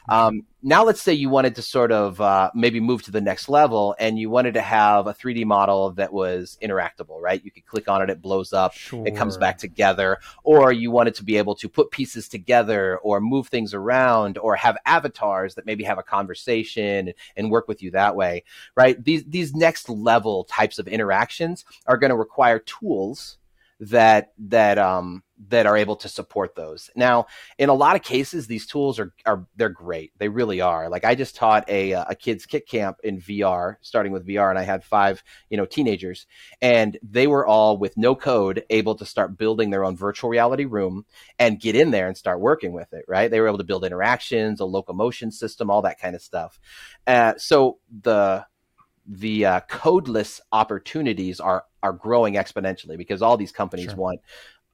Um, 0.08 0.42
now, 0.62 0.84
let's 0.84 1.00
say 1.00 1.12
you 1.12 1.28
wanted 1.28 1.54
to 1.54 1.62
sort 1.62 1.92
of 1.92 2.20
uh, 2.20 2.50
maybe 2.54 2.80
move 2.80 3.02
to 3.04 3.10
the 3.12 3.20
next 3.20 3.48
level 3.48 3.94
and 3.98 4.18
you 4.18 4.28
wanted 4.28 4.54
to 4.54 4.60
have 4.60 5.06
a 5.06 5.14
3D 5.14 5.44
model 5.44 5.92
that 5.92 6.12
was 6.12 6.58
interactable, 6.60 7.20
right? 7.20 7.44
You 7.44 7.50
could 7.50 7.64
click 7.64 7.88
on 7.88 8.02
it, 8.02 8.10
it 8.10 8.20
blows 8.20 8.52
up, 8.52 8.72
sure. 8.72 9.06
it 9.06 9.14
comes 9.14 9.36
back 9.36 9.58
together. 9.58 10.18
Or 10.42 10.72
you 10.72 10.90
wanted 10.90 11.14
to 11.16 11.24
be 11.24 11.36
able 11.36 11.54
to 11.56 11.68
put 11.68 11.90
pieces 11.90 12.28
together 12.28 12.98
or 12.98 13.20
move 13.20 13.48
things 13.48 13.72
around 13.72 14.36
or 14.38 14.56
have 14.56 14.76
avatars 14.84 15.54
that 15.54 15.66
maybe 15.66 15.84
have 15.84 15.98
a 15.98 16.02
conversation 16.02 17.12
and 17.36 17.50
work 17.50 17.68
with 17.68 17.82
you 17.82 17.92
that 17.92 18.16
way, 18.16 18.42
right? 18.74 19.02
These, 19.02 19.24
these 19.26 19.54
next 19.54 19.88
level 19.88 20.44
types 20.44 20.78
of 20.78 20.88
interactions 20.88 21.64
are 21.86 21.96
going 21.96 22.10
to 22.10 22.16
require 22.16 22.58
tools 22.58 23.38
that 23.80 24.32
that 24.38 24.76
um 24.76 25.22
that 25.46 25.66
are 25.66 25.76
able 25.76 25.96
to 25.96 26.08
support 26.08 26.54
those. 26.54 26.90
Now, 26.96 27.26
in 27.58 27.68
a 27.68 27.74
lot 27.74 27.96
of 27.96 28.02
cases, 28.02 28.46
these 28.46 28.66
tools 28.66 28.98
are 28.98 29.12
are 29.24 29.46
they're 29.56 29.68
great. 29.68 30.12
They 30.18 30.28
really 30.28 30.60
are. 30.60 30.88
Like 30.88 31.04
I 31.04 31.14
just 31.14 31.36
taught 31.36 31.68
a 31.68 31.92
a 31.92 32.14
kids 32.14 32.46
kit 32.46 32.66
camp 32.66 32.98
in 33.04 33.20
VR, 33.20 33.76
starting 33.80 34.12
with 34.12 34.26
VR, 34.26 34.50
and 34.50 34.58
I 34.58 34.62
had 34.62 34.82
five 34.82 35.22
you 35.48 35.56
know 35.56 35.64
teenagers, 35.64 36.26
and 36.60 36.98
they 37.02 37.26
were 37.26 37.46
all 37.46 37.78
with 37.78 37.96
no 37.96 38.14
code 38.14 38.64
able 38.70 38.96
to 38.96 39.06
start 39.06 39.38
building 39.38 39.70
their 39.70 39.84
own 39.84 39.96
virtual 39.96 40.30
reality 40.30 40.64
room 40.64 41.06
and 41.38 41.60
get 41.60 41.76
in 41.76 41.90
there 41.90 42.08
and 42.08 42.16
start 42.16 42.40
working 42.40 42.72
with 42.72 42.92
it. 42.92 43.04
Right? 43.06 43.30
They 43.30 43.40
were 43.40 43.48
able 43.48 43.58
to 43.58 43.64
build 43.64 43.84
interactions, 43.84 44.60
a 44.60 44.64
locomotion 44.64 45.30
system, 45.30 45.70
all 45.70 45.82
that 45.82 46.00
kind 46.00 46.16
of 46.16 46.22
stuff. 46.22 46.58
Uh, 47.06 47.34
so 47.36 47.78
the 48.02 48.44
the 49.08 49.46
uh, 49.46 49.60
codeless 49.70 50.40
opportunities 50.52 51.40
are 51.40 51.64
are 51.82 51.92
growing 51.92 52.34
exponentially 52.34 52.98
because 52.98 53.22
all 53.22 53.36
these 53.36 53.52
companies 53.52 53.86
sure. 53.86 53.96
want 53.96 54.20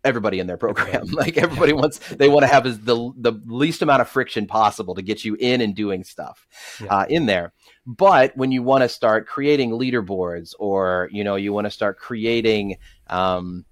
everybody 0.04 0.38
in 0.38 0.46
their 0.46 0.56
program. 0.56 1.06
like 1.12 1.36
everybody 1.36 1.72
wants, 1.72 1.98
they 1.98 2.28
want 2.28 2.42
to 2.42 2.46
have 2.46 2.64
the 2.84 3.12
the 3.16 3.32
least 3.46 3.82
amount 3.82 4.02
of 4.02 4.08
friction 4.08 4.46
possible 4.46 4.94
to 4.94 5.02
get 5.02 5.24
you 5.24 5.34
in 5.34 5.60
and 5.60 5.74
doing 5.74 6.04
stuff 6.04 6.46
yeah. 6.80 6.86
uh, 6.88 7.06
in 7.08 7.26
there. 7.26 7.52
But 7.86 8.36
when 8.36 8.52
you 8.52 8.62
want 8.62 8.82
to 8.82 8.88
start 8.88 9.26
creating 9.26 9.70
leaderboards, 9.70 10.54
or 10.58 11.08
you 11.12 11.24
know, 11.24 11.36
you 11.36 11.52
want 11.52 11.66
to 11.66 11.70
start 11.70 11.98
creating 11.98 12.76
um, 13.08 13.64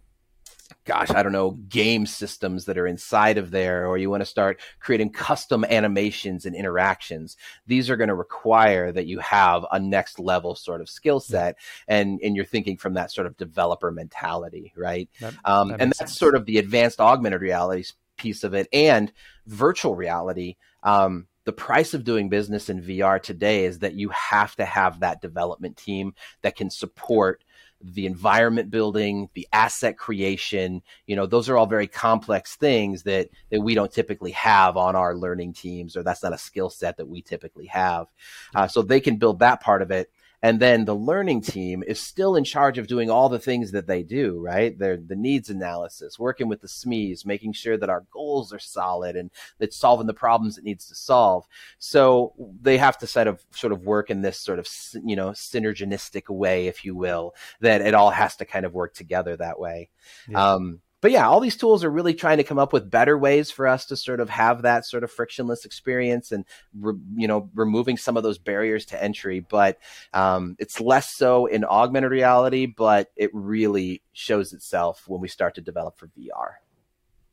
gosh, 0.84 1.10
I 1.10 1.22
don't 1.22 1.32
know, 1.32 1.52
game 1.68 2.06
systems 2.06 2.64
that 2.64 2.78
are 2.78 2.86
inside 2.86 3.38
of 3.38 3.50
there, 3.50 3.86
or 3.86 3.98
you 3.98 4.10
want 4.10 4.22
to 4.22 4.26
start 4.26 4.60
creating 4.80 5.10
custom 5.10 5.64
animations 5.64 6.44
and 6.44 6.56
interactions, 6.56 7.36
these 7.66 7.88
are 7.88 7.96
going 7.96 8.08
to 8.08 8.14
require 8.14 8.90
that 8.90 9.06
you 9.06 9.20
have 9.20 9.64
a 9.70 9.78
next 9.78 10.18
level 10.18 10.54
sort 10.54 10.80
of 10.80 10.88
skill 10.88 11.20
set, 11.20 11.56
and 11.86 12.20
and 12.22 12.34
you're 12.36 12.44
thinking 12.44 12.76
from 12.76 12.94
that 12.94 13.10
sort 13.10 13.26
of 13.26 13.36
developer 13.36 13.90
mentality, 13.90 14.72
right? 14.76 15.08
That, 15.20 15.34
um, 15.44 15.68
that 15.68 15.80
and 15.80 15.90
that's 15.90 15.98
sense. 15.98 16.18
sort 16.18 16.34
of 16.34 16.46
the 16.46 16.58
advanced 16.58 17.00
augmented 17.00 17.40
reality 17.40 17.84
piece 18.16 18.44
of 18.44 18.54
it, 18.54 18.68
and 18.72 19.12
virtual 19.46 19.94
reality. 19.94 20.56
Um, 20.82 21.26
the 21.44 21.52
price 21.52 21.92
of 21.92 22.04
doing 22.04 22.28
business 22.28 22.68
in 22.68 22.82
VR 22.82 23.20
today 23.20 23.64
is 23.64 23.80
that 23.80 23.94
you 23.94 24.10
have 24.10 24.54
to 24.56 24.64
have 24.64 25.00
that 25.00 25.20
development 25.20 25.76
team 25.76 26.14
that 26.42 26.54
can 26.54 26.70
support 26.70 27.42
the 27.82 28.06
environment 28.06 28.70
building, 28.70 29.28
the 29.34 29.46
asset 29.52 29.96
creation, 29.96 30.82
you 31.06 31.16
know, 31.16 31.26
those 31.26 31.48
are 31.48 31.56
all 31.56 31.66
very 31.66 31.86
complex 31.86 32.56
things 32.56 33.02
that 33.02 33.28
that 33.50 33.60
we 33.60 33.74
don't 33.74 33.92
typically 33.92 34.32
have 34.32 34.76
on 34.76 34.96
our 34.96 35.16
learning 35.16 35.52
teams, 35.52 35.96
or 35.96 36.02
that's 36.02 36.22
not 36.22 36.32
a 36.32 36.38
skill 36.38 36.70
set 36.70 36.96
that 36.96 37.08
we 37.08 37.22
typically 37.22 37.66
have. 37.66 38.06
Uh, 38.54 38.66
so 38.68 38.82
they 38.82 39.00
can 39.00 39.16
build 39.16 39.40
that 39.40 39.60
part 39.60 39.82
of 39.82 39.90
it. 39.90 40.10
And 40.42 40.58
then 40.58 40.84
the 40.84 40.94
learning 40.94 41.42
team 41.42 41.84
is 41.86 42.00
still 42.00 42.34
in 42.34 42.42
charge 42.42 42.76
of 42.76 42.88
doing 42.88 43.10
all 43.10 43.28
the 43.28 43.38
things 43.38 43.70
that 43.70 43.86
they 43.86 44.02
do, 44.02 44.40
right? 44.40 44.76
They're 44.76 44.96
the 44.96 45.14
needs 45.14 45.50
analysis, 45.50 46.18
working 46.18 46.48
with 46.48 46.60
the 46.60 46.66
SMEs, 46.66 47.24
making 47.24 47.52
sure 47.52 47.76
that 47.76 47.88
our 47.88 48.04
goals 48.10 48.52
are 48.52 48.58
solid 48.58 49.14
and 49.14 49.30
that 49.58 49.72
solving 49.72 50.08
the 50.08 50.14
problems 50.14 50.58
it 50.58 50.64
needs 50.64 50.86
to 50.88 50.96
solve. 50.96 51.46
So 51.78 52.34
they 52.60 52.76
have 52.78 52.98
to 52.98 53.06
sort 53.06 53.28
of 53.28 53.44
sort 53.52 53.72
of 53.72 53.84
work 53.84 54.10
in 54.10 54.22
this 54.22 54.38
sort 54.38 54.58
of 54.58 54.68
you 55.04 55.14
know 55.14 55.30
synergistic 55.30 56.28
way, 56.28 56.66
if 56.66 56.84
you 56.84 56.96
will, 56.96 57.34
that 57.60 57.80
it 57.80 57.94
all 57.94 58.10
has 58.10 58.36
to 58.36 58.44
kind 58.44 58.66
of 58.66 58.74
work 58.74 58.94
together 58.94 59.36
that 59.36 59.60
way. 59.60 59.90
Yeah. 60.28 60.54
Um, 60.54 60.80
but 61.02 61.10
yeah, 61.10 61.28
all 61.28 61.40
these 61.40 61.56
tools 61.56 61.82
are 61.82 61.90
really 61.90 62.14
trying 62.14 62.38
to 62.38 62.44
come 62.44 62.60
up 62.60 62.72
with 62.72 62.88
better 62.88 63.18
ways 63.18 63.50
for 63.50 63.66
us 63.66 63.86
to 63.86 63.96
sort 63.96 64.20
of 64.20 64.30
have 64.30 64.62
that 64.62 64.86
sort 64.86 65.02
of 65.02 65.10
frictionless 65.10 65.64
experience 65.64 66.30
and 66.30 66.44
re, 66.78 66.94
you 67.16 67.26
know 67.26 67.50
removing 67.54 67.96
some 67.96 68.16
of 68.16 68.22
those 68.22 68.38
barriers 68.38 68.86
to 68.86 69.02
entry. 69.02 69.40
But 69.40 69.78
um, 70.14 70.54
it's 70.60 70.80
less 70.80 71.12
so 71.12 71.46
in 71.46 71.64
augmented 71.64 72.12
reality, 72.12 72.66
but 72.66 73.10
it 73.16 73.30
really 73.34 74.00
shows 74.12 74.52
itself 74.52 75.02
when 75.08 75.20
we 75.20 75.28
start 75.28 75.56
to 75.56 75.60
develop 75.60 75.98
for 75.98 76.06
VR. 76.06 76.54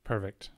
Perfect. 0.04 0.50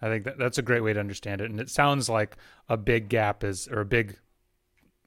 I 0.00 0.08
think 0.08 0.24
that, 0.24 0.38
that's 0.38 0.58
a 0.58 0.62
great 0.62 0.82
way 0.82 0.92
to 0.92 1.00
understand 1.00 1.40
it, 1.40 1.50
and 1.50 1.60
it 1.60 1.68
sounds 1.68 2.08
like 2.08 2.36
a 2.68 2.76
big 2.76 3.08
gap 3.08 3.42
is 3.42 3.66
or 3.66 3.80
a 3.80 3.84
big 3.84 4.16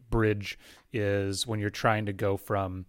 bridge 0.10 0.60
is 0.92 1.48
when 1.48 1.62
you're 1.62 1.70
trying 1.70 2.06
to 2.08 2.14
go 2.14 2.36
from 2.36 2.86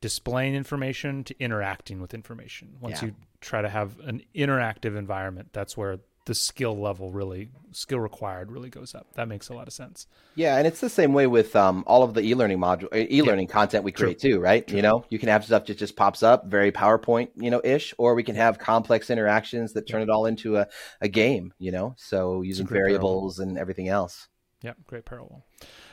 displaying 0.00 0.54
information 0.54 1.24
to 1.24 1.34
interacting 1.40 2.00
with 2.00 2.14
information. 2.14 2.76
Once 2.80 3.02
yeah. 3.02 3.08
you 3.08 3.14
try 3.40 3.62
to 3.62 3.68
have 3.68 3.98
an 4.00 4.22
interactive 4.34 4.96
environment, 4.96 5.48
that's 5.52 5.76
where 5.76 5.98
the 6.28 6.34
skill 6.34 6.78
level 6.78 7.10
really 7.10 7.48
skill 7.72 7.98
required 7.98 8.52
really 8.52 8.68
goes 8.68 8.94
up. 8.94 9.06
That 9.14 9.28
makes 9.28 9.48
a 9.48 9.54
lot 9.54 9.66
of 9.66 9.72
sense. 9.72 10.06
Yeah, 10.34 10.58
and 10.58 10.66
it's 10.66 10.78
the 10.78 10.90
same 10.90 11.14
way 11.14 11.26
with 11.26 11.56
um, 11.56 11.84
all 11.86 12.02
of 12.02 12.12
the 12.12 12.20
e-learning 12.20 12.58
module, 12.58 12.94
e-learning 12.94 13.46
yeah. 13.46 13.52
content 13.52 13.82
we 13.82 13.92
create 13.92 14.20
True. 14.20 14.32
too, 14.32 14.38
right? 14.38 14.66
True. 14.66 14.76
You 14.76 14.82
know, 14.82 15.04
you 15.08 15.18
can 15.18 15.30
have 15.30 15.46
stuff 15.46 15.64
that 15.64 15.78
just 15.78 15.96
pops 15.96 16.22
up, 16.22 16.46
very 16.46 16.70
PowerPoint, 16.70 17.30
you 17.36 17.50
know, 17.50 17.62
ish, 17.64 17.94
or 17.96 18.14
we 18.14 18.22
can 18.22 18.36
have 18.36 18.58
complex 18.58 19.08
interactions 19.08 19.72
that 19.72 19.88
turn 19.88 20.00
yeah. 20.00 20.04
it 20.04 20.10
all 20.10 20.26
into 20.26 20.58
a, 20.58 20.66
a 21.00 21.08
game, 21.08 21.54
you 21.58 21.72
know, 21.72 21.94
so 21.96 22.42
using 22.42 22.66
variables 22.66 23.38
and 23.38 23.56
everything 23.56 23.88
else. 23.88 24.28
Yeah, 24.62 24.72
great 24.86 25.04
parallel. 25.04 25.44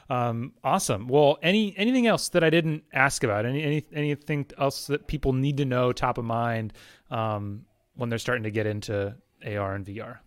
Um, 0.10 0.54
awesome. 0.64 1.08
Well, 1.08 1.38
any 1.44 1.76
anything 1.78 2.08
else 2.08 2.30
that 2.30 2.44
I 2.44 2.50
didn't 2.50 2.84
ask 2.94 3.24
about? 3.24 3.46
Any, 3.46 3.64
any 3.64 3.86
anything 3.94 4.48
else 4.58 4.88
that 4.88 5.08
people 5.08 5.34
need 5.34 5.58
to 5.58 5.66
know 5.66 5.92
top 5.92 6.18
of 6.18 6.26
mind 6.26 6.74
um, 7.12 7.66
when 7.96 8.10
they're 8.10 8.20
starting 8.20 8.44
to 8.44 8.52
get 8.52 8.66
into 8.66 9.16
AR 9.46 9.76
and 9.76 9.86
VR? 9.86 10.18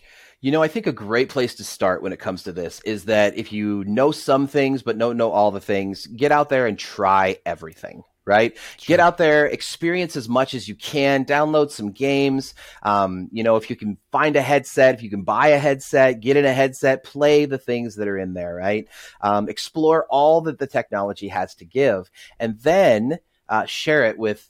You 0.41 0.53
know, 0.53 0.63
I 0.63 0.69
think 0.69 0.87
a 0.87 0.93
great 0.93 1.29
place 1.29 1.57
to 1.57 1.65
start 1.65 2.01
when 2.01 2.13
it 2.13 2.21
comes 2.21 2.45
to 2.45 2.53
this 2.53 2.81
is 2.85 3.07
that 3.07 3.37
if 3.37 3.53
you 3.53 3.83
know 3.85 4.13
some 4.13 4.47
things 4.47 4.83
but 4.83 4.97
don't 4.97 5.17
know 5.17 5.33
all 5.33 5.51
the 5.51 5.61
things, 5.61 6.07
get 6.07 6.31
out 6.31 6.49
there 6.49 6.67
and 6.67 6.79
try 6.79 7.39
everything 7.45 8.05
right? 8.29 8.57
Sure. 8.57 8.87
Get 8.87 9.01
out 9.01 9.19
there, 9.19 9.47
experience 9.47 10.15
as 10.15 10.29
much 10.29 10.55
as 10.55 10.69
you 10.69 10.77
can, 10.77 11.25
download 11.25 11.71
some 11.71 11.91
games. 11.91 12.55
Um, 12.85 13.29
you 13.33 13.43
know, 13.43 13.57
if 13.57 13.71
you 13.71 13.75
can 13.75 13.99
find 14.13 14.37
a 14.37 14.43
headset, 14.43 14.95
if 14.95 15.03
you 15.03 15.11
can 15.11 15.23
buy 15.23 15.49
a 15.49 15.59
headset, 15.59 16.21
get 16.21 16.37
in 16.37 16.45
a 16.45 16.53
headset, 16.53 17.03
play 17.03 17.47
the 17.47 17.59
things 17.59 17.97
that 17.97 18.07
are 18.07 18.19
in 18.19 18.35
there, 18.35 18.55
right? 18.55 18.87
Um, 19.21 19.49
explore 19.49 20.07
all 20.11 20.43
that 20.43 20.59
the 20.59 20.67
technology 20.67 21.29
has 21.29 21.55
to 21.57 21.65
give, 21.65 22.11
and 22.39 22.61
then 22.61 23.19
uh, 23.49 23.65
share 23.65 24.05
it 24.05 24.19
with 24.19 24.49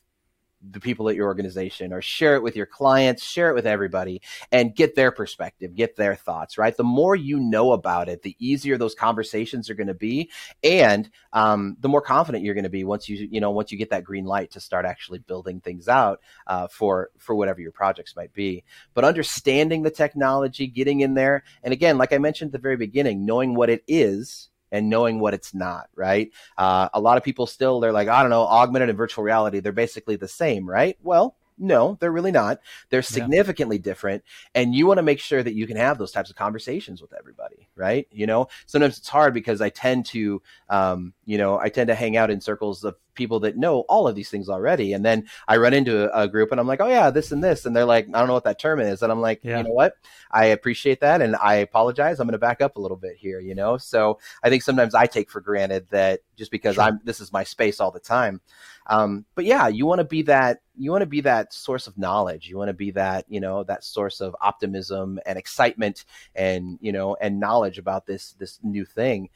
the 0.60 0.80
people 0.80 1.08
at 1.08 1.14
your 1.14 1.26
organization 1.26 1.92
or 1.92 2.02
share 2.02 2.34
it 2.34 2.42
with 2.42 2.56
your 2.56 2.66
clients, 2.66 3.24
share 3.24 3.50
it 3.50 3.54
with 3.54 3.66
everybody 3.66 4.20
and 4.50 4.74
get 4.74 4.94
their 4.94 5.12
perspective, 5.12 5.74
get 5.74 5.96
their 5.96 6.14
thoughts, 6.14 6.58
right? 6.58 6.76
The 6.76 6.84
more 6.84 7.14
you 7.14 7.38
know 7.38 7.72
about 7.72 8.08
it, 8.08 8.22
the 8.22 8.36
easier 8.38 8.76
those 8.76 8.94
conversations 8.94 9.70
are 9.70 9.74
going 9.74 9.86
to 9.86 9.94
be. 9.94 10.30
And 10.64 11.08
um, 11.32 11.76
the 11.80 11.88
more 11.88 12.00
confident 12.00 12.44
you're 12.44 12.54
going 12.54 12.64
to 12.64 12.70
be 12.70 12.84
once 12.84 13.08
you, 13.08 13.28
you 13.30 13.40
know, 13.40 13.50
once 13.50 13.70
you 13.70 13.78
get 13.78 13.90
that 13.90 14.04
green 14.04 14.24
light 14.24 14.50
to 14.52 14.60
start 14.60 14.84
actually 14.84 15.20
building 15.20 15.60
things 15.60 15.88
out 15.88 16.20
uh, 16.46 16.66
for, 16.68 17.10
for 17.18 17.34
whatever 17.34 17.60
your 17.60 17.72
projects 17.72 18.16
might 18.16 18.32
be. 18.32 18.64
But 18.94 19.04
understanding 19.04 19.82
the 19.82 19.90
technology, 19.90 20.66
getting 20.66 21.00
in 21.00 21.14
there. 21.14 21.44
And 21.62 21.72
again, 21.72 21.98
like 21.98 22.12
I 22.12 22.18
mentioned 22.18 22.48
at 22.48 22.52
the 22.52 22.58
very 22.58 22.76
beginning, 22.76 23.24
knowing 23.24 23.54
what 23.54 23.70
it 23.70 23.84
is 23.86 24.50
and 24.72 24.88
knowing 24.88 25.20
what 25.20 25.34
it's 25.34 25.54
not, 25.54 25.88
right? 25.94 26.30
Uh, 26.56 26.88
a 26.92 27.00
lot 27.00 27.16
of 27.16 27.24
people 27.24 27.46
still, 27.46 27.80
they're 27.80 27.92
like, 27.92 28.08
I 28.08 28.22
don't 28.22 28.30
know, 28.30 28.42
augmented 28.42 28.88
and 28.88 28.98
virtual 28.98 29.24
reality, 29.24 29.60
they're 29.60 29.72
basically 29.72 30.16
the 30.16 30.28
same, 30.28 30.68
right? 30.68 30.96
Well, 31.02 31.36
no, 31.58 31.96
they're 32.00 32.12
really 32.12 32.30
not. 32.30 32.60
They're 32.88 33.02
significantly 33.02 33.76
yeah. 33.76 33.82
different. 33.82 34.24
And 34.54 34.74
you 34.74 34.86
want 34.86 34.98
to 34.98 35.02
make 35.02 35.20
sure 35.20 35.42
that 35.42 35.54
you 35.54 35.66
can 35.66 35.76
have 35.76 35.98
those 35.98 36.12
types 36.12 36.30
of 36.30 36.36
conversations 36.36 37.02
with 37.02 37.12
everybody, 37.12 37.68
right? 37.74 38.06
You 38.10 38.26
know, 38.26 38.48
sometimes 38.66 38.98
it's 38.98 39.08
hard 39.08 39.34
because 39.34 39.60
I 39.60 39.68
tend 39.68 40.06
to, 40.06 40.40
um, 40.68 41.12
you 41.24 41.38
know, 41.38 41.58
I 41.58 41.68
tend 41.68 41.88
to 41.88 41.94
hang 41.94 42.16
out 42.16 42.30
in 42.30 42.40
circles 42.40 42.84
of 42.84 42.96
people 43.18 43.40
that 43.40 43.58
know 43.58 43.80
all 43.80 44.08
of 44.08 44.14
these 44.14 44.30
things 44.30 44.48
already. 44.48 44.94
And 44.94 45.04
then 45.04 45.28
I 45.46 45.58
run 45.58 45.74
into 45.74 46.10
a, 46.10 46.22
a 46.22 46.28
group 46.28 46.50
and 46.50 46.58
I'm 46.58 46.66
like, 46.66 46.80
oh, 46.80 46.88
yeah, 46.88 47.10
this 47.10 47.32
and 47.32 47.44
this. 47.44 47.66
And 47.66 47.76
they're 47.76 47.84
like, 47.84 48.06
I 48.06 48.18
don't 48.18 48.28
know 48.28 48.32
what 48.32 48.44
that 48.44 48.58
term 48.58 48.80
is. 48.80 49.02
And 49.02 49.12
I'm 49.12 49.20
like, 49.20 49.40
yeah. 49.42 49.58
you 49.58 49.64
know 49.64 49.72
what? 49.72 49.94
I 50.30 50.46
appreciate 50.46 51.00
that. 51.00 51.20
And 51.20 51.36
I 51.36 51.56
apologize. 51.56 52.20
I'm 52.20 52.26
going 52.26 52.32
to 52.32 52.38
back 52.38 52.62
up 52.62 52.76
a 52.76 52.80
little 52.80 52.96
bit 52.96 53.16
here, 53.16 53.40
you 53.40 53.54
know? 53.54 53.76
So 53.76 54.18
I 54.42 54.48
think 54.48 54.62
sometimes 54.62 54.94
I 54.94 55.06
take 55.06 55.30
for 55.30 55.42
granted 55.42 55.88
that 55.90 56.20
just 56.36 56.50
because 56.50 56.76
sure. 56.76 56.84
I'm, 56.84 57.00
this 57.04 57.20
is 57.20 57.32
my 57.32 57.44
space 57.44 57.80
all 57.80 57.90
the 57.90 58.00
time. 58.00 58.40
Um, 58.88 59.26
but 59.34 59.44
yeah, 59.44 59.68
you 59.68 59.84
want 59.84 59.98
to 59.98 60.04
be 60.04 60.22
that 60.22 60.62
you 60.78 60.90
want 60.90 61.02
to 61.02 61.06
be 61.06 61.20
that 61.22 61.52
source 61.52 61.86
of 61.86 61.98
knowledge. 61.98 62.48
You 62.48 62.56
want 62.56 62.68
to 62.68 62.74
be 62.74 62.90
that 62.92 63.26
you 63.28 63.40
know 63.40 63.64
that 63.64 63.84
source 63.84 64.20
of 64.20 64.34
optimism 64.40 65.20
and 65.26 65.38
excitement 65.38 66.04
and 66.34 66.78
you 66.80 66.92
know 66.92 67.16
and 67.20 67.38
knowledge 67.38 67.78
about 67.78 68.06
this 68.06 68.32
this 68.38 68.58
new 68.62 68.86
thing. 68.86 69.28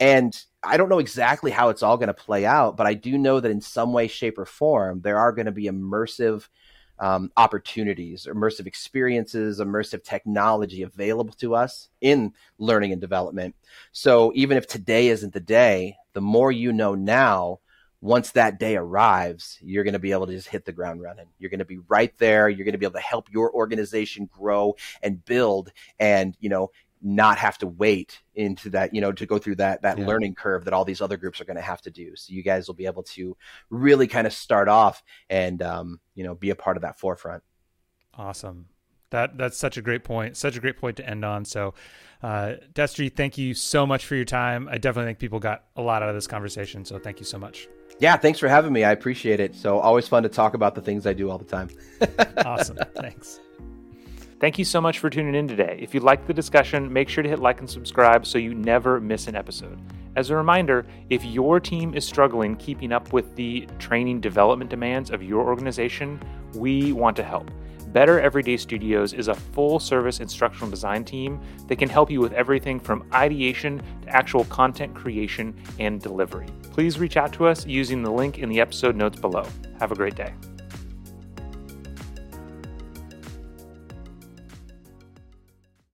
And 0.00 0.38
I 0.62 0.76
don't 0.76 0.88
know 0.88 0.98
exactly 0.98 1.50
how 1.50 1.68
it's 1.70 1.82
all 1.82 1.96
going 1.96 2.08
to 2.08 2.14
play 2.14 2.46
out, 2.46 2.76
but 2.76 2.86
I 2.86 2.94
do 2.94 3.18
know 3.18 3.40
that 3.40 3.50
in 3.50 3.60
some 3.60 3.92
way, 3.92 4.08
shape, 4.08 4.38
or 4.38 4.44
form, 4.44 5.00
there 5.00 5.18
are 5.18 5.32
going 5.32 5.46
to 5.46 5.52
be 5.52 5.64
immersive 5.64 6.48
um, 7.00 7.30
opportunities, 7.36 8.26
immersive 8.30 8.66
experiences, 8.66 9.60
immersive 9.60 10.02
technology 10.02 10.82
available 10.82 11.34
to 11.34 11.54
us 11.54 11.88
in 12.00 12.32
learning 12.58 12.92
and 12.92 13.00
development. 13.00 13.54
So 13.92 14.32
even 14.34 14.56
if 14.56 14.66
today 14.66 15.08
isn't 15.08 15.32
the 15.32 15.40
day, 15.40 15.96
the 16.12 16.20
more 16.20 16.50
you 16.50 16.72
know 16.72 16.94
now, 16.94 17.60
once 18.00 18.30
that 18.32 18.60
day 18.60 18.76
arrives, 18.76 19.58
you're 19.60 19.82
going 19.82 19.92
to 19.92 19.98
be 19.98 20.12
able 20.12 20.26
to 20.26 20.32
just 20.32 20.48
hit 20.48 20.64
the 20.64 20.72
ground 20.72 21.02
running. 21.02 21.26
You're 21.38 21.50
going 21.50 21.58
to 21.58 21.64
be 21.64 21.80
right 21.88 22.16
there. 22.18 22.48
You're 22.48 22.64
going 22.64 22.72
to 22.72 22.78
be 22.78 22.86
able 22.86 22.94
to 22.94 23.00
help 23.00 23.28
your 23.30 23.52
organization 23.52 24.28
grow 24.32 24.76
and 25.02 25.24
build 25.24 25.72
and, 25.98 26.36
you 26.38 26.48
know, 26.48 26.70
not 27.02 27.38
have 27.38 27.58
to 27.58 27.66
wait 27.66 28.20
into 28.34 28.70
that, 28.70 28.94
you 28.94 29.00
know, 29.00 29.12
to 29.12 29.26
go 29.26 29.38
through 29.38 29.56
that 29.56 29.82
that 29.82 29.98
yeah. 29.98 30.06
learning 30.06 30.34
curve 30.34 30.64
that 30.64 30.74
all 30.74 30.84
these 30.84 31.00
other 31.00 31.16
groups 31.16 31.40
are 31.40 31.44
going 31.44 31.56
to 31.56 31.62
have 31.62 31.82
to 31.82 31.90
do. 31.90 32.14
So 32.16 32.32
you 32.32 32.42
guys 32.42 32.66
will 32.66 32.74
be 32.74 32.86
able 32.86 33.02
to 33.04 33.36
really 33.70 34.06
kind 34.06 34.26
of 34.26 34.32
start 34.32 34.68
off 34.68 35.02
and 35.30 35.62
um, 35.62 36.00
you 36.14 36.24
know, 36.24 36.34
be 36.34 36.50
a 36.50 36.56
part 36.56 36.76
of 36.76 36.82
that 36.82 36.98
forefront. 36.98 37.42
Awesome. 38.14 38.66
That 39.10 39.38
that's 39.38 39.56
such 39.56 39.76
a 39.76 39.82
great 39.82 40.04
point. 40.04 40.36
Such 40.36 40.56
a 40.56 40.60
great 40.60 40.76
point 40.76 40.98
to 40.98 41.08
end 41.08 41.24
on. 41.24 41.44
So, 41.44 41.72
uh, 42.22 42.54
Destery, 42.74 43.14
thank 43.14 43.38
you 43.38 43.54
so 43.54 43.86
much 43.86 44.04
for 44.04 44.16
your 44.16 44.26
time. 44.26 44.68
I 44.68 44.76
definitely 44.76 45.10
think 45.10 45.18
people 45.18 45.38
got 45.38 45.64
a 45.76 45.82
lot 45.82 46.02
out 46.02 46.10
of 46.10 46.14
this 46.14 46.26
conversation. 46.26 46.84
So, 46.84 46.98
thank 46.98 47.18
you 47.18 47.24
so 47.24 47.38
much. 47.38 47.68
Yeah, 48.00 48.16
thanks 48.16 48.38
for 48.38 48.48
having 48.48 48.72
me. 48.72 48.84
I 48.84 48.92
appreciate 48.92 49.40
it. 49.40 49.56
So 49.56 49.78
always 49.78 50.06
fun 50.06 50.22
to 50.22 50.28
talk 50.28 50.54
about 50.54 50.74
the 50.74 50.80
things 50.80 51.06
I 51.06 51.12
do 51.12 51.30
all 51.30 51.38
the 51.38 51.44
time. 51.44 51.68
awesome. 52.44 52.78
Thanks. 52.94 53.40
Thank 54.40 54.56
you 54.56 54.64
so 54.64 54.80
much 54.80 55.00
for 55.00 55.10
tuning 55.10 55.34
in 55.34 55.48
today. 55.48 55.76
If 55.80 55.92
you 55.94 56.00
liked 56.00 56.28
the 56.28 56.32
discussion, 56.32 56.92
make 56.92 57.08
sure 57.08 57.24
to 57.24 57.28
hit 57.28 57.40
like 57.40 57.58
and 57.58 57.68
subscribe 57.68 58.24
so 58.24 58.38
you 58.38 58.54
never 58.54 59.00
miss 59.00 59.26
an 59.26 59.34
episode. 59.34 59.80
As 60.14 60.30
a 60.30 60.36
reminder, 60.36 60.86
if 61.10 61.24
your 61.24 61.58
team 61.58 61.92
is 61.92 62.04
struggling 62.04 62.54
keeping 62.54 62.92
up 62.92 63.12
with 63.12 63.34
the 63.34 63.66
training 63.80 64.20
development 64.20 64.70
demands 64.70 65.10
of 65.10 65.24
your 65.24 65.44
organization, 65.44 66.22
we 66.54 66.92
want 66.92 67.16
to 67.16 67.24
help. 67.24 67.50
Better 67.88 68.20
Every 68.20 68.44
Day 68.44 68.56
Studios 68.56 69.12
is 69.12 69.26
a 69.26 69.34
full 69.34 69.80
service 69.80 70.20
instructional 70.20 70.70
design 70.70 71.04
team 71.04 71.40
that 71.66 71.76
can 71.76 71.88
help 71.88 72.08
you 72.08 72.20
with 72.20 72.32
everything 72.32 72.78
from 72.78 73.08
ideation 73.12 73.82
to 74.02 74.08
actual 74.08 74.44
content 74.44 74.94
creation 74.94 75.52
and 75.80 76.00
delivery. 76.00 76.46
Please 76.70 77.00
reach 77.00 77.16
out 77.16 77.32
to 77.32 77.46
us 77.46 77.66
using 77.66 78.02
the 78.02 78.12
link 78.12 78.38
in 78.38 78.48
the 78.48 78.60
episode 78.60 78.94
notes 78.94 79.18
below. 79.18 79.46
Have 79.80 79.90
a 79.90 79.96
great 79.96 80.14
day. 80.14 80.32